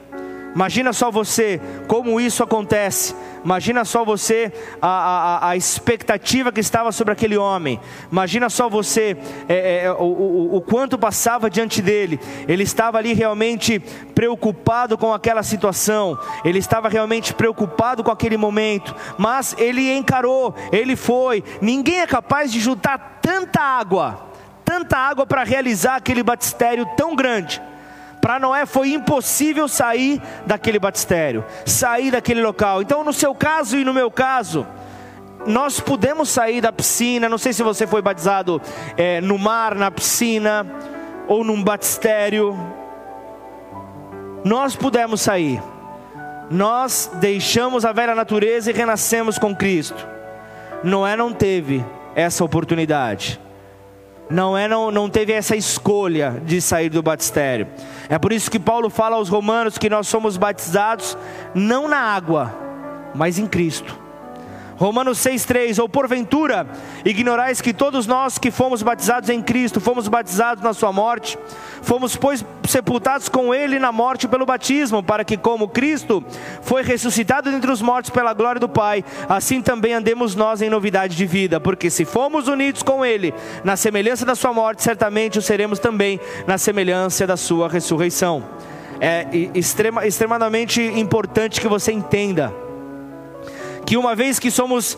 Imagina 0.53 0.91
só 0.93 1.11
você 1.11 1.61
como 1.87 2.19
isso 2.19 2.43
acontece. 2.43 3.15
Imagina 3.43 3.85
só 3.85 4.03
você 4.03 4.51
a, 4.81 4.87
a, 4.87 5.49
a 5.49 5.57
expectativa 5.57 6.51
que 6.51 6.59
estava 6.59 6.91
sobre 6.91 7.13
aquele 7.13 7.37
homem. 7.37 7.79
Imagina 8.11 8.49
só 8.49 8.67
você 8.67 9.15
é, 9.47 9.85
é, 9.85 9.91
o, 9.91 10.03
o, 10.03 10.55
o 10.57 10.61
quanto 10.61 10.97
passava 10.97 11.49
diante 11.49 11.81
dele. 11.81 12.19
Ele 12.47 12.63
estava 12.63 12.97
ali 12.97 13.13
realmente 13.13 13.79
preocupado 14.13 14.97
com 14.97 15.13
aquela 15.13 15.43
situação. 15.43 16.17
Ele 16.43 16.59
estava 16.59 16.89
realmente 16.89 17.33
preocupado 17.33 18.03
com 18.03 18.11
aquele 18.11 18.35
momento. 18.35 18.95
Mas 19.17 19.55
ele 19.57 19.91
encarou, 19.93 20.53
ele 20.71 20.95
foi. 20.95 21.43
Ninguém 21.61 22.01
é 22.01 22.07
capaz 22.07 22.51
de 22.51 22.59
juntar 22.59 23.19
tanta 23.21 23.61
água, 23.61 24.27
tanta 24.65 24.97
água 24.97 25.25
para 25.25 25.43
realizar 25.43 25.95
aquele 25.95 26.23
batistério 26.23 26.85
tão 26.97 27.15
grande. 27.15 27.61
Para 28.21 28.39
Noé 28.39 28.65
foi 28.65 28.93
impossível 28.93 29.67
sair 29.67 30.21
daquele 30.45 30.77
batistério, 30.77 31.45
sair 31.65 32.11
daquele 32.11 32.41
local. 32.41 32.81
Então, 32.81 33.03
no 33.03 33.13
seu 33.13 33.33
caso 33.33 33.77
e 33.77 33.85
no 33.85 33.93
meu 33.93 34.11
caso, 34.11 34.67
nós 35.47 35.79
podemos 35.79 36.29
sair 36.29 36.61
da 36.61 36.71
piscina. 36.71 37.29
Não 37.29 37.37
sei 37.37 37.53
se 37.53 37.63
você 37.63 37.87
foi 37.87 38.01
batizado 38.01 38.61
é, 38.97 39.21
no 39.21 39.37
mar, 39.37 39.73
na 39.75 39.89
piscina 39.89 40.65
ou 41.27 41.43
num 41.43 41.63
batistério. 41.63 42.57
Nós 44.43 44.75
pudemos 44.75 45.21
sair. 45.21 45.61
Nós 46.51 47.09
deixamos 47.15 47.85
a 47.85 47.91
velha 47.91 48.15
natureza 48.15 48.69
e 48.69 48.73
renascemos 48.73 49.37
com 49.37 49.55
Cristo. 49.55 50.07
Noé 50.83 51.15
não 51.15 51.31
teve 51.31 51.85
essa 52.15 52.43
oportunidade. 52.43 53.39
Noé 54.29 54.67
não, 54.67 54.91
não 54.91 55.09
teve 55.09 55.33
essa 55.33 55.55
escolha 55.55 56.41
de 56.45 56.61
sair 56.61 56.89
do 56.89 57.01
batistério. 57.01 57.67
É 58.07 58.17
por 58.19 58.31
isso 58.31 58.49
que 58.51 58.59
Paulo 58.59 58.89
fala 58.89 59.15
aos 59.15 59.27
romanos 59.27 59.77
que 59.77 59.89
nós 59.89 60.07
somos 60.07 60.37
batizados 60.37 61.17
não 61.55 61.87
na 61.87 61.97
água, 61.97 62.53
mas 63.15 63.39
em 63.39 63.47
Cristo. 63.47 63.98
Romanos 64.79 65.19
6,3: 65.19 65.77
Ou 65.77 65.89
porventura 65.89 66.65
ignorais 67.03 67.59
que 67.59 67.73
todos 67.73 68.07
nós 68.07 68.37
que 68.37 68.49
fomos 68.49 68.81
batizados 68.81 69.29
em 69.29 69.41
Cristo, 69.41 69.81
fomos 69.81 70.07
batizados 70.07 70.63
na 70.63 70.73
Sua 70.73 70.93
morte, 70.93 71.37
fomos, 71.81 72.15
pois, 72.15 72.45
sepultados 72.65 73.27
com 73.27 73.53
Ele 73.53 73.77
na 73.77 73.91
morte 73.91 74.25
pelo 74.25 74.45
batismo, 74.45 75.03
para 75.03 75.25
que, 75.25 75.35
como 75.35 75.67
Cristo 75.67 76.23
foi 76.61 76.81
ressuscitado 76.81 77.51
dentre 77.51 77.69
os 77.69 77.81
mortos 77.81 78.09
pela 78.09 78.33
glória 78.33 78.59
do 78.59 78.69
Pai, 78.69 79.03
assim 79.27 79.61
também 79.61 79.93
andemos 79.93 80.33
nós 80.33 80.61
em 80.61 80.69
novidade 80.69 81.15
de 81.15 81.25
vida, 81.25 81.59
porque 81.59 81.89
se 81.89 82.05
fomos 82.05 82.47
unidos 82.47 82.81
com 82.81 83.05
Ele 83.05 83.33
na 83.65 83.75
semelhança 83.75 84.25
da 84.25 84.33
Sua 84.33 84.53
morte, 84.53 84.81
certamente 84.81 85.37
o 85.37 85.41
seremos 85.41 85.77
também 85.77 86.21
na 86.47 86.57
semelhança 86.57 87.27
da 87.27 87.35
Sua 87.35 87.67
ressurreição. 87.67 88.45
É 89.01 89.27
extrema, 89.53 90.07
extremamente 90.07 90.81
importante 90.81 91.59
que 91.59 91.67
você 91.67 91.91
entenda 91.91 92.68
que 93.89 93.97
uma 93.97 94.13
vez 94.13 94.37
que 94.37 94.51
somos 94.51 94.95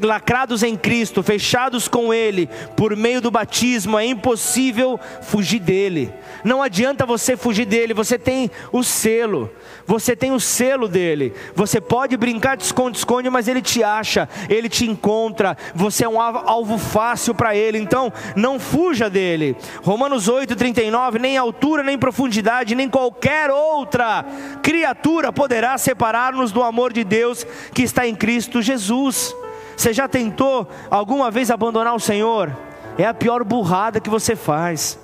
lacrados 0.00 0.62
em 0.62 0.74
Cristo, 0.74 1.22
fechados 1.22 1.86
com 1.86 2.14
Ele, 2.14 2.48
por 2.74 2.96
meio 2.96 3.20
do 3.20 3.30
batismo, 3.30 3.98
é 3.98 4.06
impossível 4.06 4.98
fugir 5.20 5.60
dele. 5.60 6.10
Não 6.42 6.62
adianta 6.62 7.04
você 7.04 7.36
fugir 7.36 7.66
dele, 7.66 7.92
você 7.92 8.18
tem 8.18 8.50
o 8.72 8.82
selo, 8.82 9.50
você 9.86 10.16
tem 10.16 10.32
o 10.32 10.40
selo 10.40 10.88
dele. 10.88 11.34
Você 11.54 11.78
pode 11.78 12.16
brincar 12.16 12.56
de 12.56 12.62
esconde-esconde, 12.62 13.28
mas 13.28 13.48
ele 13.48 13.60
te 13.60 13.84
acha, 13.84 14.26
ele 14.48 14.70
te 14.70 14.86
encontra, 14.86 15.54
você 15.74 16.04
é 16.04 16.08
um 16.08 16.18
alvo 16.18 16.78
fácil 16.78 17.34
para 17.34 17.54
ele, 17.54 17.76
então 17.76 18.10
não 18.34 18.58
fuja 18.58 19.10
dele. 19.10 19.54
Romanos 19.82 20.26
8,39: 20.26 21.18
nem 21.18 21.36
altura, 21.36 21.82
nem 21.82 21.98
profundidade, 21.98 22.74
nem 22.74 22.88
qualquer 22.88 23.50
outra 23.50 24.24
criatura 24.62 25.30
poderá 25.30 25.76
separar-nos 25.76 26.50
do 26.50 26.62
amor 26.62 26.94
de 26.94 27.04
Deus 27.04 27.46
que 27.74 27.82
está 27.82 28.05
em 28.06 28.14
Cristo 28.14 28.62
Jesus. 28.62 29.34
Você 29.76 29.92
já 29.92 30.08
tentou 30.08 30.68
alguma 30.90 31.30
vez 31.30 31.50
abandonar 31.50 31.94
o 31.94 32.00
Senhor? 32.00 32.56
É 32.98 33.04
a 33.04 33.14
pior 33.14 33.44
burrada 33.44 34.00
que 34.00 34.08
você 34.08 34.34
faz. 34.34 34.98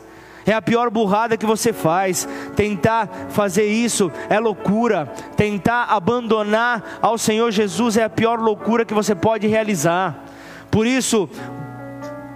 É 0.47 0.53
a 0.53 0.63
pior 0.63 0.91
burrada 0.91 1.37
que 1.37 1.47
você 1.47 1.73
faz. 1.73 2.27
Tentar 2.57 3.09
fazer 3.31 3.67
isso 3.67 4.11
é 4.29 4.41
loucura. 4.41 5.07
Tentar 5.37 5.85
abandonar 5.85 6.99
ao 7.01 7.17
Senhor 7.17 7.51
Jesus 7.51 7.97
é 7.97 8.05
a 8.05 8.11
pior 8.11 8.41
loucura 8.41 8.85
que 8.85 8.95
você 8.95 9.15
pode 9.15 9.47
realizar. 9.47 10.25
Por 10.71 10.87
isso, 10.87 11.29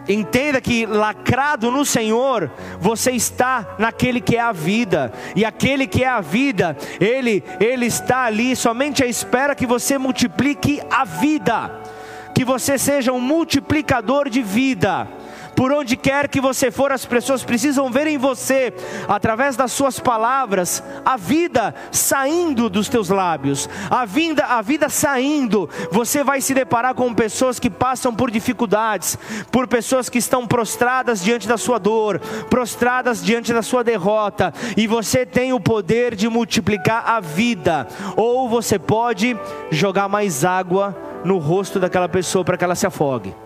Entenda 0.08 0.60
que 0.60 0.86
lacrado 0.86 1.70
no 1.70 1.84
Senhor, 1.84 2.50
você 2.78 3.10
está 3.10 3.74
naquele 3.78 4.20
que 4.20 4.36
é 4.36 4.40
a 4.40 4.52
vida, 4.52 5.12
e 5.34 5.44
aquele 5.44 5.86
que 5.86 6.04
é 6.04 6.08
a 6.08 6.20
vida, 6.20 6.76
ele, 7.00 7.42
ele 7.58 7.86
está 7.86 8.24
ali 8.24 8.54
somente 8.54 9.02
à 9.02 9.06
espera 9.06 9.54
que 9.54 9.66
você 9.66 9.98
multiplique 9.98 10.80
a 10.90 11.04
vida, 11.04 11.80
que 12.34 12.44
você 12.44 12.78
seja 12.78 13.12
um 13.12 13.20
multiplicador 13.20 14.28
de 14.28 14.42
vida. 14.42 15.08
Por 15.56 15.72
onde 15.72 15.96
quer 15.96 16.28
que 16.28 16.38
você 16.38 16.70
for, 16.70 16.92
as 16.92 17.06
pessoas 17.06 17.42
precisam 17.42 17.90
ver 17.90 18.06
em 18.06 18.18
você, 18.18 18.74
através 19.08 19.56
das 19.56 19.72
suas 19.72 19.98
palavras, 19.98 20.82
a 21.02 21.16
vida 21.16 21.74
saindo 21.90 22.68
dos 22.68 22.90
teus 22.90 23.08
lábios, 23.08 23.68
a 23.90 24.06
a 24.48 24.62
vida 24.62 24.88
saindo. 24.90 25.68
Você 25.90 26.22
vai 26.22 26.42
se 26.42 26.52
deparar 26.52 26.94
com 26.94 27.14
pessoas 27.14 27.58
que 27.58 27.70
passam 27.70 28.14
por 28.14 28.30
dificuldades, 28.30 29.18
por 29.50 29.66
pessoas 29.66 30.10
que 30.10 30.18
estão 30.18 30.46
prostradas 30.46 31.22
diante 31.24 31.48
da 31.48 31.56
sua 31.56 31.78
dor, 31.78 32.20
prostradas 32.50 33.24
diante 33.24 33.52
da 33.52 33.62
sua 33.62 33.82
derrota, 33.82 34.52
e 34.76 34.86
você 34.86 35.24
tem 35.24 35.54
o 35.54 35.60
poder 35.60 36.14
de 36.14 36.28
multiplicar 36.28 37.04
a 37.06 37.18
vida, 37.18 37.88
ou 38.14 38.46
você 38.48 38.78
pode 38.78 39.36
jogar 39.70 40.06
mais 40.06 40.44
água 40.44 40.94
no 41.24 41.38
rosto 41.38 41.80
daquela 41.80 42.08
pessoa 42.08 42.44
para 42.44 42.58
que 42.58 42.64
ela 42.64 42.74
se 42.74 42.86
afogue 42.86 43.45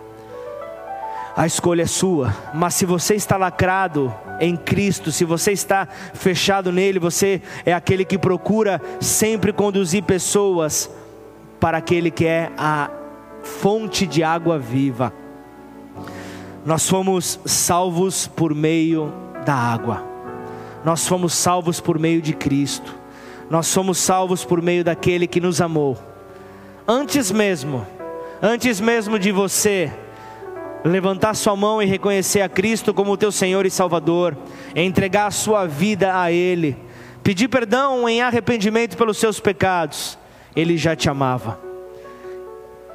a 1.35 1.45
escolha 1.45 1.83
é 1.83 1.87
sua, 1.87 2.35
mas 2.53 2.73
se 2.75 2.85
você 2.85 3.15
está 3.15 3.37
lacrado 3.37 4.13
em 4.39 4.55
Cristo, 4.57 5.11
se 5.11 5.23
você 5.23 5.51
está 5.51 5.87
fechado 6.13 6.71
nele, 6.71 6.99
você 6.99 7.41
é 7.65 7.73
aquele 7.73 8.03
que 8.03 8.17
procura 8.17 8.81
sempre 8.99 9.53
conduzir 9.53 10.03
pessoas 10.03 10.89
para 11.59 11.77
aquele 11.77 12.11
que 12.11 12.25
é 12.25 12.51
a 12.57 12.89
fonte 13.43 14.05
de 14.05 14.23
água 14.23 14.59
viva. 14.59 15.13
Nós 16.65 16.87
fomos 16.87 17.39
salvos 17.45 18.27
por 18.27 18.53
meio 18.53 19.13
da 19.45 19.55
água, 19.55 20.03
nós 20.83 21.07
fomos 21.07 21.33
salvos 21.33 21.79
por 21.79 21.97
meio 21.97 22.21
de 22.21 22.33
Cristo, 22.33 22.93
nós 23.49 23.67
somos 23.67 23.97
salvos 23.97 24.43
por 24.43 24.61
meio 24.61 24.83
daquele 24.83 25.27
que 25.27 25.39
nos 25.39 25.61
amou. 25.61 25.97
Antes 26.87 27.31
mesmo, 27.31 27.85
antes 28.41 28.81
mesmo 28.81 29.17
de 29.17 29.31
você 29.31 29.91
levantar 30.83 31.33
sua 31.35 31.55
mão 31.55 31.81
e 31.81 31.85
reconhecer 31.85 32.41
a 32.41 32.49
Cristo 32.49 32.93
como 32.93 33.17
teu 33.17 33.31
Senhor 33.31 33.65
e 33.65 33.71
Salvador, 33.71 34.37
entregar 34.75 35.27
a 35.27 35.31
sua 35.31 35.65
vida 35.65 36.19
a 36.19 36.31
Ele, 36.31 36.77
pedir 37.23 37.47
perdão 37.47 38.07
em 38.07 38.21
arrependimento 38.21 38.97
pelos 38.97 39.17
seus 39.17 39.39
pecados, 39.39 40.17
Ele 40.55 40.77
já 40.77 40.95
te 40.95 41.09
amava. 41.09 41.70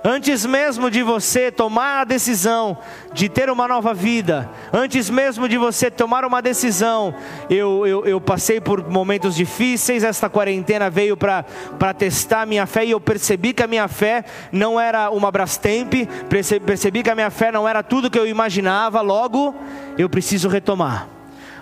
Antes 0.08 0.46
mesmo 0.46 0.88
de 0.88 1.02
você 1.02 1.50
tomar 1.50 2.02
a 2.02 2.04
decisão 2.04 2.78
de 3.12 3.28
ter 3.28 3.50
uma 3.50 3.66
nova 3.66 3.92
vida, 3.92 4.48
antes 4.72 5.10
mesmo 5.10 5.48
de 5.48 5.58
você 5.58 5.90
tomar 5.90 6.24
uma 6.24 6.40
decisão, 6.40 7.12
eu, 7.50 7.84
eu, 7.84 8.06
eu 8.06 8.20
passei 8.20 8.60
por 8.60 8.88
momentos 8.88 9.34
difíceis. 9.34 10.04
Esta 10.04 10.30
quarentena 10.30 10.88
veio 10.88 11.16
para 11.16 11.92
testar 11.92 12.46
minha 12.46 12.66
fé 12.66 12.84
e 12.84 12.92
eu 12.92 13.00
percebi 13.00 13.52
que 13.52 13.64
a 13.64 13.66
minha 13.66 13.88
fé 13.88 14.24
não 14.52 14.78
era 14.78 15.10
uma 15.10 15.32
Brastemp, 15.32 15.94
percebi 16.64 17.02
que 17.02 17.10
a 17.10 17.14
minha 17.16 17.30
fé 17.30 17.50
não 17.50 17.68
era 17.68 17.82
tudo 17.82 18.08
que 18.08 18.18
eu 18.18 18.28
imaginava. 18.28 19.00
Logo, 19.00 19.56
eu 19.98 20.08
preciso 20.08 20.48
retomar. 20.48 21.15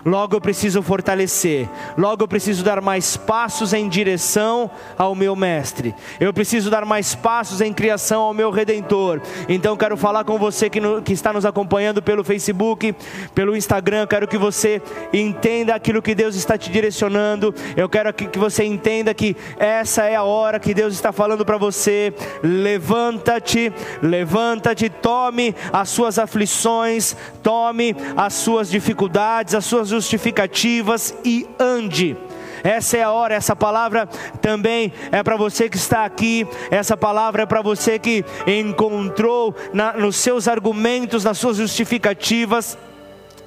Logo 0.05 0.37
eu 0.37 0.41
preciso 0.41 0.83
fortalecer, 0.83 1.69
logo 1.97 2.23
eu 2.23 2.29
preciso 2.29 2.63
dar 2.63 2.81
mais 2.83 3.17
passos 3.17 3.73
em 3.73 3.89
direção 3.89 4.71
ao 4.99 5.15
meu 5.15 5.35
mestre. 5.35 5.95
Eu 6.21 6.33
preciso 6.33 6.71
dar 6.71 6.85
mais 6.85 7.15
passos 7.15 7.63
em 7.63 7.73
criação 7.73 8.21
ao 8.21 8.35
meu 8.35 8.51
redentor. 8.51 9.23
Então 9.49 9.77
quero 9.77 9.97
falar 9.97 10.25
com 10.25 10.39
você 10.39 10.69
que, 10.69 10.79
no, 10.81 11.01
que 11.01 11.15
está 11.15 11.33
nos 11.33 11.47
acompanhando 11.47 12.03
pelo 12.03 12.23
Facebook, 12.23 12.95
pelo 13.35 13.57
Instagram, 13.57 14.07
quero 14.07 14.29
que 14.29 14.37
você 14.37 14.83
entenda 15.13 15.75
aquilo 15.75 16.03
que 16.03 16.15
Deus 16.15 16.35
está 16.35 16.59
te 16.59 16.71
direcionando. 16.71 17.55
Eu 17.75 17.89
quero 17.89 18.13
que, 18.13 18.27
que 18.27 18.39
você 18.39 18.63
entenda 18.65 19.15
que 19.15 19.35
essa 19.59 20.05
é 20.05 20.17
a 20.17 20.23
hora 20.23 20.61
que 20.61 20.75
Deus 20.75 20.93
está 20.93 21.13
falando 21.13 21.47
para 21.47 21.57
você. 21.57 22.13
Levanta-te, 22.43 23.73
levanta-te, 24.03 24.91
tome 24.91 25.55
as 25.73 25.89
suas 25.89 26.19
aflições, 26.19 27.17
tome 27.43 27.97
as 28.17 28.35
suas 28.35 28.69
dificuldades, 28.69 29.55
as 29.55 29.65
suas 29.65 29.94
justificativas 29.95 31.15
e 31.25 31.47
ande. 31.59 32.17
Essa 32.65 32.97
é 32.97 33.03
a 33.03 33.13
hora, 33.13 33.35
essa 33.35 33.55
palavra 33.55 34.09
também 34.41 34.91
é 35.13 35.23
para 35.23 35.37
você 35.37 35.69
que 35.69 35.77
está 35.77 36.07
aqui, 36.07 36.47
essa 36.71 36.97
palavra 36.97 37.43
é 37.43 37.47
para 37.47 37.61
você 37.61 37.99
que 37.99 38.25
encontrou 38.47 39.55
na, 39.71 39.93
nos 39.93 40.17
seus 40.17 40.49
argumentos, 40.49 41.25
nas 41.25 41.37
suas 41.37 41.59
justificativas, 41.59 42.79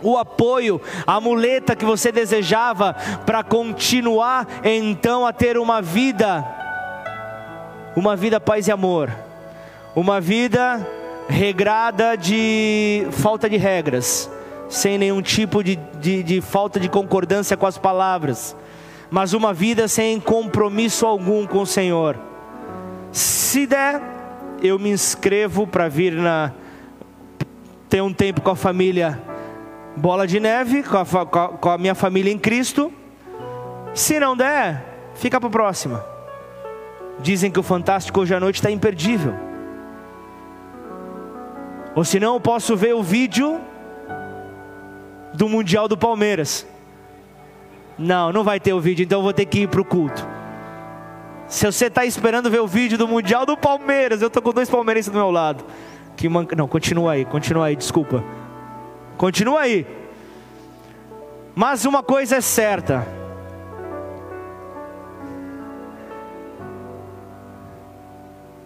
o 0.03 0.19
apoio, 0.19 0.79
a 1.07 1.19
muleta 1.19 1.75
que 1.75 1.83
você 1.83 2.11
desejava 2.11 2.95
para 3.25 3.43
continuar 3.43 4.47
então 4.63 5.25
a 5.25 5.33
ter 5.33 5.57
uma 5.57 5.81
vida, 5.81 6.45
uma 7.95 8.15
vida 8.15 8.39
paz 8.39 8.67
e 8.67 8.71
amor, 8.71 9.11
uma 9.95 10.21
vida 10.21 10.87
regrada 11.27 12.15
de 12.15 13.07
falta 13.13 13.49
de 13.49 13.57
regras 13.57 14.29
sem 14.69 14.97
nenhum 14.97 15.21
tipo 15.21 15.63
de, 15.63 15.75
de, 15.99 16.23
de 16.23 16.41
falta 16.41 16.79
de 16.79 16.89
concordância 16.89 17.55
com 17.55 17.65
as 17.65 17.77
palavras, 17.77 18.55
mas 19.09 19.33
uma 19.33 19.53
vida 19.53 19.87
sem 19.87 20.19
compromisso 20.19 21.05
algum 21.05 21.45
com 21.47 21.59
o 21.59 21.65
Senhor. 21.65 22.19
Se 23.11 23.65
der, 23.65 24.01
eu 24.61 24.77
me 24.77 24.89
inscrevo 24.89 25.65
para 25.65 25.87
vir 25.87 26.13
na 26.13 26.51
ter 27.89 28.01
um 28.01 28.13
tempo 28.13 28.41
com 28.41 28.51
a 28.51 28.55
família 28.55 29.21
Bola 29.95 30.27
de 30.27 30.39
Neve, 30.39 30.83
com 30.83 30.97
a, 30.97 31.47
com 31.47 31.69
a 31.69 31.77
minha 31.77 31.95
família 31.95 32.31
em 32.31 32.37
Cristo. 32.37 32.91
Se 33.93 34.19
não 34.19 34.35
der, 34.35 34.83
fica 35.15 35.39
para 35.39 35.47
a 35.47 35.51
próxima. 35.51 36.05
Dizem 37.19 37.49
que 37.49 37.59
o 37.59 37.63
Fantástico 37.63 38.19
hoje 38.21 38.35
à 38.35 38.39
noite 38.39 38.55
está 38.55 38.69
imperdível. 38.69 39.33
Ou 41.95 42.03
se 42.03 42.19
não, 42.19 42.35
eu 42.35 42.39
posso 42.39 42.75
ver 42.75 42.93
o 42.93 43.01
vídeo 43.01 43.59
do 45.37 45.47
Mundial 45.47 45.87
do 45.87 45.95
Palmeiras. 45.95 46.65
Não, 47.97 48.33
não 48.33 48.43
vai 48.43 48.59
ter 48.59 48.73
o 48.73 48.81
vídeo, 48.81 49.03
então 49.03 49.19
eu 49.19 49.23
vou 49.23 49.33
ter 49.33 49.45
que 49.45 49.59
ir 49.59 49.67
para 49.67 49.79
o 49.79 49.85
culto. 49.85 50.27
Se 51.47 51.65
você 51.65 51.85
está 51.85 52.05
esperando 52.05 52.49
ver 52.49 52.59
o 52.59 52.67
vídeo 52.67 52.97
do 52.97 53.07
Mundial 53.07 53.45
do 53.45 53.55
Palmeiras, 53.55 54.21
eu 54.21 54.27
estou 54.27 54.41
com 54.41 54.51
dois 54.51 54.69
palmeirenses 54.69 55.11
do 55.11 55.17
meu 55.17 55.29
lado. 55.29 55.63
Que 56.15 56.27
man... 56.27 56.47
Não, 56.57 56.67
continua 56.67 57.13
aí, 57.13 57.23
continua 57.23 57.67
aí, 57.67 57.75
desculpa. 57.75 58.23
Continua 59.15 59.61
aí. 59.61 59.85
Mas 61.55 61.85
uma 61.85 62.01
coisa 62.01 62.37
é 62.37 62.41
certa. 62.41 63.07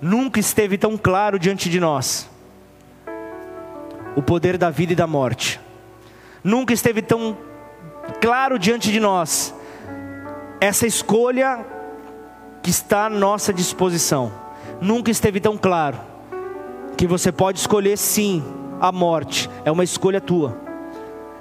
Nunca 0.01 0.39
esteve 0.39 0.77
tão 0.77 0.97
claro 0.97 1.37
diante 1.37 1.69
de 1.69 1.79
nós 1.79 2.29
o 4.15 4.21
poder 4.21 4.57
da 4.57 4.69
vida 4.69 4.93
e 4.93 4.95
da 4.95 5.05
morte 5.05 5.60
nunca 6.43 6.73
esteve 6.73 7.01
tão 7.01 7.37
claro 8.19 8.57
diante 8.57 8.91
de 8.91 8.99
nós 8.99 9.53
essa 10.59 10.85
escolha 10.85 11.65
que 12.61 12.69
está 12.69 13.05
à 13.05 13.09
nossa 13.09 13.51
disposição. 13.51 14.31
Nunca 14.79 15.09
esteve 15.09 15.39
tão 15.39 15.57
claro 15.57 15.97
que 16.95 17.07
você 17.07 17.31
pode 17.31 17.59
escolher 17.59 17.97
sim 17.97 18.43
a 18.79 18.91
morte, 18.91 19.49
é 19.65 19.71
uma 19.71 19.83
escolha 19.83 20.21
tua. 20.21 20.59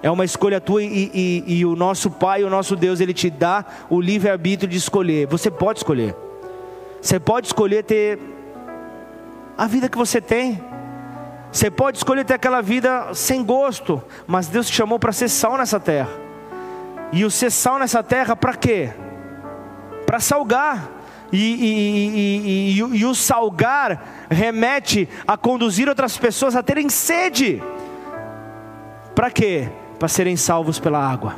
É 0.03 0.11
uma 0.11 0.25
escolha 0.25 0.61
tua 0.61 0.83
e, 0.83 1.11
e, 1.13 1.59
e 1.59 1.67
o 1.67 1.77
nosso 1.77 2.11
Pai, 2.11 2.43
o 2.43 2.49
nosso 2.49 2.75
Deus, 2.75 3.01
Ele 3.01 3.13
te 3.13 3.29
dá 3.29 3.65
o 3.91 4.01
livre-arbítrio 4.01 4.71
de 4.71 4.79
escolher. 4.79 5.27
Você 5.27 5.51
pode 5.51 5.81
escolher. 5.81 6.17
Você 7.03 7.21
pode 7.21 7.49
escolher 7.49 7.85
ter 7.85 8.19
a 9.59 9.67
vida 9.67 9.91
que 9.91 9.99
você 9.99 10.19
tem. 10.21 10.59
Você 11.53 11.71
pode 11.71 11.99
escolher 11.99 12.25
ter 12.25 12.35
aquela 12.35 12.61
vida 12.61 13.13
sem 13.13 13.45
gosto, 13.45 14.03
mas 14.27 14.47
Deus 14.47 14.69
te 14.69 14.77
chamou 14.77 14.99
para 14.99 15.13
ser 15.13 15.29
sal 15.29 15.59
nessa 15.59 15.81
terra. 15.81 16.11
E 17.13 17.25
o 17.25 17.31
ser 17.31 17.51
sal 17.51 17.79
nessa 17.79 18.03
terra 18.03 18.37
para 18.37 18.55
quê? 18.55 18.91
Para 20.07 20.21
salgar. 20.21 20.99
E, 21.33 21.39
e, 21.39 22.77
e, 22.77 22.99
e, 22.99 23.05
o 23.05 23.15
salgar 23.15 24.27
remete 24.29 25.09
a 25.27 25.37
conduzir 25.37 25.89
outras 25.89 26.17
pessoas 26.17 26.57
a 26.57 26.63
terem 26.63 26.89
sede. 26.89 27.63
Para 29.15 29.31
quê? 29.31 29.69
Para 29.99 30.09
serem 30.09 30.37
salvos 30.37 30.79
pela 30.79 30.99
água. 30.99 31.37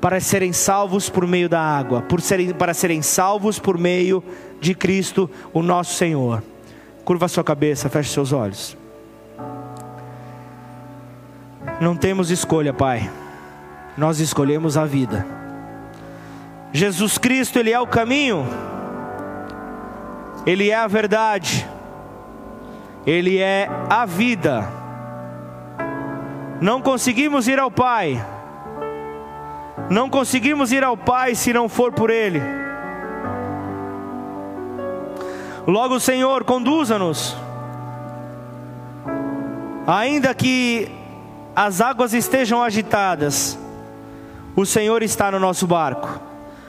Para 0.00 0.18
serem 0.18 0.52
salvos 0.52 1.10
por 1.10 1.26
meio 1.26 1.48
da 1.48 1.60
água. 1.60 2.00
Por 2.02 2.22
serem, 2.22 2.52
para 2.52 2.72
serem 2.72 3.02
salvos 3.02 3.58
por 3.58 3.76
meio 3.76 4.24
de 4.60 4.74
Cristo, 4.74 5.28
o 5.52 5.62
nosso 5.62 5.94
Senhor. 5.94 6.42
Curva 7.04 7.28
sua 7.28 7.44
cabeça, 7.44 7.88
feche 7.90 8.10
seus 8.10 8.32
olhos. 8.32 8.79
Não 11.80 11.96
temos 11.96 12.30
escolha, 12.30 12.74
Pai. 12.74 13.10
Nós 13.96 14.20
escolhemos 14.20 14.76
a 14.76 14.84
vida. 14.84 15.26
Jesus 16.72 17.16
Cristo, 17.16 17.58
Ele 17.58 17.72
é 17.72 17.80
o 17.80 17.86
caminho, 17.86 18.46
Ele 20.46 20.70
é 20.70 20.76
a 20.76 20.86
verdade, 20.86 21.66
Ele 23.06 23.38
é 23.38 23.68
a 23.88 24.04
vida. 24.04 24.68
Não 26.60 26.82
conseguimos 26.82 27.48
ir 27.48 27.58
ao 27.58 27.70
Pai, 27.70 28.24
não 29.88 30.10
conseguimos 30.10 30.70
ir 30.70 30.84
ao 30.84 30.96
Pai 30.96 31.34
se 31.34 31.52
não 31.52 31.68
for 31.68 31.92
por 31.92 32.10
Ele. 32.10 32.40
Logo, 35.66 35.98
Senhor, 35.98 36.44
conduza-nos, 36.44 37.36
ainda 39.86 40.34
que 40.34 40.99
as 41.54 41.80
águas 41.80 42.14
estejam 42.14 42.62
agitadas, 42.62 43.58
o 44.56 44.64
Senhor 44.64 45.02
está 45.02 45.30
no 45.30 45.38
nosso 45.38 45.66
barco. 45.66 46.20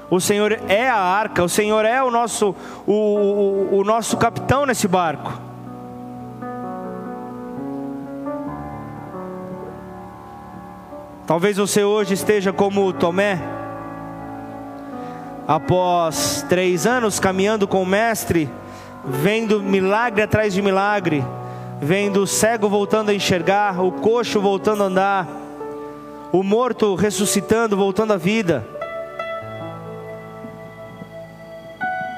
O 0.10 0.20
Senhor 0.20 0.60
é 0.68 0.90
a 0.90 0.98
arca, 0.98 1.42
o 1.42 1.48
Senhor 1.48 1.86
é 1.86 2.04
o 2.04 2.12
nosso, 2.12 2.54
o, 2.86 2.92
o, 2.92 3.78
o 3.78 3.84
nosso 3.86 4.18
capitão 4.18 4.66
nesse 4.66 4.88
barco. 4.88 5.32
Talvez 11.26 11.56
você 11.56 11.84
hoje 11.86 12.14
esteja 12.14 12.52
como 12.52 12.92
Tomé, 12.92 13.40
após 15.48 16.46
três 16.50 16.86
anos 16.86 17.20
caminhando 17.20 17.66
com 17.66 17.82
o 17.82 17.86
Mestre, 17.86 18.50
vendo 19.06 19.62
milagre 19.62 20.22
atrás 20.22 20.54
de 20.54 20.62
milagre, 20.62 21.24
vendo 21.82 22.22
o 22.22 22.28
cego 22.28 22.70
voltando 22.70 23.10
a 23.10 23.14
enxergar, 23.14 23.84
o 23.84 23.92
coxo 23.92 24.40
voltando 24.40 24.84
a 24.84 24.86
andar, 24.86 25.28
o 26.32 26.44
morto 26.44 26.94
ressuscitando, 26.94 27.76
voltando 27.76 28.14
à 28.14 28.18
vida. 28.18 28.64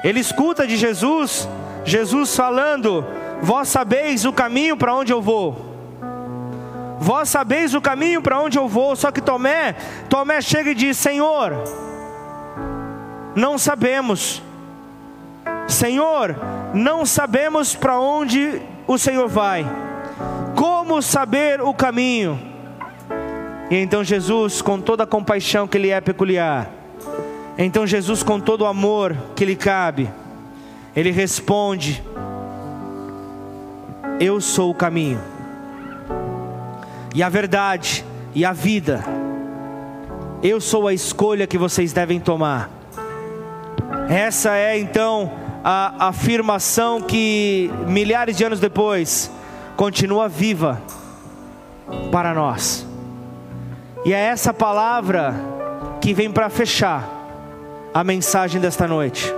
Ele 0.04 0.20
escuta 0.20 0.66
de 0.66 0.76
Jesus, 0.76 1.48
Jesus 1.82 2.36
falando: 2.36 3.02
Vós 3.40 3.68
sabeis 3.68 4.26
o 4.26 4.32
caminho 4.32 4.76
para 4.76 4.94
onde 4.94 5.12
eu 5.12 5.22
vou. 5.22 5.72
Vós 7.00 7.30
sabeis 7.30 7.74
o 7.74 7.80
caminho 7.80 8.20
para 8.20 8.38
onde 8.38 8.58
eu 8.58 8.68
vou. 8.68 8.94
Só 8.94 9.10
que 9.10 9.22
Tomé, 9.22 9.74
Tomé 10.10 10.42
chega 10.42 10.70
e 10.70 10.74
diz: 10.74 10.98
Senhor, 10.98 11.54
não 13.34 13.56
sabemos. 13.56 14.42
Senhor, 15.66 16.36
não 16.74 17.06
sabemos 17.06 17.74
para 17.74 17.98
onde 17.98 18.60
o 18.86 18.98
Senhor 18.98 19.28
vai. 19.28 19.64
Como 20.54 21.00
saber 21.02 21.60
o 21.60 21.72
caminho? 21.74 22.40
E 23.70 23.76
então 23.76 24.04
Jesus, 24.04 24.60
com 24.60 24.80
toda 24.80 25.04
a 25.04 25.06
compaixão 25.06 25.66
que 25.66 25.78
lhe 25.78 25.90
é 25.90 26.00
peculiar, 26.00 26.70
então 27.56 27.86
Jesus, 27.86 28.22
com 28.22 28.38
todo 28.38 28.62
o 28.62 28.66
amor 28.66 29.16
que 29.34 29.44
lhe 29.44 29.56
cabe, 29.56 30.10
ele 30.94 31.10
responde: 31.10 32.02
Eu 34.20 34.40
sou 34.40 34.70
o 34.70 34.74
caminho, 34.74 35.20
e 37.14 37.22
a 37.22 37.28
verdade, 37.28 38.04
e 38.34 38.44
a 38.44 38.52
vida. 38.52 39.02
Eu 40.42 40.60
sou 40.60 40.86
a 40.86 40.92
escolha 40.92 41.46
que 41.46 41.56
vocês 41.56 41.92
devem 41.92 42.20
tomar. 42.20 42.68
Essa 44.10 44.54
é 44.56 44.78
então 44.78 45.32
a 45.64 46.08
afirmação 46.08 47.00
que 47.00 47.70
milhares 47.86 48.36
de 48.36 48.44
anos 48.44 48.60
depois 48.60 49.30
continua 49.76 50.28
viva 50.28 50.82
para 52.12 52.34
nós. 52.34 52.86
E 54.04 54.12
é 54.12 54.18
essa 54.18 54.52
palavra 54.52 55.34
que 56.02 56.12
vem 56.12 56.30
para 56.30 56.50
fechar 56.50 57.08
a 57.94 58.04
mensagem 58.04 58.60
desta 58.60 58.86
noite. 58.86 59.32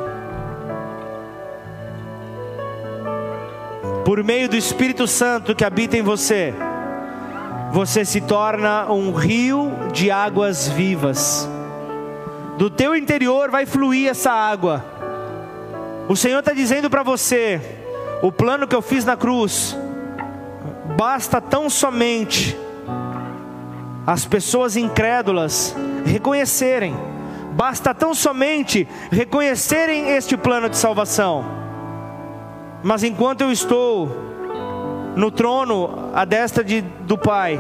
Por 4.05 4.23
meio 4.25 4.49
do 4.49 4.57
Espírito 4.57 5.07
Santo 5.07 5.55
que 5.55 5.65
habita 5.65 5.97
em 5.97 6.03
você, 6.03 6.53
você 7.71 8.05
se 8.05 8.21
torna 8.21 8.91
um 8.91 9.13
rio 9.13 9.73
de 9.93 10.11
águas 10.11 10.69
vivas. 10.69 11.49
Do 12.57 12.71
teu 12.71 12.97
interior 12.97 13.51
vai 13.51 13.67
fluir 13.67 14.09
essa 14.09 14.33
água. 14.33 14.96
O 16.09 16.17
Senhor 16.17 16.39
está 16.39 16.53
dizendo 16.53 16.89
para 16.89 17.03
você: 17.03 17.61
o 18.23 18.31
plano 18.31 18.67
que 18.67 18.75
eu 18.75 18.83
fiz 18.83 19.05
na 19.05 19.17
cruz, 19.17 19.77
basta 20.97 21.41
tão 21.41 21.69
somente 21.69 22.57
as 24.07 24.25
pessoas 24.25 24.77
incrédulas 24.77 25.75
reconhecerem 26.05 26.95
Basta 27.57 27.95
tão 27.95 28.15
somente 28.15 28.87
reconhecerem 29.11 30.11
este 30.11 30.37
plano 30.37 30.69
de 30.69 30.77
salvação. 30.77 31.43
Mas 32.83 33.03
enquanto 33.03 33.41
eu 33.41 33.51
estou 33.51 34.15
no 35.17 35.31
trono 35.31 36.11
à 36.13 36.27
destra 36.27 36.63
de, 36.63 36.83
do 36.83 37.17
Pai, 37.17 37.59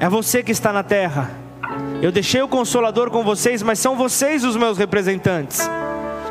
é 0.00 0.08
você 0.08 0.42
que 0.42 0.52
está 0.52 0.72
na 0.72 0.82
terra. 0.82 1.30
Eu 2.00 2.10
deixei 2.10 2.40
o 2.40 2.48
consolador 2.48 3.10
com 3.10 3.22
vocês, 3.22 3.62
mas 3.62 3.78
são 3.78 3.94
vocês 3.94 4.42
os 4.42 4.56
meus 4.56 4.78
representantes. 4.78 5.68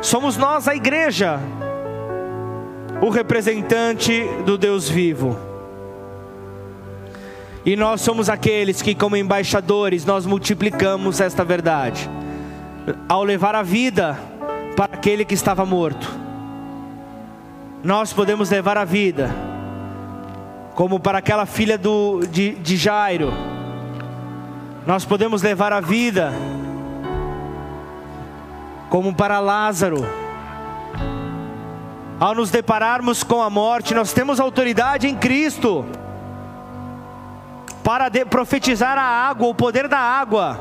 Somos 0.00 0.36
nós, 0.36 0.68
a 0.68 0.74
igreja, 0.74 1.40
o 3.00 3.08
representante 3.08 4.24
do 4.44 4.56
Deus 4.56 4.88
vivo. 4.88 5.36
E 7.66 7.76
nós 7.76 8.00
somos 8.00 8.30
aqueles 8.30 8.80
que, 8.80 8.94
como 8.94 9.16
embaixadores, 9.16 10.04
nós 10.04 10.24
multiplicamos 10.24 11.20
esta 11.20 11.44
verdade. 11.44 12.08
Ao 13.08 13.22
levar 13.22 13.54
a 13.54 13.62
vida 13.62 14.18
para 14.76 14.94
aquele 14.94 15.24
que 15.24 15.34
estava 15.34 15.66
morto, 15.66 16.08
nós 17.82 18.12
podemos 18.12 18.50
levar 18.50 18.78
a 18.78 18.84
vida, 18.84 19.30
como 20.74 20.98
para 20.98 21.18
aquela 21.18 21.44
filha 21.44 21.76
do, 21.76 22.20
de, 22.30 22.54
de 22.54 22.76
Jairo, 22.76 23.32
nós 24.86 25.04
podemos 25.04 25.42
levar 25.42 25.72
a 25.72 25.80
vida, 25.80 26.32
como 28.88 29.14
para 29.14 29.40
Lázaro. 29.40 30.06
Ao 32.20 32.34
nos 32.34 32.50
depararmos 32.50 33.22
com 33.22 33.40
a 33.40 33.48
morte, 33.48 33.94
nós 33.94 34.12
temos 34.12 34.40
autoridade 34.40 35.06
em 35.06 35.14
Cristo 35.14 35.86
para 37.84 38.10
profetizar 38.26 38.98
a 38.98 39.02
água, 39.02 39.48
o 39.48 39.54
poder 39.54 39.88
da 39.88 39.98
água, 39.98 40.60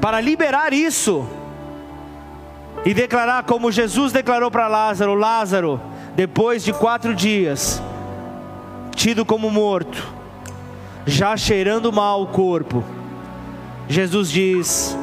para 0.00 0.20
liberar 0.20 0.72
isso 0.72 1.26
e 2.84 2.92
declarar 2.92 3.44
como 3.44 3.70
Jesus 3.70 4.12
declarou 4.12 4.50
para 4.50 4.66
Lázaro: 4.66 5.14
Lázaro, 5.14 5.80
depois 6.16 6.64
de 6.64 6.72
quatro 6.72 7.14
dias, 7.14 7.80
tido 8.94 9.24
como 9.24 9.50
morto, 9.50 10.06
já 11.06 11.36
cheirando 11.36 11.92
mal 11.92 12.22
o 12.22 12.26
corpo, 12.26 12.82
Jesus 13.88 14.30
diz: 14.30 14.98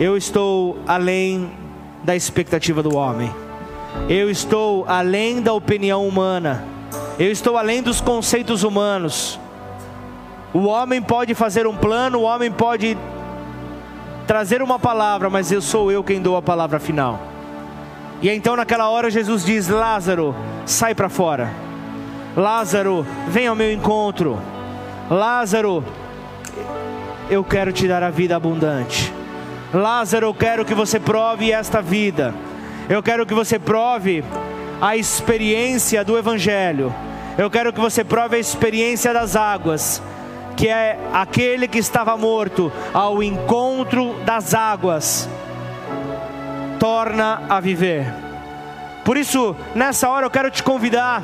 Eu 0.00 0.16
estou 0.16 0.78
além 0.86 1.50
da 2.04 2.14
expectativa 2.14 2.82
do 2.84 2.94
homem, 2.96 3.34
eu 4.08 4.30
estou 4.30 4.84
além 4.86 5.42
da 5.42 5.52
opinião 5.52 6.06
humana, 6.06 6.64
eu 7.18 7.32
estou 7.32 7.56
além 7.56 7.82
dos 7.82 8.00
conceitos 8.00 8.62
humanos. 8.62 9.40
O 10.54 10.66
homem 10.66 11.02
pode 11.02 11.34
fazer 11.34 11.66
um 11.66 11.76
plano, 11.76 12.20
o 12.20 12.22
homem 12.22 12.50
pode 12.50 12.96
trazer 14.24 14.62
uma 14.62 14.78
palavra, 14.78 15.28
mas 15.28 15.50
eu 15.50 15.60
sou 15.60 15.90
eu 15.90 16.04
quem 16.04 16.22
dou 16.22 16.36
a 16.36 16.42
palavra 16.42 16.78
final. 16.78 17.18
E 18.22 18.30
então 18.30 18.54
naquela 18.54 18.88
hora 18.88 19.10
Jesus 19.10 19.44
diz: 19.44 19.66
Lázaro, 19.66 20.32
sai 20.64 20.94
para 20.94 21.08
fora. 21.08 21.52
Lázaro, 22.36 23.04
vem 23.26 23.48
ao 23.48 23.56
meu 23.56 23.72
encontro. 23.72 24.38
Lázaro, 25.10 25.82
eu 27.28 27.42
quero 27.42 27.72
te 27.72 27.88
dar 27.88 28.04
a 28.04 28.10
vida 28.10 28.36
abundante. 28.36 29.17
Lázaro, 29.72 30.26
eu 30.26 30.34
quero 30.34 30.64
que 30.64 30.74
você 30.74 30.98
prove 30.98 31.52
esta 31.52 31.82
vida. 31.82 32.34
Eu 32.88 33.02
quero 33.02 33.26
que 33.26 33.34
você 33.34 33.58
prove 33.58 34.24
a 34.80 34.96
experiência 34.96 36.02
do 36.02 36.16
Evangelho. 36.16 36.94
Eu 37.36 37.50
quero 37.50 37.72
que 37.72 37.80
você 37.80 38.02
prove 38.02 38.36
a 38.36 38.38
experiência 38.38 39.12
das 39.12 39.36
águas, 39.36 40.02
que 40.56 40.68
é 40.68 40.98
aquele 41.12 41.68
que 41.68 41.78
estava 41.78 42.16
morto 42.16 42.72
ao 42.94 43.22
encontro 43.22 44.14
das 44.24 44.54
águas, 44.54 45.28
torna 46.80 47.42
a 47.48 47.60
viver. 47.60 48.06
Por 49.04 49.16
isso, 49.16 49.54
nessa 49.74 50.08
hora 50.08 50.26
eu 50.26 50.30
quero 50.30 50.50
te 50.50 50.62
convidar 50.62 51.22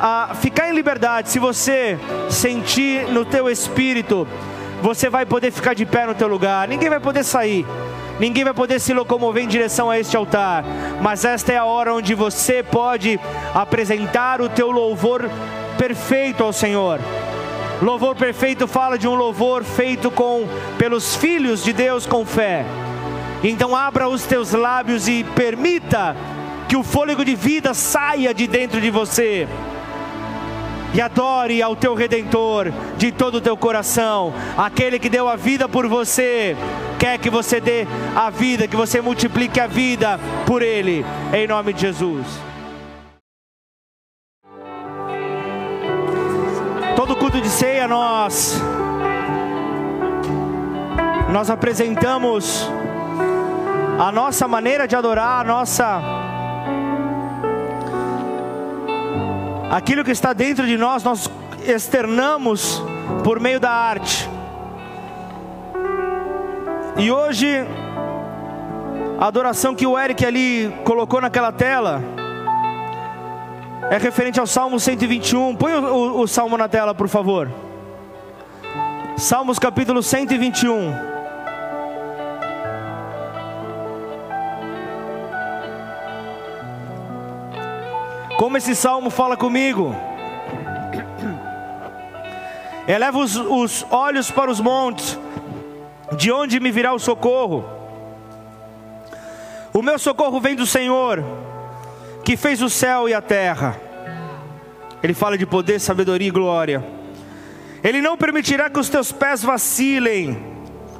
a 0.00 0.34
ficar 0.34 0.68
em 0.68 0.74
liberdade. 0.74 1.30
Se 1.30 1.38
você 1.38 1.98
sentir 2.28 3.06
no 3.08 3.24
teu 3.24 3.48
espírito, 3.48 4.26
você 4.82 5.08
vai 5.08 5.24
poder 5.24 5.52
ficar 5.52 5.74
de 5.74 5.86
pé 5.86 6.04
no 6.06 6.14
teu 6.14 6.26
lugar. 6.26 6.66
Ninguém 6.66 6.90
vai 6.90 6.98
poder 6.98 7.22
sair. 7.22 7.64
Ninguém 8.18 8.44
vai 8.44 8.52
poder 8.52 8.80
se 8.80 8.92
locomover 8.92 9.42
em 9.42 9.48
direção 9.48 9.88
a 9.88 9.98
este 9.98 10.16
altar, 10.16 10.64
mas 11.00 11.24
esta 11.24 11.52
é 11.52 11.56
a 11.56 11.64
hora 11.64 11.94
onde 11.94 12.14
você 12.14 12.62
pode 12.62 13.18
apresentar 13.54 14.40
o 14.40 14.48
teu 14.48 14.70
louvor 14.70 15.30
perfeito 15.78 16.44
ao 16.44 16.52
Senhor. 16.52 17.00
Louvor 17.80 18.14
perfeito 18.14 18.68
fala 18.68 18.98
de 18.98 19.08
um 19.08 19.14
louvor 19.14 19.64
feito 19.64 20.10
com 20.10 20.46
pelos 20.78 21.16
filhos 21.16 21.64
de 21.64 21.72
Deus 21.72 22.06
com 22.06 22.24
fé. 22.24 22.64
Então 23.42 23.74
abra 23.74 24.08
os 24.08 24.24
teus 24.24 24.52
lábios 24.52 25.08
e 25.08 25.24
permita 25.24 26.14
que 26.68 26.76
o 26.76 26.82
fôlego 26.82 27.24
de 27.24 27.34
vida 27.34 27.74
saia 27.74 28.32
de 28.32 28.46
dentro 28.46 28.80
de 28.80 28.90
você 28.90 29.48
e 30.94 31.00
adore 31.00 31.62
ao 31.62 31.74
teu 31.74 31.94
redentor 31.94 32.72
de 32.96 33.10
todo 33.10 33.36
o 33.36 33.40
teu 33.40 33.56
coração, 33.56 34.32
aquele 34.56 34.98
que 34.98 35.08
deu 35.08 35.28
a 35.28 35.36
vida 35.36 35.68
por 35.68 35.86
você, 35.86 36.56
quer 36.98 37.18
que 37.18 37.30
você 37.30 37.60
dê 37.60 37.86
a 38.14 38.30
vida, 38.30 38.68
que 38.68 38.76
você 38.76 39.00
multiplique 39.00 39.58
a 39.58 39.66
vida 39.66 40.20
por 40.46 40.62
ele, 40.62 41.04
em 41.32 41.46
nome 41.46 41.72
de 41.72 41.80
Jesus. 41.80 42.26
Todo 46.94 47.16
culto 47.16 47.40
de 47.40 47.48
ceia 47.48 47.88
nós 47.88 48.60
nós 51.32 51.48
apresentamos 51.48 52.70
a 53.98 54.12
nossa 54.12 54.46
maneira 54.46 54.86
de 54.86 54.94
adorar, 54.94 55.40
a 55.40 55.44
nossa 55.44 56.31
aquilo 59.72 60.04
que 60.04 60.10
está 60.10 60.34
dentro 60.34 60.66
de 60.66 60.76
nós, 60.76 61.02
nós 61.02 61.30
externamos 61.66 62.82
por 63.24 63.40
meio 63.40 63.58
da 63.58 63.70
arte. 63.70 64.28
E 66.98 67.10
hoje, 67.10 67.48
a 69.18 69.26
adoração 69.26 69.74
que 69.74 69.86
o 69.86 69.98
Eric 69.98 70.26
ali 70.26 70.70
colocou 70.84 71.22
naquela 71.22 71.50
tela 71.50 72.02
é 73.90 73.96
referente 73.96 74.38
ao 74.38 74.46
Salmo 74.46 74.78
121. 74.78 75.56
Põe 75.56 75.72
o, 75.72 75.84
o, 75.86 76.20
o 76.20 76.28
salmo 76.28 76.58
na 76.58 76.68
tela, 76.68 76.94
por 76.94 77.08
favor. 77.08 77.50
Salmos 79.16 79.58
capítulo 79.58 80.02
121. 80.02 81.11
Como 88.42 88.56
esse 88.56 88.74
salmo 88.74 89.08
fala 89.08 89.36
comigo. 89.36 89.94
Eleva 92.88 93.16
os, 93.16 93.36
os 93.36 93.86
olhos 93.88 94.32
para 94.32 94.50
os 94.50 94.58
montes, 94.58 95.16
de 96.16 96.32
onde 96.32 96.58
me 96.58 96.72
virá 96.72 96.92
o 96.92 96.98
socorro? 96.98 97.64
O 99.72 99.80
meu 99.80 99.96
socorro 99.96 100.40
vem 100.40 100.56
do 100.56 100.66
Senhor, 100.66 101.22
que 102.24 102.36
fez 102.36 102.60
o 102.60 102.68
céu 102.68 103.08
e 103.08 103.14
a 103.14 103.22
terra. 103.22 103.80
Ele 105.04 105.14
fala 105.14 105.38
de 105.38 105.46
poder, 105.46 105.78
sabedoria 105.78 106.26
e 106.26 106.32
glória. 106.32 106.84
Ele 107.80 108.00
não 108.00 108.16
permitirá 108.16 108.68
que 108.68 108.80
os 108.80 108.88
teus 108.88 109.12
pés 109.12 109.40
vacilem. 109.40 110.36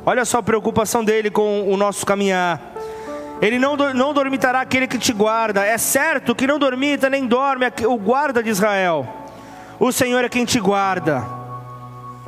Olha 0.06 0.24
só 0.24 0.38
a 0.38 0.44
preocupação 0.44 1.02
dele 1.02 1.28
com 1.28 1.68
o 1.68 1.76
nosso 1.76 2.06
caminhar. 2.06 2.71
Ele 3.42 3.58
não, 3.58 3.76
não 3.76 4.14
dormitará 4.14 4.60
aquele 4.60 4.86
que 4.86 4.96
te 4.96 5.12
guarda. 5.12 5.66
É 5.66 5.76
certo 5.76 6.32
que 6.32 6.46
não 6.46 6.60
dormita 6.60 7.10
nem 7.10 7.26
dorme 7.26 7.66
o 7.88 7.96
guarda 7.96 8.40
de 8.40 8.48
Israel. 8.48 9.06
O 9.80 9.90
Senhor 9.90 10.24
é 10.24 10.28
quem 10.28 10.44
te 10.44 10.60
guarda. 10.60 11.26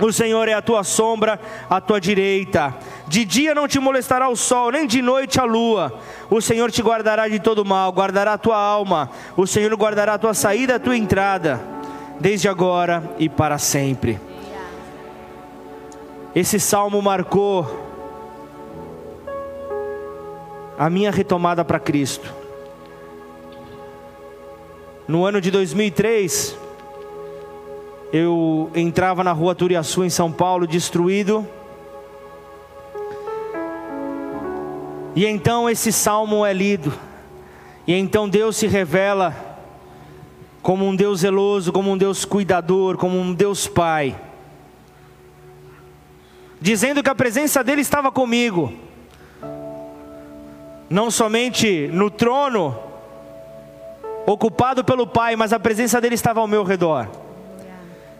O 0.01 0.13
Senhor 0.13 0.49
é 0.49 0.55
a 0.55 0.61
tua 0.61 0.83
sombra, 0.83 1.39
a 1.71 1.81
tua 1.81 2.01
direita. 2.01 2.75
De 3.07 3.25
dia 3.25 3.55
não 3.55 3.69
te 3.69 3.79
molestará 3.79 4.29
o 4.29 4.35
sol, 4.35 4.73
nem 4.73 4.89
de 4.89 5.01
noite 5.01 5.39
a 5.39 5.45
lua. 5.45 6.01
O 6.29 6.41
Senhor 6.41 6.73
te 6.73 6.83
guardará 6.83 7.29
de 7.29 7.39
todo 7.39 7.65
mal, 7.65 7.93
guardará 7.93 8.33
a 8.33 8.39
tua 8.39 8.59
alma. 8.59 9.09
O 9.37 9.47
Senhor 9.47 9.73
guardará 9.77 10.15
a 10.15 10.19
tua 10.19 10.35
saída 10.35 10.75
a 10.75 10.81
tua 10.81 10.97
entrada, 10.97 11.61
desde 12.19 12.49
agora 12.49 13.09
e 13.21 13.29
para 13.29 13.57
sempre. 13.57 14.19
Esse 16.35 16.59
salmo 16.59 17.01
marcou 17.01 17.94
a 20.79 20.91
minha 20.91 21.11
retomada 21.11 21.65
para 21.65 21.79
Cristo. 21.79 22.33
No 25.07 25.25
ano 25.25 25.41
de 25.41 25.51
2003, 25.51 26.57
eu 28.13 28.71
entrava 28.75 29.23
na 29.23 29.33
rua 29.33 29.55
Turiaçu, 29.55 30.05
em 30.05 30.11
São 30.11 30.33
Paulo, 30.33 30.67
destruído. 30.67 31.47
E 35.15 35.27
então 35.27 35.69
esse 35.69 35.93
salmo 35.93 36.45
é 36.45 36.53
lido. 36.53 36.93
E 37.87 37.93
então 37.93 38.29
Deus 38.29 38.57
se 38.57 38.67
revela 38.67 39.35
como 40.63 40.87
um 40.87 40.97
Deus 40.97 41.21
zeloso, 41.21 41.71
como 41.71 41.91
um 41.91 41.99
Deus 41.99 42.25
cuidador, 42.25 42.97
como 42.97 43.19
um 43.19 43.35
Deus 43.35 43.67
Pai. 43.67 44.19
Dizendo 46.61 47.03
que 47.03 47.11
a 47.11 47.15
presença 47.15 47.63
dele 47.63 47.83
estava 47.83 48.11
comigo 48.11 48.73
não 50.89 51.11
somente 51.11 51.89
no 51.93 52.11
trono, 52.11 52.79
ocupado 54.27 54.85
pelo 54.85 55.07
Pai, 55.07 55.37
mas 55.37 55.53
a 55.53 55.59
presença 55.59 56.01
dele 56.01 56.15
estava 56.15 56.41
ao 56.41 56.47
meu 56.47 56.63
redor. 56.65 57.09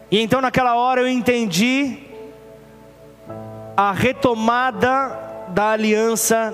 E 0.09 0.19
então 0.19 0.41
naquela 0.41 0.75
hora 0.75 1.01
eu 1.01 1.07
entendi 1.07 1.97
a 3.75 3.91
retomada 3.91 5.19
da 5.49 5.71
aliança 5.71 6.53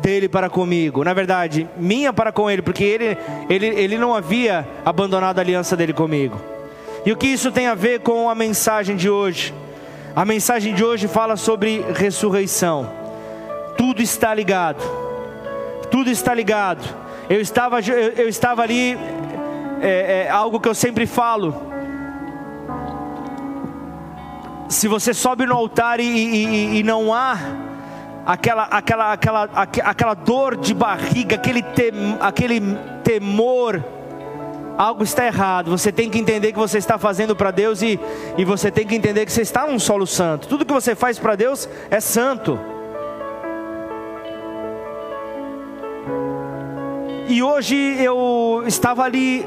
dele 0.00 0.28
para 0.28 0.50
comigo, 0.50 1.04
na 1.04 1.14
verdade, 1.14 1.68
minha 1.76 2.12
para 2.12 2.32
com 2.32 2.50
ele, 2.50 2.62
porque 2.62 2.82
ele, 2.82 3.16
ele, 3.48 3.66
ele 3.66 3.98
não 3.98 4.14
havia 4.14 4.66
abandonado 4.84 5.38
a 5.38 5.42
aliança 5.42 5.76
dele 5.76 5.92
comigo. 5.92 6.40
E 7.04 7.12
o 7.12 7.16
que 7.16 7.26
isso 7.26 7.52
tem 7.52 7.66
a 7.66 7.74
ver 7.74 8.00
com 8.00 8.28
a 8.28 8.34
mensagem 8.34 8.96
de 8.96 9.08
hoje? 9.08 9.54
A 10.14 10.24
mensagem 10.24 10.74
de 10.74 10.84
hoje 10.84 11.08
fala 11.08 11.36
sobre 11.36 11.84
ressurreição. 11.94 12.88
Tudo 13.76 14.02
está 14.02 14.34
ligado 14.34 14.82
tudo 15.92 16.10
está 16.10 16.32
ligado. 16.34 16.82
Eu 17.28 17.40
estava, 17.40 17.80
eu, 17.80 18.12
eu 18.14 18.28
estava 18.28 18.62
ali, 18.62 18.98
é, 19.82 20.24
é, 20.24 20.30
algo 20.30 20.58
que 20.58 20.68
eu 20.68 20.74
sempre 20.74 21.06
falo. 21.06 21.70
Se 24.70 24.88
você 24.88 25.12
sobe 25.12 25.44
no 25.44 25.54
altar 25.54 26.00
e, 26.00 26.04
e, 26.04 26.78
e 26.78 26.82
não 26.82 27.12
há 27.12 27.36
aquela, 28.24 28.62
aquela, 28.64 29.12
aquela, 29.12 29.48
aquela 29.84 30.14
dor 30.14 30.56
de 30.56 30.72
barriga, 30.72 31.36
aquele, 31.36 31.62
tem, 31.62 31.92
aquele 32.20 32.60
temor, 33.04 33.84
algo 34.78 35.04
está 35.04 35.26
errado. 35.26 35.70
Você 35.70 35.92
tem 35.92 36.08
que 36.08 36.18
entender 36.18 36.52
que 36.52 36.58
você 36.58 36.78
está 36.78 36.96
fazendo 36.96 37.36
para 37.36 37.50
Deus 37.50 37.82
e, 37.82 38.00
e 38.38 38.46
você 38.46 38.70
tem 38.70 38.86
que 38.86 38.94
entender 38.94 39.26
que 39.26 39.32
você 39.32 39.42
está 39.42 39.66
num 39.66 39.78
solo 39.78 40.06
santo. 40.06 40.48
Tudo 40.48 40.64
que 40.64 40.72
você 40.72 40.94
faz 40.94 41.18
para 41.18 41.36
Deus 41.36 41.68
é 41.90 42.00
santo. 42.00 42.71
E 47.32 47.42
hoje 47.42 47.74
eu 47.98 48.62
estava 48.66 49.04
ali 49.04 49.46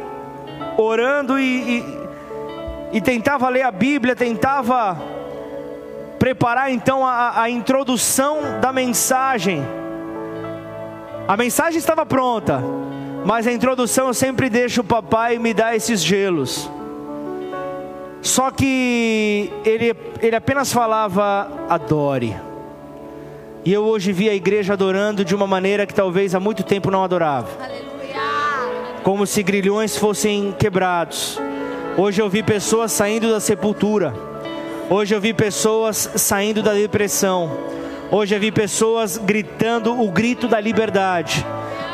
orando 0.75 1.37
e, 1.37 1.77
e, 1.77 2.97
e 2.97 2.99
tentava 2.99 3.47
ler 3.47 3.61
a 3.61 3.69
Bíblia, 3.69 4.15
tentava 4.15 4.99
preparar 6.17 6.71
então 6.71 7.05
a, 7.05 7.43
a 7.43 7.47
introdução 7.47 8.59
da 8.59 8.73
mensagem. 8.73 9.63
A 11.27 11.37
mensagem 11.37 11.77
estava 11.77 12.07
pronta, 12.07 12.59
mas 13.23 13.45
a 13.45 13.51
introdução 13.51 14.07
eu 14.07 14.15
sempre 14.15 14.49
deixo 14.49 14.81
o 14.81 14.83
papai 14.83 15.37
me 15.37 15.53
dar 15.53 15.75
esses 15.75 16.03
gelos. 16.03 16.67
Só 18.19 18.49
que 18.49 19.53
ele, 19.63 19.95
ele 20.23 20.35
apenas 20.35 20.73
falava 20.73 21.47
adore. 21.69 22.35
E 23.65 23.73
eu 23.73 23.83
hoje 23.83 24.11
vi 24.11 24.29
a 24.29 24.35
igreja 24.35 24.73
adorando 24.73 25.25
de 25.25 25.33
uma 25.33 25.47
maneira 25.47 25.87
que 25.87 25.93
talvez 25.93 26.35
há 26.35 26.39
muito 26.39 26.61
tempo 26.61 26.91
não 26.91 27.03
adorava. 27.03 27.49
Aleluia. 27.59 29.01
Como 29.01 29.25
se 29.25 29.41
grilhões 29.41 29.97
fossem 29.97 30.51
quebrados. 30.51 31.41
Hoje 31.97 32.21
eu 32.21 32.29
vi 32.29 32.43
pessoas 32.43 32.91
saindo 32.91 33.31
da 33.31 33.39
sepultura. 33.39 34.13
Hoje 34.87 35.15
eu 35.15 35.19
vi 35.19 35.33
pessoas 35.33 36.11
saindo 36.15 36.61
da 36.61 36.73
depressão. 36.75 37.57
Hoje 38.11 38.35
eu 38.35 38.39
vi 38.39 38.51
pessoas 38.51 39.17
gritando 39.17 39.99
o 39.99 40.11
grito 40.11 40.47
da 40.47 40.59
liberdade. 40.59 41.43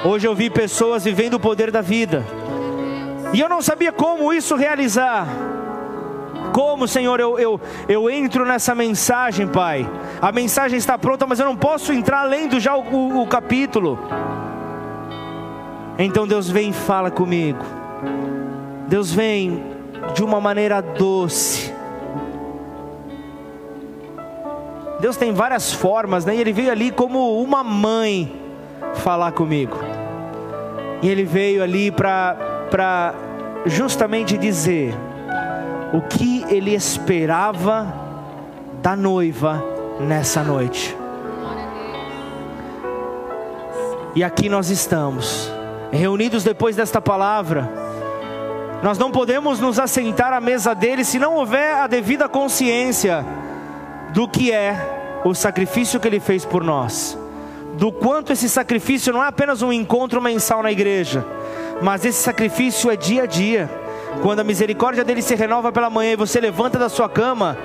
Hoje 0.04 0.28
eu 0.28 0.36
vi 0.36 0.50
pessoas 0.50 1.06
vivendo 1.06 1.36
o 1.36 1.40
poder 1.40 1.72
da 1.72 1.80
vida. 1.80 2.26
E 3.32 3.40
eu 3.40 3.48
não 3.48 3.62
sabia 3.62 3.94
como 3.94 4.34
isso 4.34 4.58
realizar. 4.58 5.26
Como, 6.52 6.88
Senhor, 6.88 7.20
eu, 7.20 7.40
eu, 7.40 7.62
eu 7.88 8.10
entro 8.10 8.46
nessa 8.46 8.76
mensagem, 8.76 9.48
Pai. 9.48 9.90
A 10.22 10.32
mensagem 10.32 10.78
está 10.78 10.98
pronta, 10.98 11.26
mas 11.26 11.40
eu 11.40 11.46
não 11.46 11.56
posso 11.56 11.94
entrar 11.94 12.24
lendo 12.24 12.60
já 12.60 12.76
o, 12.76 12.82
o, 12.82 13.22
o 13.22 13.28
capítulo. 13.28 13.98
Então 15.98 16.28
Deus 16.28 16.50
vem 16.50 16.70
e 16.70 16.74
fala 16.74 17.12
comigo. 17.12 17.64
Deus 18.88 19.14
vem 19.14 19.64
de 20.14 20.24
uma 20.24 20.42
maneira 20.42 20.82
doce. 20.82 21.74
Deus 25.00 25.18
tem 25.18 25.34
várias 25.34 25.74
formas, 25.74 26.26
né? 26.26 26.36
E 26.36 26.42
Ele 26.42 26.54
veio 26.54 26.72
ali 26.72 26.92
como 26.92 27.42
uma 27.42 27.64
mãe 27.64 28.36
falar 28.96 29.32
comigo. 29.32 29.78
E 31.02 31.10
Ele 31.10 31.24
veio 31.24 31.64
ali 31.64 31.92
para 31.92 33.16
justamente 33.66 34.38
dizer 34.38 34.94
o 35.94 36.02
que 36.02 36.46
Ele 36.50 36.74
esperava 36.74 37.94
da 38.82 38.96
noiva 38.96 39.64
nessa 40.00 40.44
noite. 40.44 40.96
E 44.14 44.24
aqui 44.24 44.50
nós 44.50 44.70
estamos, 44.70 45.50
reunidos 45.92 46.44
depois 46.44 46.76
desta 46.76 47.00
palavra. 47.00 47.72
Nós 48.84 48.98
não 48.98 49.12
podemos 49.12 49.60
nos 49.60 49.80
assentar 49.80 50.34
à 50.34 50.42
mesa 50.42 50.74
dele 50.74 51.06
se 51.06 51.20
não 51.20 51.36
houver 51.36 51.76
a 51.76 51.88
devida 51.88 52.28
consciência 52.28 53.26
do 54.12 54.28
que 54.28 54.52
é 54.52 55.22
o 55.24 55.34
sacrifício 55.34 56.00
que 56.00 56.08
ele 56.08 56.20
fez 56.20 56.44
por 56.44 56.64
nós. 56.64 57.18
Do 57.78 57.92
quanto 57.92 58.34
esse 58.34 58.50
sacrifício 58.50 59.14
não 59.14 59.24
é 59.24 59.28
apenas 59.28 59.62
um 59.62 59.72
encontro 59.72 60.22
mensal 60.22 60.62
na 60.62 60.72
igreja, 60.72 61.26
mas 61.82 62.04
esse 62.04 62.22
sacrifício 62.22 62.92
é 62.92 62.98
dia 62.98 63.24
a 63.24 63.26
dia. 63.26 63.70
Quando 64.22 64.40
a 64.42 64.44
misericórdia 64.44 65.04
dele 65.04 65.22
se 65.22 65.36
renova 65.36 65.72
pela 65.72 65.90
manhã 65.90 66.14
e 66.14 66.16
você 66.16 66.40
levanta 66.40 66.78
da 66.78 66.90
sua 66.90 67.10
cama, 67.10 67.58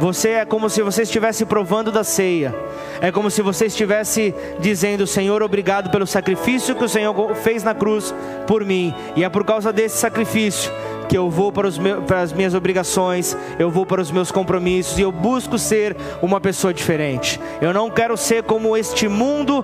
você 0.00 0.30
é 0.30 0.44
como 0.46 0.70
se 0.70 0.80
você 0.80 1.02
estivesse 1.02 1.44
provando 1.44 1.92
da 1.92 2.02
ceia. 2.02 2.54
É 3.02 3.12
como 3.12 3.30
se 3.30 3.42
você 3.42 3.66
estivesse 3.66 4.34
dizendo: 4.58 5.06
Senhor, 5.06 5.42
obrigado 5.42 5.90
pelo 5.90 6.06
sacrifício 6.06 6.74
que 6.74 6.84
o 6.84 6.88
Senhor 6.88 7.34
fez 7.34 7.62
na 7.62 7.74
cruz 7.74 8.14
por 8.46 8.64
mim. 8.64 8.94
E 9.14 9.24
é 9.24 9.28
por 9.28 9.44
causa 9.44 9.70
desse 9.70 9.98
sacrifício 9.98 10.72
que 11.06 11.18
eu 11.18 11.28
vou 11.28 11.52
para, 11.52 11.68
meus, 11.72 12.04
para, 12.04 12.20
as 12.20 12.32
minhas 12.32 12.54
obrigações, 12.54 13.36
eu 13.58 13.68
vou 13.68 13.84
para 13.84 14.00
os 14.00 14.10
meus 14.10 14.30
compromissos 14.30 14.96
e 14.96 15.02
eu 15.02 15.12
busco 15.12 15.58
ser 15.58 15.94
uma 16.22 16.40
pessoa 16.40 16.72
diferente. 16.72 17.38
Eu 17.60 17.74
não 17.74 17.90
quero 17.90 18.16
ser 18.16 18.44
como 18.44 18.76
este 18.76 19.06
mundo 19.06 19.62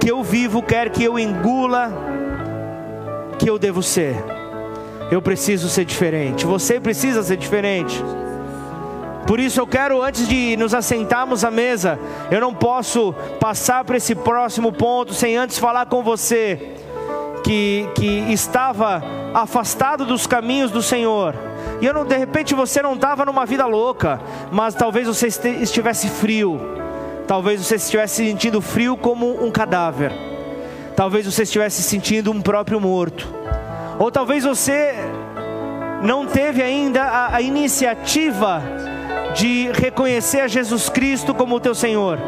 que 0.00 0.10
eu 0.10 0.22
vivo 0.24 0.62
quer 0.62 0.90
que 0.90 1.04
eu 1.04 1.18
engula, 1.18 1.92
que 3.38 3.48
eu 3.48 3.58
devo 3.58 3.82
ser. 3.82 4.39
Eu 5.10 5.20
preciso 5.20 5.68
ser 5.68 5.84
diferente. 5.84 6.46
Você 6.46 6.78
precisa 6.78 7.22
ser 7.22 7.36
diferente. 7.36 8.02
Por 9.26 9.38
isso 9.38 9.60
eu 9.60 9.66
quero, 9.66 10.02
antes 10.02 10.26
de 10.26 10.56
nos 10.56 10.74
assentarmos 10.74 11.44
à 11.44 11.50
mesa, 11.50 11.98
eu 12.30 12.40
não 12.40 12.54
posso 12.54 13.12
passar 13.38 13.84
para 13.84 13.96
esse 13.96 14.14
próximo 14.14 14.72
ponto 14.72 15.14
sem 15.14 15.36
antes 15.36 15.58
falar 15.58 15.86
com 15.86 16.02
você 16.02 16.74
que, 17.44 17.88
que 17.94 18.32
estava 18.32 19.02
afastado 19.34 20.04
dos 20.04 20.26
caminhos 20.26 20.70
do 20.70 20.82
Senhor. 20.82 21.34
E 21.80 21.86
eu 21.86 21.94
não, 21.94 22.04
de 22.04 22.16
repente 22.16 22.54
você 22.54 22.82
não 22.82 22.94
estava 22.94 23.24
numa 23.24 23.46
vida 23.46 23.66
louca, 23.66 24.20
mas 24.50 24.74
talvez 24.74 25.06
você 25.06 25.28
estivesse 25.28 26.08
frio. 26.08 26.60
Talvez 27.26 27.64
você 27.64 27.76
estivesse 27.76 28.26
sentindo 28.26 28.60
frio 28.60 28.96
como 28.96 29.44
um 29.44 29.50
cadáver. 29.50 30.12
Talvez 30.96 31.24
você 31.24 31.44
estivesse 31.44 31.82
sentindo 31.82 32.32
um 32.32 32.42
próprio 32.42 32.80
morto. 32.80 33.28
Ou 34.00 34.10
talvez 34.10 34.42
você 34.42 34.94
não 36.02 36.26
teve 36.26 36.60
ainda 36.60 37.04
a, 37.04 37.36
a 37.36 37.40
iniciativa 37.40 38.60
de 39.36 39.70
reconhecer 39.72 40.40
a 40.40 40.48
Jesus 40.48 40.88
Cristo 40.88 41.32
como 41.32 41.54
o 41.54 41.60
teu 41.60 41.76
Senhor, 41.76 42.18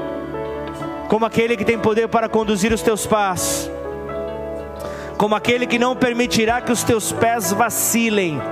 como 1.09 1.25
aquele 1.25 1.57
que 1.57 1.65
tem 1.65 1.77
poder 1.77 2.07
para 2.07 2.29
conduzir 2.29 2.73
os 2.73 2.81
teus 2.81 3.05
passos 3.05 3.69
como 5.23 5.37
aquele 5.37 5.69
que 5.69 5.79
não 5.79 5.95
permitirá 5.95 6.61
que 6.61 6.73
os 6.73 6.83
teus 6.83 7.13
pés 7.13 7.53
vacilem. 7.53 8.43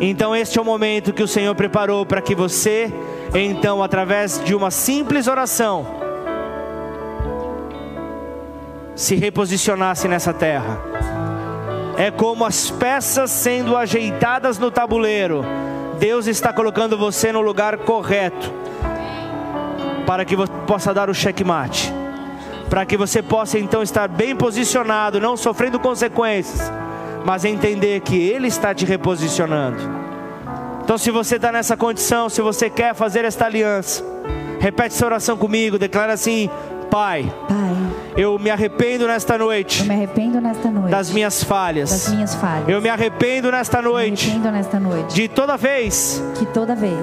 Então, 0.00 0.36
este 0.36 0.56
é 0.56 0.62
o 0.62 0.64
momento 0.64 1.12
que 1.12 1.22
o 1.22 1.26
Senhor 1.26 1.52
preparou 1.56 2.06
para 2.06 2.22
que 2.22 2.32
você, 2.32 2.92
então, 3.34 3.82
através 3.82 4.40
de 4.44 4.54
uma 4.54 4.70
simples 4.70 5.26
oração, 5.26 6.05
se 8.96 9.14
reposicionasse 9.14 10.08
nessa 10.08 10.32
terra. 10.32 10.80
É 11.96 12.10
como 12.10 12.44
as 12.44 12.70
peças 12.70 13.30
sendo 13.30 13.76
ajeitadas 13.76 14.58
no 14.58 14.70
tabuleiro. 14.70 15.44
Deus 16.00 16.26
está 16.26 16.52
colocando 16.52 16.98
você 16.98 17.30
no 17.30 17.40
lugar 17.40 17.78
correto 17.78 18.52
para 20.04 20.24
que 20.24 20.34
você 20.34 20.52
possa 20.66 20.92
dar 20.92 21.08
o 21.08 21.14
checkmate 21.14 21.94
para 22.68 22.84
que 22.84 22.96
você 22.96 23.22
possa 23.22 23.58
então 23.58 23.82
estar 23.82 24.08
bem 24.08 24.34
posicionado, 24.34 25.20
não 25.20 25.36
sofrendo 25.36 25.78
consequências, 25.78 26.70
mas 27.24 27.44
entender 27.44 28.00
que 28.00 28.16
Ele 28.16 28.48
está 28.48 28.74
te 28.74 28.84
reposicionando. 28.84 29.78
Então, 30.82 30.96
se 30.98 31.10
você 31.10 31.36
está 31.36 31.50
nessa 31.50 31.76
condição, 31.76 32.28
se 32.28 32.40
você 32.40 32.70
quer 32.70 32.94
fazer 32.94 33.24
esta 33.24 33.46
aliança, 33.46 34.04
repete 34.60 34.94
essa 34.94 35.06
oração 35.06 35.36
comigo, 35.36 35.78
declara 35.78 36.12
assim: 36.12 36.48
Pai, 36.96 37.30
Pai, 37.46 37.76
eu 38.16 38.38
me 38.38 38.48
arrependo 38.48 39.06
nesta 39.06 39.36
noite. 39.36 39.80
Eu 39.80 39.86
me 39.86 39.94
arrependo 39.96 40.40
nesta 40.40 40.70
noite 40.70 40.90
das 40.90 41.10
minhas 41.10 41.44
falhas. 41.44 41.90
Das 41.90 42.08
minhas 42.08 42.34
falhas. 42.34 42.66
Eu 42.70 42.80
me 42.80 42.88
arrependo 42.88 43.50
nesta 43.50 43.82
noite. 43.82 44.28
Me 44.28 44.32
arrependo 44.32 44.50
nesta 44.50 44.80
noite. 44.80 45.14
De 45.14 45.28
toda 45.28 45.58
vez 45.58 46.24
que 46.38 46.46
toda 46.46 46.74
vez 46.74 46.96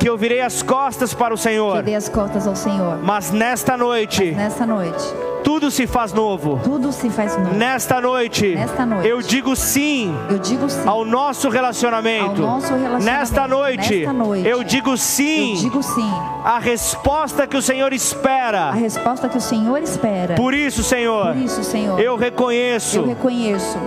que 0.00 0.08
eu 0.08 0.16
virei 0.16 0.40
as 0.40 0.62
costas 0.62 1.12
para 1.12 1.34
o 1.34 1.36
Senhor. 1.36 1.76
Que 1.76 1.82
dei 1.82 1.94
as 1.94 2.08
costas 2.08 2.46
ao 2.46 2.56
Senhor. 2.56 2.98
Mas 3.02 3.30
nesta 3.30 3.76
noite, 3.76 4.32
Mas 4.34 4.36
nesta 4.36 4.66
noite, 4.66 5.04
tudo 5.44 5.70
se 5.70 5.86
faz 5.86 6.10
novo. 6.14 6.58
Tudo 6.64 6.90
se 6.90 7.10
faz 7.10 7.36
novo. 7.36 7.54
Nesta 7.54 8.00
noite, 8.00 8.54
nesta 8.54 8.86
noite, 8.86 9.06
eu 9.06 9.20
digo 9.20 9.54
sim. 9.54 10.16
Eu 10.30 10.38
digo 10.38 10.70
sim 10.70 10.88
ao 10.88 11.04
nosso 11.04 11.50
relacionamento. 11.50 12.42
Ao 12.42 12.52
nosso 12.52 12.68
relacionamento. 12.68 13.04
Nesta 13.04 13.46
noite, 13.46 13.96
nesta 13.98 14.12
noite, 14.14 14.48
eu 14.48 14.64
digo 14.64 14.96
sim. 14.96 15.56
Eu 15.56 15.60
digo 15.60 15.82
sim. 15.82 16.12
A 16.44 16.58
resposta 16.58 17.46
que 17.46 17.58
o 17.58 17.62
Senhor 17.62 17.92
espera. 17.92 18.68
A 18.68 18.72
resposta 18.72 19.28
que 19.28 19.36
o 19.36 19.40
Senhor 19.40 19.82
espera. 19.82 20.34
Por 20.34 20.54
isso, 20.54 20.82
Senhor. 20.82 21.34
Por 21.34 21.42
isso, 21.42 21.62
Senhor. 21.62 22.00
Eu 22.00 22.16
reconheço. 22.16 23.00
Eu 23.00 23.06
reconheço 23.06 23.78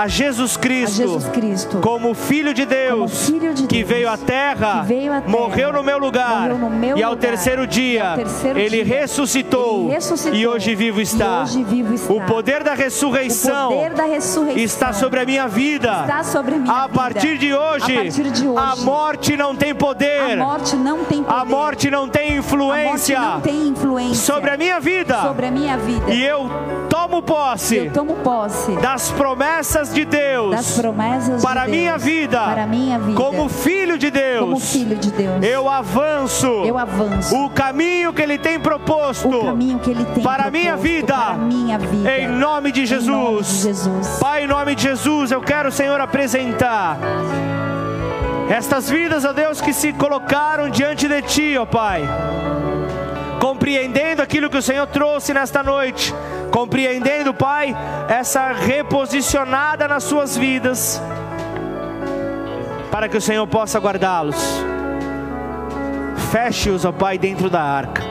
a 0.00 0.08
Jesus 0.08 0.56
Cristo, 0.56 1.02
a 1.02 1.06
Jesus 1.06 1.24
Cristo 1.26 1.78
como 1.80 2.14
Filho 2.14 2.54
de 2.54 2.64
Deus, 2.64 3.26
filho 3.26 3.52
de 3.52 3.66
que, 3.66 3.84
Deus 3.84 3.88
veio 3.88 4.08
à 4.08 4.16
terra, 4.16 4.82
veio 4.82 5.12
à 5.12 5.20
terra 5.20 5.30
morreu 5.30 5.72
no 5.74 5.82
meu 5.82 5.98
lugar, 5.98 6.48
no 6.48 6.70
meu 6.70 6.96
e 6.96 7.02
ao 7.02 7.12
lugar, 7.12 7.28
terceiro 7.28 7.66
dia, 7.66 8.14
terceiro 8.16 8.58
ele, 8.58 8.82
dia 8.82 8.98
ressuscitou, 8.98 9.84
ele, 9.84 9.94
ressuscitou, 9.94 10.38
e 10.38 10.46
hoje 10.46 10.74
vivo 10.74 11.02
está. 11.02 11.42
Hoje 11.42 11.62
vivo 11.64 11.92
está. 11.92 12.14
O, 12.14 12.20
poder 12.22 12.64
da 12.64 12.72
ressurreição 12.72 13.68
poder 13.68 13.92
da 13.92 14.04
ressurreição 14.04 14.64
está 14.64 14.92
sobre 14.94 15.20
a 15.20 15.26
minha 15.26 15.46
vida. 15.46 15.92
A 15.92 16.42
minha 16.42 16.84
a 16.84 16.88
partir 16.88 17.36
de 17.36 17.52
hoje, 17.52 17.92
a, 17.92 18.02
partir 18.02 18.30
de 18.30 18.48
hoje, 18.48 18.58
a 18.58 18.76
morte 18.76 19.36
não 19.36 19.54
tem 19.54 19.74
poder. 19.74 20.32
A 20.32 20.36
morte 20.36 20.76
não 20.76 21.04
tem 21.04 21.22
poder. 21.22 21.44
Morte 21.44 21.90
não 21.90 22.08
tem 22.08 22.36
influência. 22.36 23.20
Não 23.20 23.40
tem 23.40 23.68
influência 23.68 24.34
sobre 24.34 24.50
a 24.50 24.56
minha 24.56 24.80
vida. 24.80 25.20
Sobre 25.20 25.46
a 25.46 25.50
minha 25.50 25.76
vida. 25.76 26.10
E 26.10 26.24
eu 26.24 26.48
tomo 26.88 27.20
posse. 27.20 27.76
Eu 27.76 27.92
tomo 27.92 28.14
posse 28.16 28.72
das 28.76 29.10
promessas 29.10 29.89
de 29.92 30.04
Deus 30.04 30.78
promessas 30.78 31.42
para 31.42 31.64
de 31.64 31.70
minha 31.70 31.92
Deus, 31.92 32.02
vida, 32.02 32.40
para 32.40 32.66
minha 32.66 32.98
vida, 32.98 33.20
como 33.20 33.48
filho 33.48 33.98
de 33.98 34.10
Deus, 34.10 34.72
filho 34.72 34.96
de 34.96 35.10
Deus, 35.10 35.42
eu 35.42 35.68
avanço, 35.68 36.46
eu 36.46 36.78
avanço, 36.78 37.36
o 37.36 37.50
caminho 37.50 38.12
que 38.12 38.22
Ele 38.22 38.38
tem 38.38 38.58
proposto, 38.58 39.28
Ele 39.28 40.04
tem 40.04 40.22
para 40.22 40.44
proposto, 40.44 40.52
minha 40.52 40.76
vida, 40.76 41.14
para 41.14 41.34
minha 41.36 41.78
vida, 41.78 42.18
em 42.18 42.28
nome 42.28 42.72
de 42.72 42.86
Jesus, 42.86 43.08
em 43.08 43.12
nome 43.12 43.42
de 43.42 43.62
Jesus. 43.62 44.18
Pai, 44.20 44.44
em 44.44 44.46
nome 44.46 44.74
de 44.74 44.82
Jesus, 44.82 45.30
eu 45.30 45.40
quero, 45.40 45.70
Senhor, 45.70 46.00
apresentar 46.00 46.98
estas 48.48 48.90
vidas, 48.90 49.24
ó 49.24 49.32
Deus, 49.32 49.60
que 49.60 49.72
se 49.72 49.92
colocaram 49.92 50.68
diante 50.68 51.06
de 51.06 51.22
Ti, 51.22 51.56
ó 51.58 51.64
Pai, 51.64 52.02
compreendendo 53.40 54.22
aquilo 54.22 54.50
que 54.50 54.58
o 54.58 54.62
Senhor 54.62 54.86
trouxe 54.86 55.34
nesta 55.34 55.62
noite 55.62 56.14
compreendendo, 56.50 57.32
Pai, 57.32 57.74
essa 58.08 58.52
reposicionada 58.52 59.88
nas 59.88 60.04
suas 60.04 60.36
vidas, 60.36 61.00
para 62.90 63.08
que 63.08 63.16
o 63.16 63.20
Senhor 63.20 63.46
possa 63.46 63.78
guardá-los. 63.78 64.36
Feche-os, 66.30 66.84
ó 66.84 66.92
Pai, 66.92 67.16
dentro 67.16 67.48
da 67.48 67.62
arca. 67.62 68.02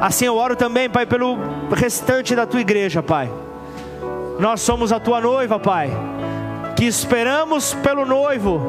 Assim 0.00 0.26
eu 0.26 0.36
oro 0.36 0.54
também, 0.54 0.88
Pai, 0.88 1.06
pelo 1.06 1.38
restante 1.72 2.36
da 2.36 2.46
tua 2.46 2.60
igreja, 2.60 3.02
Pai. 3.02 3.30
Nós 4.38 4.60
somos 4.60 4.92
a 4.92 5.00
tua 5.00 5.20
noiva, 5.20 5.58
Pai, 5.58 5.90
que 6.76 6.84
esperamos 6.84 7.72
pelo 7.74 8.04
noivo, 8.04 8.60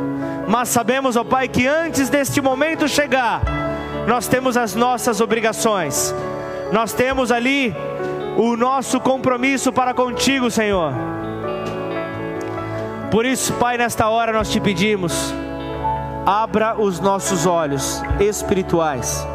mas 0.48 0.70
sabemos, 0.70 1.16
ó 1.16 1.24
Pai, 1.24 1.48
que 1.48 1.68
antes 1.68 2.10
deste 2.10 2.40
momento 2.40 2.88
chegar, 2.88 3.42
nós 4.08 4.28
temos 4.28 4.56
as 4.56 4.76
nossas 4.76 5.20
obrigações, 5.22 6.14
nós 6.72 6.94
temos 6.94 7.32
ali 7.32 7.76
o 8.38 8.56
nosso 8.56 9.00
compromisso 9.00 9.72
para 9.72 9.94
contigo, 9.94 10.52
Senhor. 10.52 10.94
Por 13.10 13.26
isso, 13.26 13.54
Pai, 13.54 13.78
nesta 13.78 14.10
hora 14.10 14.34
nós 14.34 14.50
te 14.50 14.60
pedimos, 14.60 15.34
abra 16.26 16.76
os 16.80 17.00
nossos 17.00 17.46
olhos 17.46 18.02
espirituais, 18.20 19.26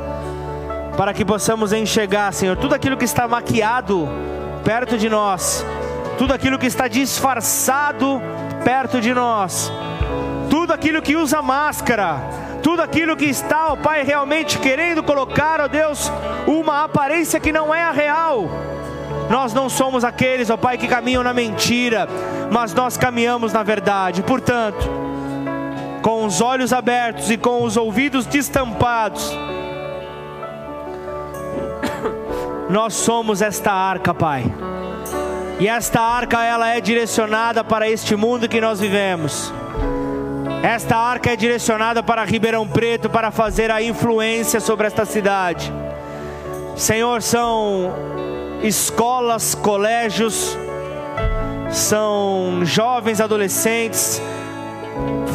para 0.97 1.15
que 1.15 1.25
possamos 1.25 1.73
enxergar, 1.73 2.33
Senhor, 2.33 2.57
tudo 2.57 2.75
aquilo 2.75 2.97
que 2.97 3.05
está 3.05 3.27
maquiado 3.27 4.09
perto 4.65 4.99
de 4.99 5.09
nós, 5.09 5.65
tudo 6.19 6.35
aquilo 6.35 6.59
que 6.59 6.67
está 6.67 6.89
disfarçado 6.89 8.21
perto 8.65 9.01
de 9.01 9.15
nós, 9.15 9.73
tudo 10.51 10.73
aquilo 10.73 11.01
que 11.01 11.17
usa 11.17 11.41
máscara, 11.41 12.21
tudo 12.63 12.83
aquilo 12.83 13.17
que 13.17 13.27
está, 13.27 13.73
ó 13.73 13.77
Pai, 13.77 14.03
realmente 14.03 14.59
querendo 14.59 15.03
colocar, 15.03 15.61
ó 15.61 15.69
Deus, 15.69 16.11
uma 16.47 16.85
aparência 16.85 17.41
que 17.41 17.53
não 17.53 17.75
é 17.75 17.83
a 17.83 17.91
real. 17.91 18.49
Nós 19.29 19.55
não 19.55 19.69
somos 19.69 20.05
aqueles, 20.05 20.51
ó 20.51 20.57
Pai, 20.57 20.77
que 20.77 20.89
caminham 20.89 21.23
na 21.23 21.33
mentira, 21.33 22.09
mas 22.51 22.75
nós 22.75 22.97
caminhamos 22.97 23.53
na 23.53 23.63
verdade. 23.63 24.23
Portanto, 24.23 24.89
com 26.03 26.25
os 26.25 26.41
olhos 26.41 26.73
abertos 26.73 27.31
e 27.31 27.37
com 27.37 27.63
os 27.63 27.77
ouvidos 27.77 28.27
destampados, 28.27 29.37
nós 32.69 32.95
somos 32.95 33.43
esta 33.43 33.73
arca, 33.73 34.15
Pai. 34.15 34.45
E 35.59 35.69
esta 35.69 36.01
arca 36.01 36.43
ela 36.43 36.69
é 36.69 36.81
direcionada 36.81 37.63
para 37.63 37.89
este 37.89 38.17
mundo 38.17 38.49
que 38.49 38.61
nós 38.61 38.81
vivemos. 38.81 39.53
Esta 40.63 40.95
arca 40.95 41.33
é 41.33 41.37
direcionada 41.37 42.03
para 42.03 42.23
Ribeirão 42.23 42.69
Preto 42.69 43.09
para 43.09 43.31
fazer 43.31 43.71
a 43.71 43.83
influência 43.83 44.61
sobre 44.61 44.87
esta 44.87 45.07
cidade. 45.07 45.73
Senhor, 46.77 47.23
são 47.23 47.91
escolas, 48.63 49.55
colégios, 49.55 50.57
são 51.71 52.61
jovens, 52.63 53.23
adolescentes, 53.23 54.21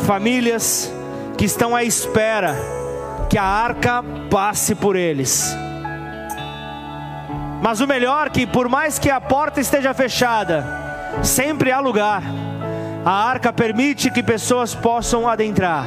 famílias 0.06 0.94
que 1.36 1.46
estão 1.46 1.76
à 1.76 1.84
espera 1.84 2.56
que 3.28 3.38
a 3.38 3.44
arca 3.44 4.04
passe 4.30 4.76
por 4.76 4.96
eles. 4.96 5.56
Mas 7.64 7.82
o 7.82 7.88
melhor 7.88 8.28
é 8.28 8.30
que 8.30 8.46
por 8.46 8.70
mais 8.70 9.00
que 9.00 9.10
a 9.10 9.20
porta 9.20 9.60
esteja 9.60 9.92
fechada, 9.92 10.64
sempre 11.24 11.72
há 11.72 11.80
lugar 11.80 12.22
a 13.06 13.12
arca 13.12 13.54
permite 13.54 14.10
que 14.10 14.24
pessoas 14.24 14.74
possam 14.74 15.30
adentrar. 15.30 15.86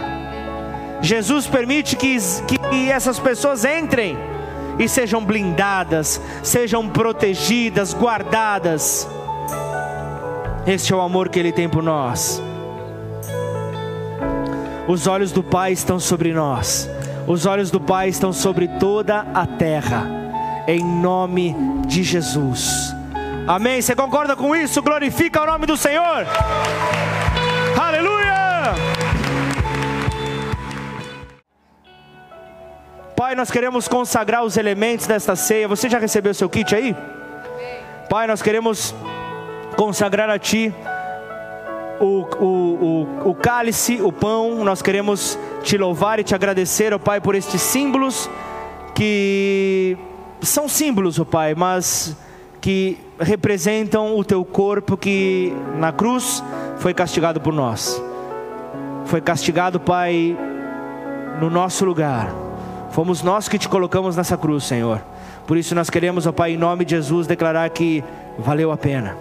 Jesus 1.02 1.48
permite 1.48 1.96
que, 1.96 2.16
que 2.46 2.90
essas 2.90 3.18
pessoas 3.18 3.64
entrem 3.64 4.16
e 4.78 4.88
sejam 4.88 5.24
blindadas, 5.24 6.20
sejam 6.44 6.88
protegidas, 6.88 7.92
guardadas. 7.92 9.08
Este 10.64 10.92
é 10.92 10.96
o 10.96 11.00
amor 11.00 11.28
que 11.28 11.40
Ele 11.40 11.50
tem 11.50 11.68
por 11.68 11.82
nós. 11.82 12.40
Os 14.86 15.08
olhos 15.08 15.32
do 15.32 15.42
Pai 15.42 15.72
estão 15.72 15.98
sobre 15.98 16.32
nós, 16.32 16.88
os 17.26 17.46
olhos 17.46 17.70
do 17.70 17.80
Pai 17.80 18.08
estão 18.08 18.32
sobre 18.32 18.68
toda 18.68 19.26
a 19.34 19.44
terra, 19.44 20.06
em 20.68 20.82
nome 20.84 21.54
de 21.86 22.04
Jesus. 22.04 22.97
Amém. 23.48 23.80
Você 23.80 23.96
concorda 23.96 24.36
com 24.36 24.54
isso? 24.54 24.82
Glorifica 24.82 25.40
o 25.42 25.46
nome 25.46 25.64
do 25.64 25.74
Senhor. 25.74 26.26
Aleluia! 27.80 28.74
Pai, 33.16 33.34
nós 33.34 33.50
queremos 33.50 33.88
consagrar 33.88 34.44
os 34.44 34.58
elementos 34.58 35.06
desta 35.06 35.34
ceia. 35.34 35.66
Você 35.66 35.88
já 35.88 35.98
recebeu 35.98 36.34
seu 36.34 36.46
kit 36.46 36.74
aí? 36.74 36.94
Pai, 38.10 38.26
nós 38.26 38.42
queremos 38.42 38.94
consagrar 39.78 40.28
a 40.28 40.38
Ti 40.38 40.74
o, 41.98 42.04
o, 42.04 43.08
o, 43.24 43.30
o 43.30 43.34
cálice, 43.34 43.98
o 44.02 44.12
pão. 44.12 44.62
Nós 44.62 44.82
queremos 44.82 45.38
te 45.62 45.78
louvar 45.78 46.20
e 46.20 46.22
te 46.22 46.34
agradecer, 46.34 46.92
oh 46.92 46.98
Pai, 46.98 47.18
por 47.18 47.34
estes 47.34 47.62
símbolos 47.62 48.28
que 48.94 49.96
são 50.42 50.68
símbolos, 50.68 51.18
oh 51.18 51.24
Pai, 51.24 51.54
mas 51.54 52.14
que 52.60 52.98
representam 53.18 54.16
o 54.18 54.24
teu 54.24 54.44
corpo 54.44 54.96
que 54.96 55.52
na 55.76 55.92
cruz 55.92 56.42
foi 56.78 56.92
castigado 56.92 57.40
por 57.40 57.52
nós. 57.52 58.02
Foi 59.04 59.20
castigado, 59.20 59.80
Pai, 59.80 60.36
no 61.40 61.48
nosso 61.48 61.84
lugar. 61.84 62.32
Fomos 62.90 63.22
nós 63.22 63.48
que 63.48 63.58
te 63.58 63.68
colocamos 63.68 64.16
nessa 64.16 64.36
cruz, 64.36 64.64
Senhor. 64.64 65.02
Por 65.46 65.56
isso 65.56 65.74
nós 65.74 65.88
queremos, 65.88 66.26
ó 66.26 66.32
Pai, 66.32 66.52
em 66.52 66.56
nome 66.56 66.84
de 66.84 66.94
Jesus, 66.94 67.26
declarar 67.26 67.68
que 67.70 68.04
valeu 68.38 68.70
a 68.70 68.76
pena. 68.76 69.16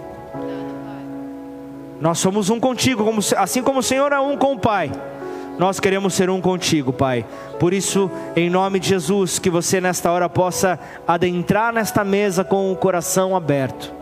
Nós 2.00 2.18
somos 2.18 2.50
um 2.50 2.60
contigo, 2.60 3.04
assim 3.36 3.62
como 3.62 3.80
o 3.80 3.82
Senhor 3.82 4.12
é 4.12 4.20
um 4.20 4.36
com 4.36 4.54
o 4.54 4.58
Pai. 4.58 4.90
Nós 5.58 5.80
queremos 5.80 6.14
ser 6.14 6.30
um 6.30 6.40
contigo, 6.40 6.92
Pai. 6.92 7.26
Por 7.58 7.74
isso, 7.74 8.08
em 8.36 8.48
nome 8.48 8.78
de 8.78 8.88
Jesus, 8.90 9.40
que 9.40 9.50
você 9.50 9.80
nesta 9.80 10.10
hora 10.12 10.28
possa 10.28 10.78
adentrar 11.06 11.72
nesta 11.72 12.04
mesa 12.04 12.44
com 12.44 12.70
o 12.70 12.76
coração 12.76 13.34
aberto. 13.34 13.92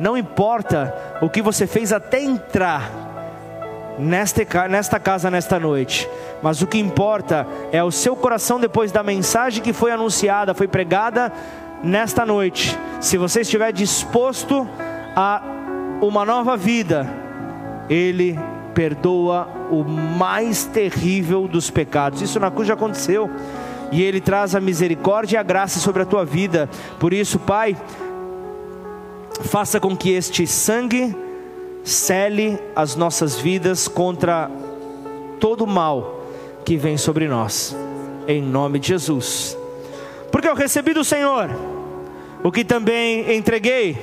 Não 0.00 0.16
importa 0.16 0.92
o 1.20 1.30
que 1.30 1.40
você 1.40 1.64
fez 1.64 1.92
até 1.92 2.20
entrar 2.20 2.90
nesta, 4.00 4.66
nesta 4.66 4.98
casa 4.98 5.30
nesta 5.30 5.60
noite, 5.60 6.08
mas 6.42 6.60
o 6.60 6.66
que 6.66 6.78
importa 6.78 7.46
é 7.70 7.84
o 7.84 7.92
seu 7.92 8.16
coração 8.16 8.58
depois 8.58 8.90
da 8.90 9.02
mensagem 9.02 9.62
que 9.62 9.72
foi 9.72 9.92
anunciada, 9.92 10.54
foi 10.54 10.66
pregada 10.66 11.30
nesta 11.84 12.26
noite. 12.26 12.76
Se 13.00 13.16
você 13.16 13.42
estiver 13.42 13.72
disposto 13.72 14.66
a 15.14 15.40
uma 16.00 16.24
nova 16.24 16.56
vida, 16.56 17.08
Ele 17.88 18.38
perdoa 18.80 19.46
o 19.70 19.84
mais 19.84 20.64
terrível 20.64 21.46
dos 21.46 21.68
pecados. 21.68 22.22
Isso 22.22 22.40
na 22.40 22.50
cruz 22.50 22.66
já 22.66 22.72
aconteceu. 22.72 23.28
E 23.92 24.02
Ele 24.02 24.22
traz 24.22 24.54
a 24.54 24.60
misericórdia 24.60 25.36
e 25.36 25.38
a 25.38 25.42
graça 25.42 25.78
sobre 25.78 26.00
a 26.00 26.06
tua 26.06 26.24
vida. 26.24 26.66
Por 26.98 27.12
isso, 27.12 27.38
Pai, 27.38 27.76
faça 29.42 29.78
com 29.78 29.94
que 29.94 30.12
este 30.12 30.46
sangue 30.46 31.14
cele 31.84 32.58
as 32.74 32.96
nossas 32.96 33.36
vidas 33.36 33.86
contra 33.86 34.50
todo 35.38 35.64
o 35.64 35.66
mal 35.66 36.24
que 36.64 36.78
vem 36.78 36.96
sobre 36.96 37.28
nós. 37.28 37.76
Em 38.26 38.40
nome 38.40 38.78
de 38.78 38.88
Jesus. 38.88 39.58
Porque 40.32 40.48
eu 40.48 40.54
recebi 40.54 40.94
do 40.94 41.04
Senhor 41.04 41.50
o 42.42 42.50
que 42.50 42.64
também 42.64 43.36
entreguei, 43.36 43.98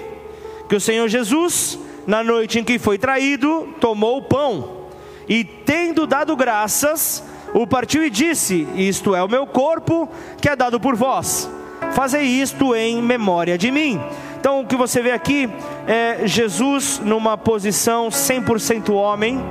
que 0.70 0.76
o 0.76 0.82
Senhor 0.82 1.08
Jesus 1.08 1.80
na 2.08 2.24
noite 2.24 2.58
em 2.58 2.64
que 2.64 2.80
foi 2.80 2.98
traído, 2.98 3.68
tomou 3.82 4.18
o 4.18 4.22
pão 4.22 4.88
e, 5.28 5.44
tendo 5.44 6.08
dado 6.08 6.36
graças, 6.38 7.22
o 7.54 7.68
partiu 7.68 8.04
e 8.04 8.10
disse: 8.10 8.66
Isto 8.76 9.14
é 9.14 9.22
o 9.22 9.28
meu 9.28 9.46
corpo 9.46 10.10
que 10.42 10.48
é 10.48 10.56
dado 10.56 10.80
por 10.80 10.96
vós. 10.96 11.50
Fazei 11.92 12.24
isto 12.24 12.74
em 12.74 13.02
memória 13.02 13.58
de 13.58 13.70
mim. 13.70 14.00
Então, 14.40 14.62
o 14.62 14.66
que 14.66 14.76
você 14.76 15.02
vê 15.02 15.12
aqui 15.12 15.50
é 15.86 16.26
Jesus 16.26 17.02
numa 17.04 17.38
posição 17.38 18.08
100% 18.08 18.94
homem. 18.94 19.44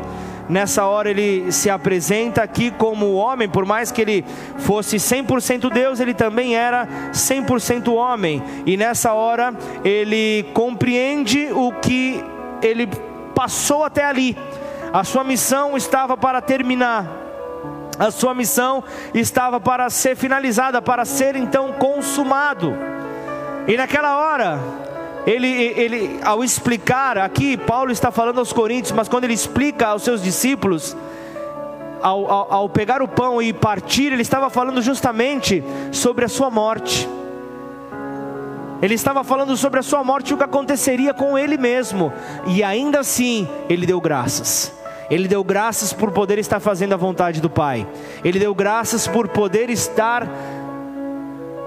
Nessa 0.48 0.86
hora 0.86 1.11
ele 1.11 1.50
se 1.50 1.68
apresenta 1.68 2.40
aqui 2.40 2.70
como 2.70 3.14
homem, 3.14 3.48
por 3.48 3.66
mais 3.66 3.90
que 3.90 4.00
ele 4.00 4.24
fosse 4.59 4.96
100% 4.96 5.68
Deus, 5.70 5.98
ele 5.98 6.14
também 6.14 6.54
era 6.54 6.86
100% 7.12 7.92
homem. 7.92 8.42
E 8.64 8.76
nessa 8.76 9.12
hora 9.12 9.52
ele 9.84 10.44
compreende 10.54 11.48
o 11.52 11.72
que 11.72 12.24
ele 12.62 12.88
passou 13.34 13.84
até 13.84 14.04
ali. 14.04 14.36
A 14.92 15.04
sua 15.04 15.24
missão 15.24 15.76
estava 15.76 16.16
para 16.16 16.40
terminar. 16.40 17.07
A 17.98 18.11
sua 18.11 18.34
missão 18.34 18.84
estava 19.14 19.59
para 19.59 19.88
ser 19.88 20.16
finalizada, 20.16 20.82
para 20.82 21.04
ser 21.04 21.36
então 21.36 21.72
consumado. 21.72 22.74
E 23.66 23.76
naquela 23.76 24.18
hora, 24.18 24.59
ele, 25.26 25.48
ele, 25.48 26.20
ao 26.22 26.44
explicar 26.44 27.18
aqui, 27.18 27.57
Paulo 27.57 27.90
está 27.90 28.11
falando 28.11 28.38
aos 28.38 28.52
Coríntios, 28.52 28.92
mas 28.92 29.09
quando 29.09 29.24
ele 29.24 29.34
explica 29.34 29.88
aos 29.88 30.02
seus 30.02 30.22
discípulos, 30.22 30.96
ao, 32.00 32.30
ao, 32.30 32.52
ao 32.52 32.68
pegar 32.68 33.02
o 33.02 33.09
pão 33.09 33.40
e 33.40 33.52
partir, 33.52 34.12
ele 34.12 34.22
estava 34.22 34.48
falando 34.50 34.80
justamente 34.82 35.64
sobre 35.90 36.24
a 36.24 36.28
sua 36.28 36.50
morte. 36.50 37.09
Ele 38.83 38.95
estava 38.95 39.24
falando 39.24 39.57
sobre 39.57 39.81
a 39.81 39.83
sua 39.83 40.05
morte 40.05 40.31
e 40.31 40.35
o 40.35 40.37
que 40.37 40.45
aconteceria 40.45 41.14
com 41.14 41.39
ele 41.39 41.57
mesmo. 41.57 42.12
E 42.47 42.62
ainda 42.62 43.01
assim, 43.01 43.49
ele 43.68 43.87
deu 43.87 44.01
graças. 44.01 44.72
Ele 45.11 45.29
deu 45.29 45.43
graças 45.43 45.93
por 45.93 46.11
poder 46.11 46.39
estar 46.39 46.61
fazendo 46.61 46.93
a 46.93 46.97
vontade 46.97 47.41
do 47.41 47.49
Pai. 47.49 47.87
Ele 48.24 48.39
deu 48.39 48.55
graças 48.55 49.07
por 49.07 49.29
poder 49.29 49.70
estar 49.70 50.29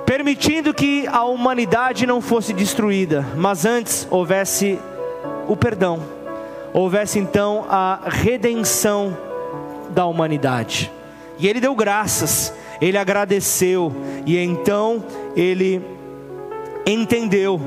permitindo 0.05 0.73
que 0.73 1.07
a 1.07 1.23
humanidade 1.23 2.05
não 2.05 2.19
fosse 2.19 2.51
destruída, 2.51 3.25
mas 3.35 3.65
antes 3.65 4.07
houvesse 4.09 4.79
o 5.47 5.55
perdão. 5.55 5.99
Houvesse 6.73 7.17
então 7.17 7.65
a 7.69 7.99
redenção 8.05 9.17
da 9.89 10.05
humanidade. 10.05 10.91
E 11.39 11.47
ele 11.47 11.59
deu 11.61 11.73
graças, 11.73 12.53
ele 12.81 12.97
agradeceu 12.97 13.91
e 14.25 14.37
então 14.37 15.03
ele 15.35 15.98
entendeu 16.89 17.59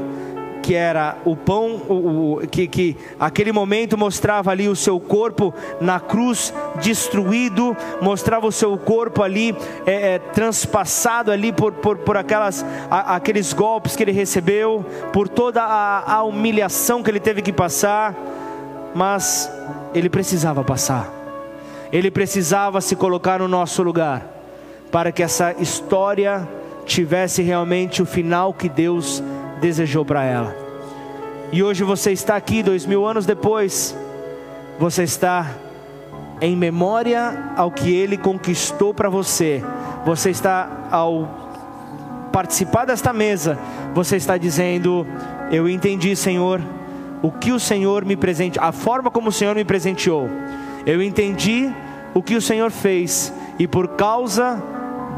que 0.62 0.74
era 0.74 1.18
o 1.24 1.34
pão, 1.34 1.82
o, 1.88 2.34
o, 2.34 2.46
que, 2.46 2.68
que 2.68 2.96
aquele 3.18 3.50
momento 3.50 3.98
mostrava 3.98 4.50
ali 4.50 4.68
o 4.68 4.76
seu 4.76 5.00
corpo 5.00 5.52
na 5.80 5.98
cruz 5.98 6.54
destruído, 6.80 7.76
mostrava 8.00 8.46
o 8.46 8.52
seu 8.52 8.78
corpo 8.78 9.22
ali 9.22 9.54
é, 9.84 10.14
é, 10.14 10.18
transpassado 10.18 11.32
ali 11.32 11.52
por, 11.52 11.72
por, 11.72 11.98
por 11.98 12.16
aquelas, 12.16 12.64
a, 12.88 13.16
aqueles 13.16 13.52
golpes 13.52 13.96
que 13.96 14.04
ele 14.04 14.12
recebeu, 14.12 14.86
por 15.12 15.28
toda 15.28 15.62
a, 15.62 16.14
a 16.14 16.22
humilhação 16.22 17.02
que 17.02 17.10
ele 17.10 17.20
teve 17.20 17.42
que 17.42 17.52
passar, 17.52 18.14
mas 18.94 19.50
ele 19.92 20.08
precisava 20.08 20.62
passar, 20.62 21.12
ele 21.92 22.10
precisava 22.10 22.80
se 22.80 22.94
colocar 22.94 23.40
no 23.40 23.48
nosso 23.48 23.82
lugar, 23.82 24.26
para 24.92 25.10
que 25.10 25.22
essa 25.22 25.54
história 25.58 26.46
tivesse 26.86 27.42
realmente 27.42 28.02
o 28.02 28.06
final 28.06 28.52
que 28.52 28.68
Deus 28.68 29.22
desejou 29.60 30.04
para 30.04 30.24
ela. 30.24 30.56
E 31.52 31.62
hoje 31.62 31.84
você 31.84 32.12
está 32.12 32.36
aqui, 32.36 32.62
dois 32.62 32.86
mil 32.86 33.06
anos 33.06 33.26
depois, 33.26 33.96
você 34.78 35.02
está 35.02 35.50
em 36.40 36.56
memória 36.56 37.52
ao 37.56 37.70
que 37.70 37.94
Ele 37.94 38.16
conquistou 38.16 38.92
para 38.92 39.08
você. 39.08 39.62
Você 40.04 40.30
está 40.30 40.88
ao 40.90 41.42
participar 42.32 42.86
desta 42.86 43.12
mesa, 43.12 43.58
você 43.94 44.16
está 44.16 44.36
dizendo: 44.36 45.06
Eu 45.50 45.68
entendi, 45.68 46.16
Senhor, 46.16 46.60
o 47.22 47.30
que 47.30 47.52
o 47.52 47.60
Senhor 47.60 48.04
me 48.04 48.16
presenteou, 48.16 48.66
a 48.66 48.72
forma 48.72 49.10
como 49.10 49.28
o 49.28 49.32
Senhor 49.32 49.54
me 49.54 49.64
presenteou. 49.64 50.28
Eu 50.84 51.00
entendi 51.00 51.70
o 52.14 52.22
que 52.22 52.34
o 52.34 52.42
Senhor 52.42 52.70
fez, 52.70 53.32
e 53.58 53.68
por 53.68 53.88
causa 53.88 54.60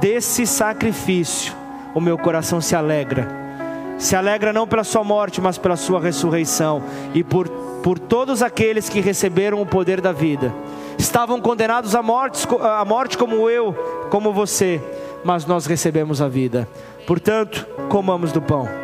desse 0.00 0.46
sacrifício, 0.46 1.52
o 1.94 2.00
meu 2.00 2.18
coração 2.18 2.60
se 2.60 2.74
alegra 2.74 3.44
se 3.98 4.16
alegra 4.16 4.52
não 4.52 4.66
pela 4.66 4.84
sua 4.84 5.04
morte, 5.04 5.40
mas 5.40 5.58
pela 5.58 5.76
sua 5.76 6.00
ressurreição, 6.00 6.82
e 7.14 7.22
por, 7.22 7.48
por 7.82 7.98
todos 7.98 8.42
aqueles 8.42 8.88
que 8.88 9.00
receberam 9.00 9.60
o 9.60 9.66
poder 9.66 10.00
da 10.00 10.12
vida. 10.12 10.52
Estavam 10.98 11.40
condenados 11.40 11.94
à 11.94 12.02
morte, 12.02 12.46
à 12.60 12.84
morte 12.84 13.16
como 13.16 13.48
eu, 13.48 13.72
como 14.10 14.32
você, 14.32 14.80
mas 15.24 15.46
nós 15.46 15.66
recebemos 15.66 16.20
a 16.20 16.28
vida. 16.28 16.68
Portanto, 17.06 17.66
comamos 17.88 18.32
do 18.32 18.42
pão. 18.42 18.83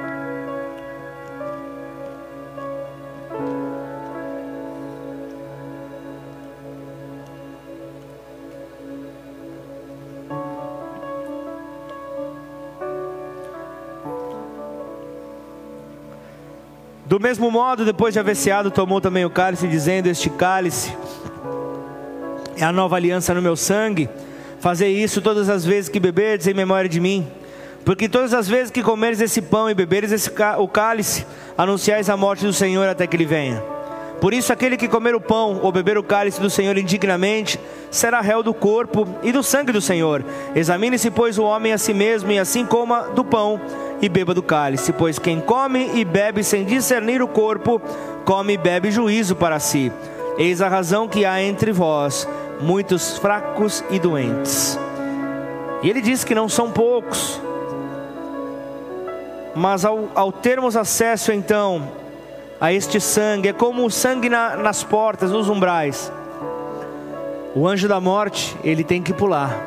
Do 17.21 17.25
mesmo 17.25 17.51
modo, 17.51 17.85
depois 17.85 18.15
de 18.15 18.19
haver 18.19 18.35
ceado, 18.35 18.71
tomou 18.71 18.99
também 18.99 19.27
o 19.27 19.31
cálice, 19.31 19.69
dizendo: 19.69 20.07
Este 20.07 20.31
cálice 20.31 20.97
é 22.57 22.65
a 22.65 22.73
nova 22.73 22.97
aliança 22.97 23.35
no 23.35 23.43
meu 23.43 23.55
sangue. 23.57 24.09
Fazei 24.59 24.97
isso 24.97 25.21
todas 25.21 25.51
as 25.51 25.63
vezes 25.63 25.91
que 25.91 26.01
beberdes 26.01 26.47
em 26.47 26.55
memória 26.55 26.89
de 26.89 26.99
mim. 26.99 27.29
Porque 27.85 28.09
todas 28.09 28.33
as 28.33 28.49
vezes 28.49 28.71
que 28.71 28.83
comeres 28.83 29.21
esse 29.21 29.43
pão 29.43 29.69
e 29.69 29.75
beberes 29.75 30.13
esse 30.13 30.31
o 30.57 30.67
cálice, 30.67 31.27
anunciais 31.59 32.09
a 32.09 32.17
morte 32.17 32.47
do 32.47 32.55
Senhor 32.55 32.89
até 32.89 33.07
que 33.07 33.17
ele 33.17 33.27
venha. 33.27 33.63
Por 34.19 34.33
isso, 34.33 34.51
aquele 34.51 34.79
que 34.79 34.89
comer 34.89 35.15
o 35.15 35.21
pão 35.21 35.61
ou 35.63 35.71
beber 35.71 35.99
o 35.99 36.03
cálice 36.03 36.41
do 36.41 36.49
Senhor 36.49 36.79
indignamente, 36.79 37.61
será 37.91 38.23
réu 38.23 38.43
do 38.43 38.55
corpo 38.55 39.07
e 39.23 39.31
do 39.31 39.43
sangue 39.43 39.73
do 39.73 39.81
Senhor. 39.83 40.25
Examine-se, 40.55 41.11
pois, 41.11 41.37
o 41.37 41.45
homem 41.45 41.75
a 41.75 41.79
si 41.79 41.93
mesmo, 41.93 42.33
e 42.33 42.39
assim 42.39 42.65
coma 42.65 43.09
do 43.15 43.23
pão 43.23 43.61
e 44.01 44.09
beba 44.09 44.33
do 44.33 44.43
cálice, 44.43 44.93
pois 44.93 45.19
quem 45.19 45.41
come 45.41 45.91
e 45.95 46.05
bebe 46.05 46.43
sem 46.43 46.65
discernir 46.65 47.23
o 47.23 47.29
corpo, 47.29 47.81
come 48.25 48.55
e 48.55 48.59
bebe 48.59 48.91
juízo 48.91 49.37
para 49.37 49.59
si. 49.59 49.93
Eis 50.39 50.63
a 50.63 50.69
razão 50.69 51.07
que 51.07 51.25
há 51.25 51.43
entre 51.43 51.73
vós 51.73 52.27
muitos 52.61 53.19
fracos 53.19 53.85
e 53.91 53.99
doentes. 53.99 54.79
E 55.83 55.89
ele 55.89 56.01
diz 56.01 56.25
que 56.25 56.35
não 56.35 56.49
são 56.49 56.71
poucos, 56.71 57.41
mas 59.55 59.85
ao, 59.85 60.09
ao 60.15 60.31
termos 60.31 60.77
acesso 60.77 61.33
então 61.33 61.89
a 62.61 62.73
este 62.73 63.01
sangue, 63.01 63.49
é 63.49 63.53
como 63.55 63.87
o 63.87 63.91
sangue 63.91 64.29
na, 64.29 64.57
nas 64.57 64.85
portas, 64.85 65.31
nos 65.31 65.49
umbrais. 65.49 66.13
O 67.55 67.67
anjo 67.67 67.89
da 67.89 67.99
morte, 67.99 68.55
ele 68.63 68.85
tem 68.85 69.03
que 69.03 69.15
pular. 69.15 69.59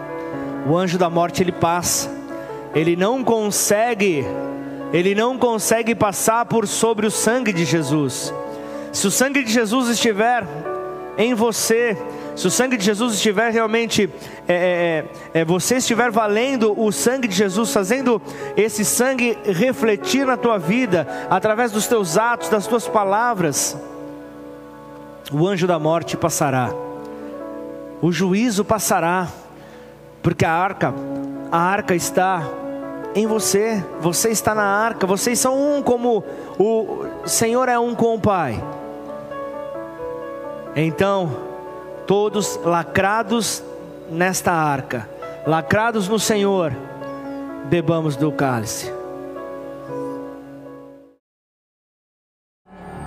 O 0.68 0.78
anjo 0.78 0.98
da 0.98 1.10
morte, 1.10 1.42
ele 1.42 1.52
passa 1.52 2.23
ele 2.74 2.96
não 2.96 3.24
consegue, 3.24 4.26
ele 4.92 5.14
não 5.14 5.38
consegue 5.38 5.94
passar 5.94 6.46
por 6.46 6.68
sobre 6.68 7.06
o 7.06 7.12
sangue 7.12 7.54
de 7.54 7.66
Jesus. 7.66 8.34
Se 8.92 9.08
o 9.08 9.12
sangue 9.12 9.44
de 9.44 9.52
Jesus 9.52 9.90
estiver 9.90 10.46
em 11.18 11.34
você, 11.34 11.98
se 12.36 12.48
o 12.48 12.52
sangue 12.52 12.78
de 12.78 12.86
Jesus 12.86 13.14
estiver 13.14 13.52
realmente, 13.52 14.10
é, 14.48 14.54
é, 14.54 15.38
é, 15.38 15.42
é, 15.42 15.46
você 15.46 15.78
estiver 15.78 16.10
valendo 16.10 16.80
o 16.80 16.92
sangue 16.92 17.28
de 17.28 17.36
Jesus, 17.36 17.72
fazendo 17.72 18.22
esse 18.58 18.84
sangue 18.84 19.38
refletir 19.46 20.26
na 20.26 20.36
tua 20.36 20.58
vida, 20.58 21.08
através 21.30 21.72
dos 21.72 21.88
teus 21.88 22.18
atos, 22.18 22.50
das 22.50 22.66
tuas 22.66 22.88
palavras, 22.88 23.78
o 25.32 25.48
anjo 25.48 25.68
da 25.68 25.78
morte 25.78 26.18
passará, 26.18 26.72
o 28.02 28.12
juízo 28.12 28.66
passará, 28.66 29.28
porque 30.22 30.46
a 30.46 30.52
arca, 30.52 30.94
a 31.52 31.58
arca 31.58 31.94
está 31.94 32.44
em 33.16 33.28
você, 33.28 33.84
você 34.00 34.30
está 34.30 34.56
na 34.56 34.64
arca, 34.64 35.06
vocês 35.06 35.40
são 35.40 35.78
um 35.78 35.84
como 35.84 36.24
o 36.58 37.06
Senhor 37.26 37.70
é 37.70 37.78
um 37.78 37.94
com 37.94 38.16
o 38.16 38.20
Pai. 38.20 38.62
Então, 40.76 41.32
todos 42.08 42.60
lacrados 42.64 43.64
nesta 44.10 44.52
arca, 44.52 45.08
lacrados 45.46 46.08
no 46.08 46.18
Senhor, 46.18 46.76
bebamos 47.66 48.16
do 48.16 48.32
cálice. 48.32 48.92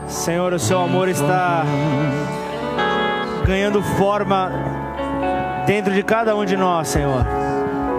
Senhor, 0.07 0.53
o 0.53 0.59
seu 0.59 0.81
amor 0.81 1.09
está 1.09 1.65
ganhando 3.45 3.83
forma 3.83 4.51
dentro 5.67 5.93
de 5.93 6.03
cada 6.03 6.35
um 6.37 6.45
de 6.45 6.57
nós, 6.57 6.89
Senhor 6.89 7.46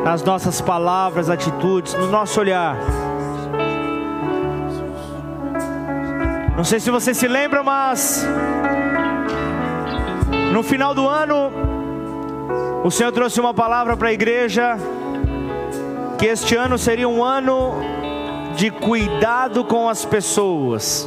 nas 0.08 0.24
nossas 0.24 0.62
palavras, 0.62 1.30
atitudes, 1.30 1.93
no 1.93 2.08
nosso 2.08 2.39
olhar. 2.39 2.78
Não 6.55 6.64
sei 6.64 6.80
se 6.80 6.89
você 6.89 7.14
se 7.14 7.28
lembra, 7.28 7.62
mas 7.62 8.26
no 10.53 10.64
final 10.64 10.95
do 10.95 11.05
ano, 11.10 11.51
o 12.86 12.89
Senhor 12.89 13.12
trouxe 13.12 13.41
uma 13.41 13.53
palavra 13.53 13.97
para 13.97 14.08
a 14.08 14.14
igreja 14.14 14.78
que 16.18 16.26
este 16.26 16.55
ano 16.55 16.78
seria 16.78 17.10
um 17.10 17.22
ano 17.22 17.74
de 18.55 18.72
cuidado 18.72 19.66
com 19.66 19.89
as 19.89 20.05
pessoas. 20.05 21.05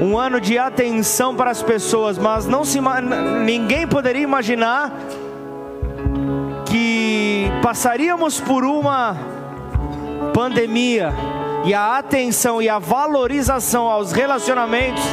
Um 0.00 0.16
ano 0.16 0.40
de 0.40 0.56
atenção 0.56 1.34
para 1.34 1.50
as 1.50 1.64
pessoas, 1.64 2.16
mas 2.16 2.46
não 2.46 2.64
se 2.64 2.80
ninguém 3.44 3.88
poderia 3.88 4.22
imaginar 4.22 4.92
passaríamos 7.70 8.40
por 8.40 8.64
uma 8.64 9.16
pandemia 10.34 11.12
e 11.64 11.72
a 11.72 11.98
atenção 11.98 12.60
e 12.60 12.68
a 12.68 12.80
valorização 12.80 13.88
aos 13.88 14.10
relacionamentos 14.10 15.04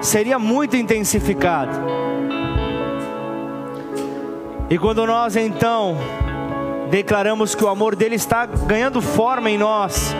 seria 0.00 0.38
muito 0.38 0.74
intensificada. 0.74 1.72
E 4.70 4.78
quando 4.78 5.06
nós 5.06 5.36
então 5.36 5.98
declaramos 6.88 7.54
que 7.54 7.62
o 7.62 7.68
amor 7.68 7.94
dele 7.94 8.14
está 8.14 8.46
ganhando 8.46 9.02
forma 9.02 9.50
em 9.50 9.58
nós, 9.58 10.16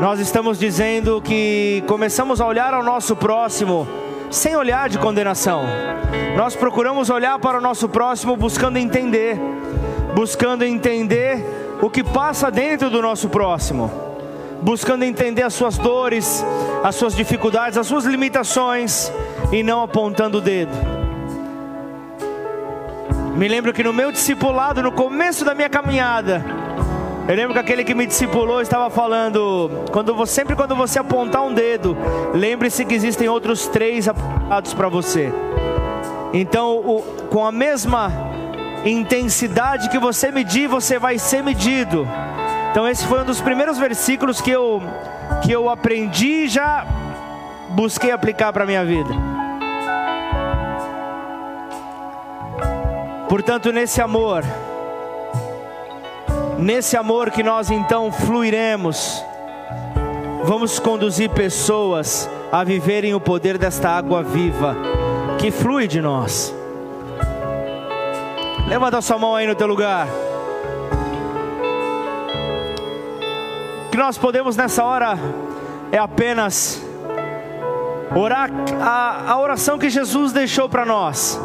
nós 0.00 0.18
estamos 0.20 0.58
dizendo 0.58 1.20
que 1.20 1.84
começamos 1.86 2.40
a 2.40 2.46
olhar 2.46 2.72
ao 2.72 2.82
nosso 2.82 3.14
próximo 3.14 3.86
sem 4.30 4.56
olhar 4.56 4.88
de 4.88 4.98
condenação. 4.98 5.64
Nós 6.34 6.56
procuramos 6.56 7.10
olhar 7.10 7.38
para 7.38 7.58
o 7.58 7.60
nosso 7.60 7.90
próximo 7.90 8.38
buscando 8.38 8.78
entender, 8.78 9.38
buscando 10.16 10.64
entender 10.64 11.44
o 11.82 11.90
que 11.90 12.02
passa 12.02 12.50
dentro 12.50 12.88
do 12.88 13.02
nosso 13.02 13.28
próximo, 13.28 13.92
buscando 14.62 15.04
entender 15.04 15.42
as 15.42 15.52
suas 15.52 15.76
dores, 15.76 16.42
as 16.82 16.94
suas 16.94 17.14
dificuldades, 17.14 17.76
as 17.76 17.86
suas 17.86 18.06
limitações 18.06 19.12
e 19.52 19.62
não 19.62 19.82
apontando 19.82 20.38
o 20.38 20.40
dedo. 20.40 20.72
Me 23.36 23.46
lembro 23.46 23.74
que 23.74 23.84
no 23.84 23.92
meu 23.92 24.10
discipulado, 24.10 24.82
no 24.82 24.90
começo 24.90 25.44
da 25.44 25.54
minha 25.54 25.68
caminhada, 25.68 26.42
eu 27.28 27.36
lembro 27.36 27.52
que 27.52 27.58
aquele 27.58 27.84
que 27.84 27.94
me 27.94 28.06
discipulou 28.06 28.62
estava 28.62 28.88
falando, 28.88 29.84
quando 29.92 30.14
você, 30.14 30.32
sempre 30.32 30.56
quando 30.56 30.74
você 30.74 30.98
apontar 30.98 31.42
um 31.42 31.52
dedo, 31.52 31.94
lembre-se 32.32 32.86
que 32.86 32.94
existem 32.94 33.28
outros 33.28 33.66
três 33.66 34.08
apontados 34.08 34.72
para 34.72 34.88
você. 34.88 35.30
Então, 36.32 36.78
o, 36.78 37.02
com 37.28 37.44
a 37.44 37.52
mesma 37.52 38.25
intensidade 38.84 39.88
que 39.88 39.98
você 39.98 40.30
medir, 40.30 40.68
você 40.68 40.98
vai 40.98 41.18
ser 41.18 41.42
medido. 41.42 42.06
Então 42.70 42.86
esse 42.86 43.06
foi 43.06 43.22
um 43.22 43.24
dos 43.24 43.40
primeiros 43.40 43.78
versículos 43.78 44.40
que 44.40 44.50
eu 44.50 44.82
que 45.42 45.50
eu 45.50 45.68
aprendi 45.68 46.44
e 46.44 46.48
já 46.48 46.86
busquei 47.70 48.10
aplicar 48.10 48.52
para 48.52 48.66
minha 48.66 48.84
vida. 48.84 49.14
Portanto, 53.28 53.72
nesse 53.72 54.00
amor, 54.00 54.44
nesse 56.58 56.96
amor 56.96 57.30
que 57.30 57.42
nós 57.42 57.70
então 57.70 58.12
fluiremos, 58.12 59.24
vamos 60.44 60.78
conduzir 60.78 61.28
pessoas 61.30 62.30
a 62.52 62.62
viverem 62.62 63.14
o 63.14 63.20
poder 63.20 63.58
desta 63.58 63.90
água 63.90 64.22
viva 64.22 64.76
que 65.38 65.50
flui 65.50 65.88
de 65.88 66.00
nós. 66.00 66.54
Levanta 68.68 69.00
sua 69.00 69.18
mão 69.18 69.34
aí 69.34 69.46
no 69.46 69.54
teu 69.54 69.66
lugar. 69.66 70.06
que 73.96 74.02
nós 74.02 74.18
podemos 74.18 74.58
nessa 74.58 74.84
hora 74.84 75.18
é 75.90 75.96
apenas 75.96 76.82
orar 78.14 78.50
a, 78.78 79.32
a 79.32 79.40
oração 79.40 79.78
que 79.78 79.88
Jesus 79.88 80.34
deixou 80.34 80.68
para 80.68 80.84
nós. 80.84 81.40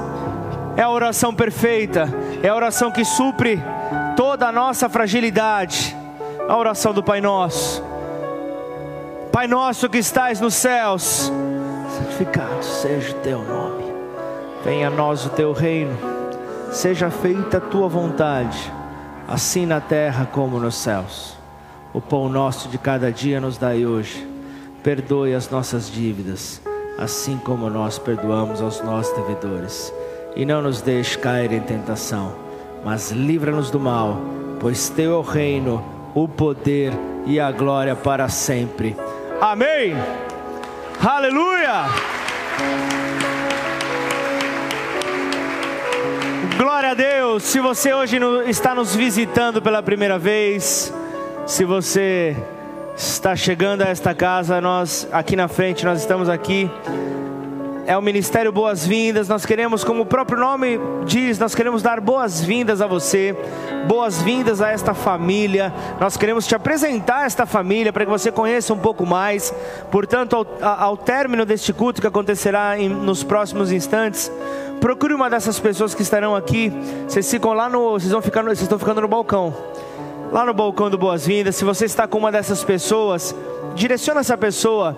É 0.76 0.82
a 0.82 0.90
oração 0.90 1.34
perfeita, 1.34 2.10
é 2.44 2.50
a 2.50 2.56
oração 2.56 2.92
que 2.92 3.06
supre 3.06 3.58
toda 4.18 4.50
a 4.50 4.52
nossa 4.52 4.90
fragilidade. 4.90 5.96
A 6.50 6.58
oração 6.58 6.94
do 6.94 7.02
Pai 7.02 7.22
Nosso. 7.22 7.82
Pai 9.32 9.48
nosso 9.48 9.88
que 9.88 10.00
estais 10.00 10.42
nos 10.42 10.54
céus, 10.54 11.32
santificado 11.98 12.62
seja 12.62 13.16
o 13.16 13.20
teu 13.22 13.40
nome. 13.40 13.86
Venha 14.66 14.88
a 14.88 14.92
nós 14.92 15.26
o 15.26 15.30
teu 15.30 15.54
reino. 15.54 16.11
Seja 16.72 17.10
feita 17.10 17.58
a 17.58 17.62
tua 17.62 17.90
vontade, 17.90 18.72
assim 19.28 19.66
na 19.66 19.82
terra 19.82 20.26
como 20.26 20.58
nos 20.58 20.76
céus. 20.76 21.38
O 21.94 22.00
pão 22.00 22.30
nosso 22.30 22.70
de 22.70 22.78
cada 22.78 23.12
dia 23.12 23.42
nos 23.42 23.58
dai 23.58 23.86
hoje. 23.86 24.26
Perdoe 24.82 25.36
as 25.36 25.50
nossas 25.50 25.92
dívidas, 25.92 26.62
assim 26.98 27.38
como 27.38 27.70
nós 27.70 28.00
perdoamos 28.00 28.62
aos 28.62 28.82
nossos 28.82 29.14
devedores. 29.18 29.94
E 30.34 30.46
não 30.46 30.62
nos 30.62 30.82
deixe 30.82 31.18
cair 31.18 31.52
em 31.52 31.60
tentação, 31.60 32.34
mas 32.86 33.12
livra-nos 33.12 33.70
do 33.70 33.80
mal, 33.80 34.18
pois 34.58 34.88
teu 34.88 35.12
é 35.12 35.16
o 35.18 35.22
reino, 35.22 35.84
o 36.16 36.26
poder 36.26 36.94
e 37.26 37.38
a 37.38 37.52
glória 37.52 37.98
para 37.98 38.30
sempre. 38.30 38.96
Amém. 39.42 39.94
Aleluia. 41.04 43.01
Glória 46.62 46.92
a 46.92 46.94
Deus. 46.94 47.42
Se 47.42 47.60
você 47.60 47.92
hoje 47.92 48.20
está 48.46 48.76
nos 48.76 48.96
visitando 48.96 49.64
pela 49.64 49.82
primeira 49.82 50.20
vez, 50.20 50.94
se 51.48 51.66
você 51.66 52.38
está 52.96 53.36
chegando 53.36 53.82
a 53.82 53.88
esta 53.88 54.14
casa, 54.14 54.62
nós 54.62 55.08
aqui 55.12 55.36
na 55.36 55.48
frente, 55.48 55.84
nós 55.84 56.00
estamos 56.00 56.30
aqui. 56.30 56.70
É 57.88 57.98
o 57.98 58.02
Ministério 58.02 58.52
Boas-Vindas. 58.52 59.28
Nós 59.28 59.44
queremos, 59.44 59.84
como 59.84 60.04
o 60.04 60.06
próprio 60.06 60.40
nome 60.40 60.80
diz, 61.04 61.40
nós 61.40 61.56
queremos 61.56 61.82
dar 61.82 62.00
boas-vindas 62.00 62.80
a 62.80 62.86
você, 62.86 63.36
boas-vindas 63.88 64.62
a 64.62 64.70
esta 64.70 64.94
família. 64.94 65.74
Nós 66.00 66.16
queremos 66.16 66.46
te 66.46 66.54
apresentar 66.54 67.26
esta 67.26 67.48
família 67.48 67.92
para 67.92 68.06
que 68.06 68.12
você 68.12 68.32
conheça 68.32 68.72
um 68.72 68.78
pouco 68.78 69.04
mais. 69.04 69.52
Portanto, 69.90 70.36
ao, 70.62 70.80
ao 70.84 70.96
término 70.96 71.44
deste 71.44 71.74
culto 71.74 72.00
que 72.00 72.08
acontecerá 72.08 72.80
em, 72.80 72.88
nos 72.88 73.24
próximos 73.24 73.72
instantes, 73.72 74.32
procure 74.82 75.14
uma 75.14 75.30
dessas 75.30 75.58
pessoas 75.58 75.96
que 75.96 76.02
estarão 76.02 76.36
aqui. 76.36 76.74
Vocês 77.08 77.32
ficam 77.32 77.54
lá 77.54 77.70
no, 77.70 77.92
vocês 77.92 78.12
vão 78.12 78.22
ficar, 78.22 78.44
vocês 78.44 78.64
estão 78.64 78.78
ficando 78.78 79.00
no 79.00 79.08
balcão 79.08 79.56
lá 80.32 80.46
no 80.46 80.54
balcão 80.54 80.90
do 80.90 80.98
Boas-Vindas. 80.98 81.56
Se 81.56 81.66
você 81.66 81.86
está 81.86 82.08
com 82.08 82.18
uma 82.18 82.32
dessas 82.32 82.64
pessoas, 82.64 83.36
direciona 83.76 84.22
essa 84.22 84.38
pessoa 84.38 84.96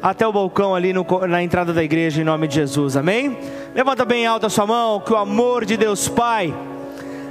até 0.00 0.26
o 0.26 0.32
balcão 0.32 0.74
ali 0.74 0.92
no, 0.92 1.04
na 1.26 1.42
entrada 1.42 1.72
da 1.72 1.82
igreja 1.82 2.22
em 2.22 2.24
nome 2.24 2.46
de 2.46 2.54
Jesus. 2.54 2.96
Amém? 2.96 3.36
Levanta 3.74 4.04
bem 4.04 4.26
alta 4.26 4.46
a 4.46 4.50
sua 4.50 4.66
mão, 4.66 5.00
que 5.00 5.12
o 5.12 5.16
amor 5.16 5.64
de 5.64 5.76
Deus 5.76 6.08
Pai, 6.08 6.54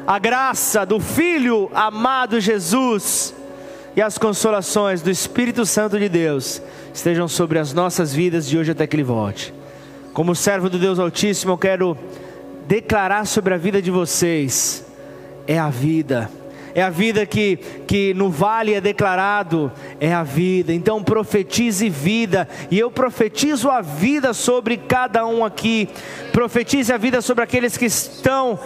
a 0.06 0.20
graça 0.20 0.86
do 0.86 1.00
Filho 1.00 1.72
amado 1.74 2.40
Jesus 2.42 3.34
e 3.96 4.02
as 4.02 4.18
consolações 4.18 5.02
do 5.02 5.10
Espírito 5.10 5.66
Santo 5.66 5.98
de 5.98 6.10
Deus 6.10 6.62
estejam 6.94 7.28
sobre 7.28 7.58
as 7.58 7.72
nossas 7.72 8.14
vidas 8.14 8.46
de 8.46 8.58
hoje 8.58 8.72
até 8.72 8.86
que 8.86 8.96
ele 8.96 9.04
volte. 9.04 9.54
Como 10.16 10.34
servo 10.34 10.70
do 10.70 10.80
Deus 10.80 10.98
Altíssimo, 10.98 11.52
eu 11.52 11.58
quero 11.58 11.98
declarar 12.66 13.28
sobre 13.28 13.54
a 13.54 13.58
vida 13.58 13.82
de 13.82 13.92
vocês. 13.92 14.86
É 15.46 15.60
a 15.60 15.70
vida. 15.70 16.32
É 16.74 16.82
a 16.82 16.90
vida 16.90 17.26
que, 17.26 17.58
que 17.86 18.14
no 18.14 18.30
vale 18.30 18.74
é 18.74 18.80
declarado, 18.80 19.70
é 20.00 20.14
a 20.14 20.24
vida. 20.24 20.72
Então 20.72 21.04
profetize 21.04 21.90
vida, 21.90 22.48
e 22.72 22.80
eu 22.80 22.90
profetizo 22.90 23.70
a 23.70 23.82
vida 23.82 24.34
sobre 24.34 24.78
cada 24.78 25.28
um 25.28 25.44
aqui, 25.44 25.90
profetize 26.32 26.94
a 26.94 26.98
vida 26.98 27.22
sobre 27.22 27.44
aqueles 27.44 27.76
que 27.76 27.86
estão 27.86 28.58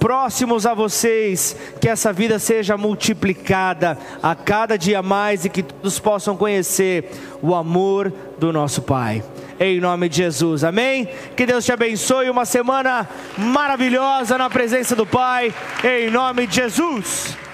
próximos 0.00 0.66
a 0.66 0.74
vocês, 0.74 1.56
que 1.80 1.88
essa 1.88 2.12
vida 2.12 2.40
seja 2.40 2.76
multiplicada 2.76 3.96
a 4.20 4.34
cada 4.34 4.76
dia 4.76 5.02
mais 5.02 5.44
e 5.44 5.48
que 5.48 5.62
todos 5.62 6.00
possam 6.00 6.36
conhecer 6.36 7.12
o 7.40 7.54
amor 7.54 8.12
do 8.40 8.52
nosso 8.52 8.82
Pai. 8.82 9.22
Em 9.58 9.80
nome 9.80 10.08
de 10.08 10.16
Jesus, 10.16 10.64
amém? 10.64 11.08
Que 11.34 11.46
Deus 11.46 11.64
te 11.64 11.72
abençoe. 11.72 12.28
Uma 12.28 12.44
semana 12.44 13.08
maravilhosa 13.38 14.36
na 14.36 14.50
presença 14.50 14.94
do 14.94 15.06
Pai, 15.06 15.52
em 15.82 16.10
nome 16.10 16.46
de 16.46 16.56
Jesus. 16.56 17.45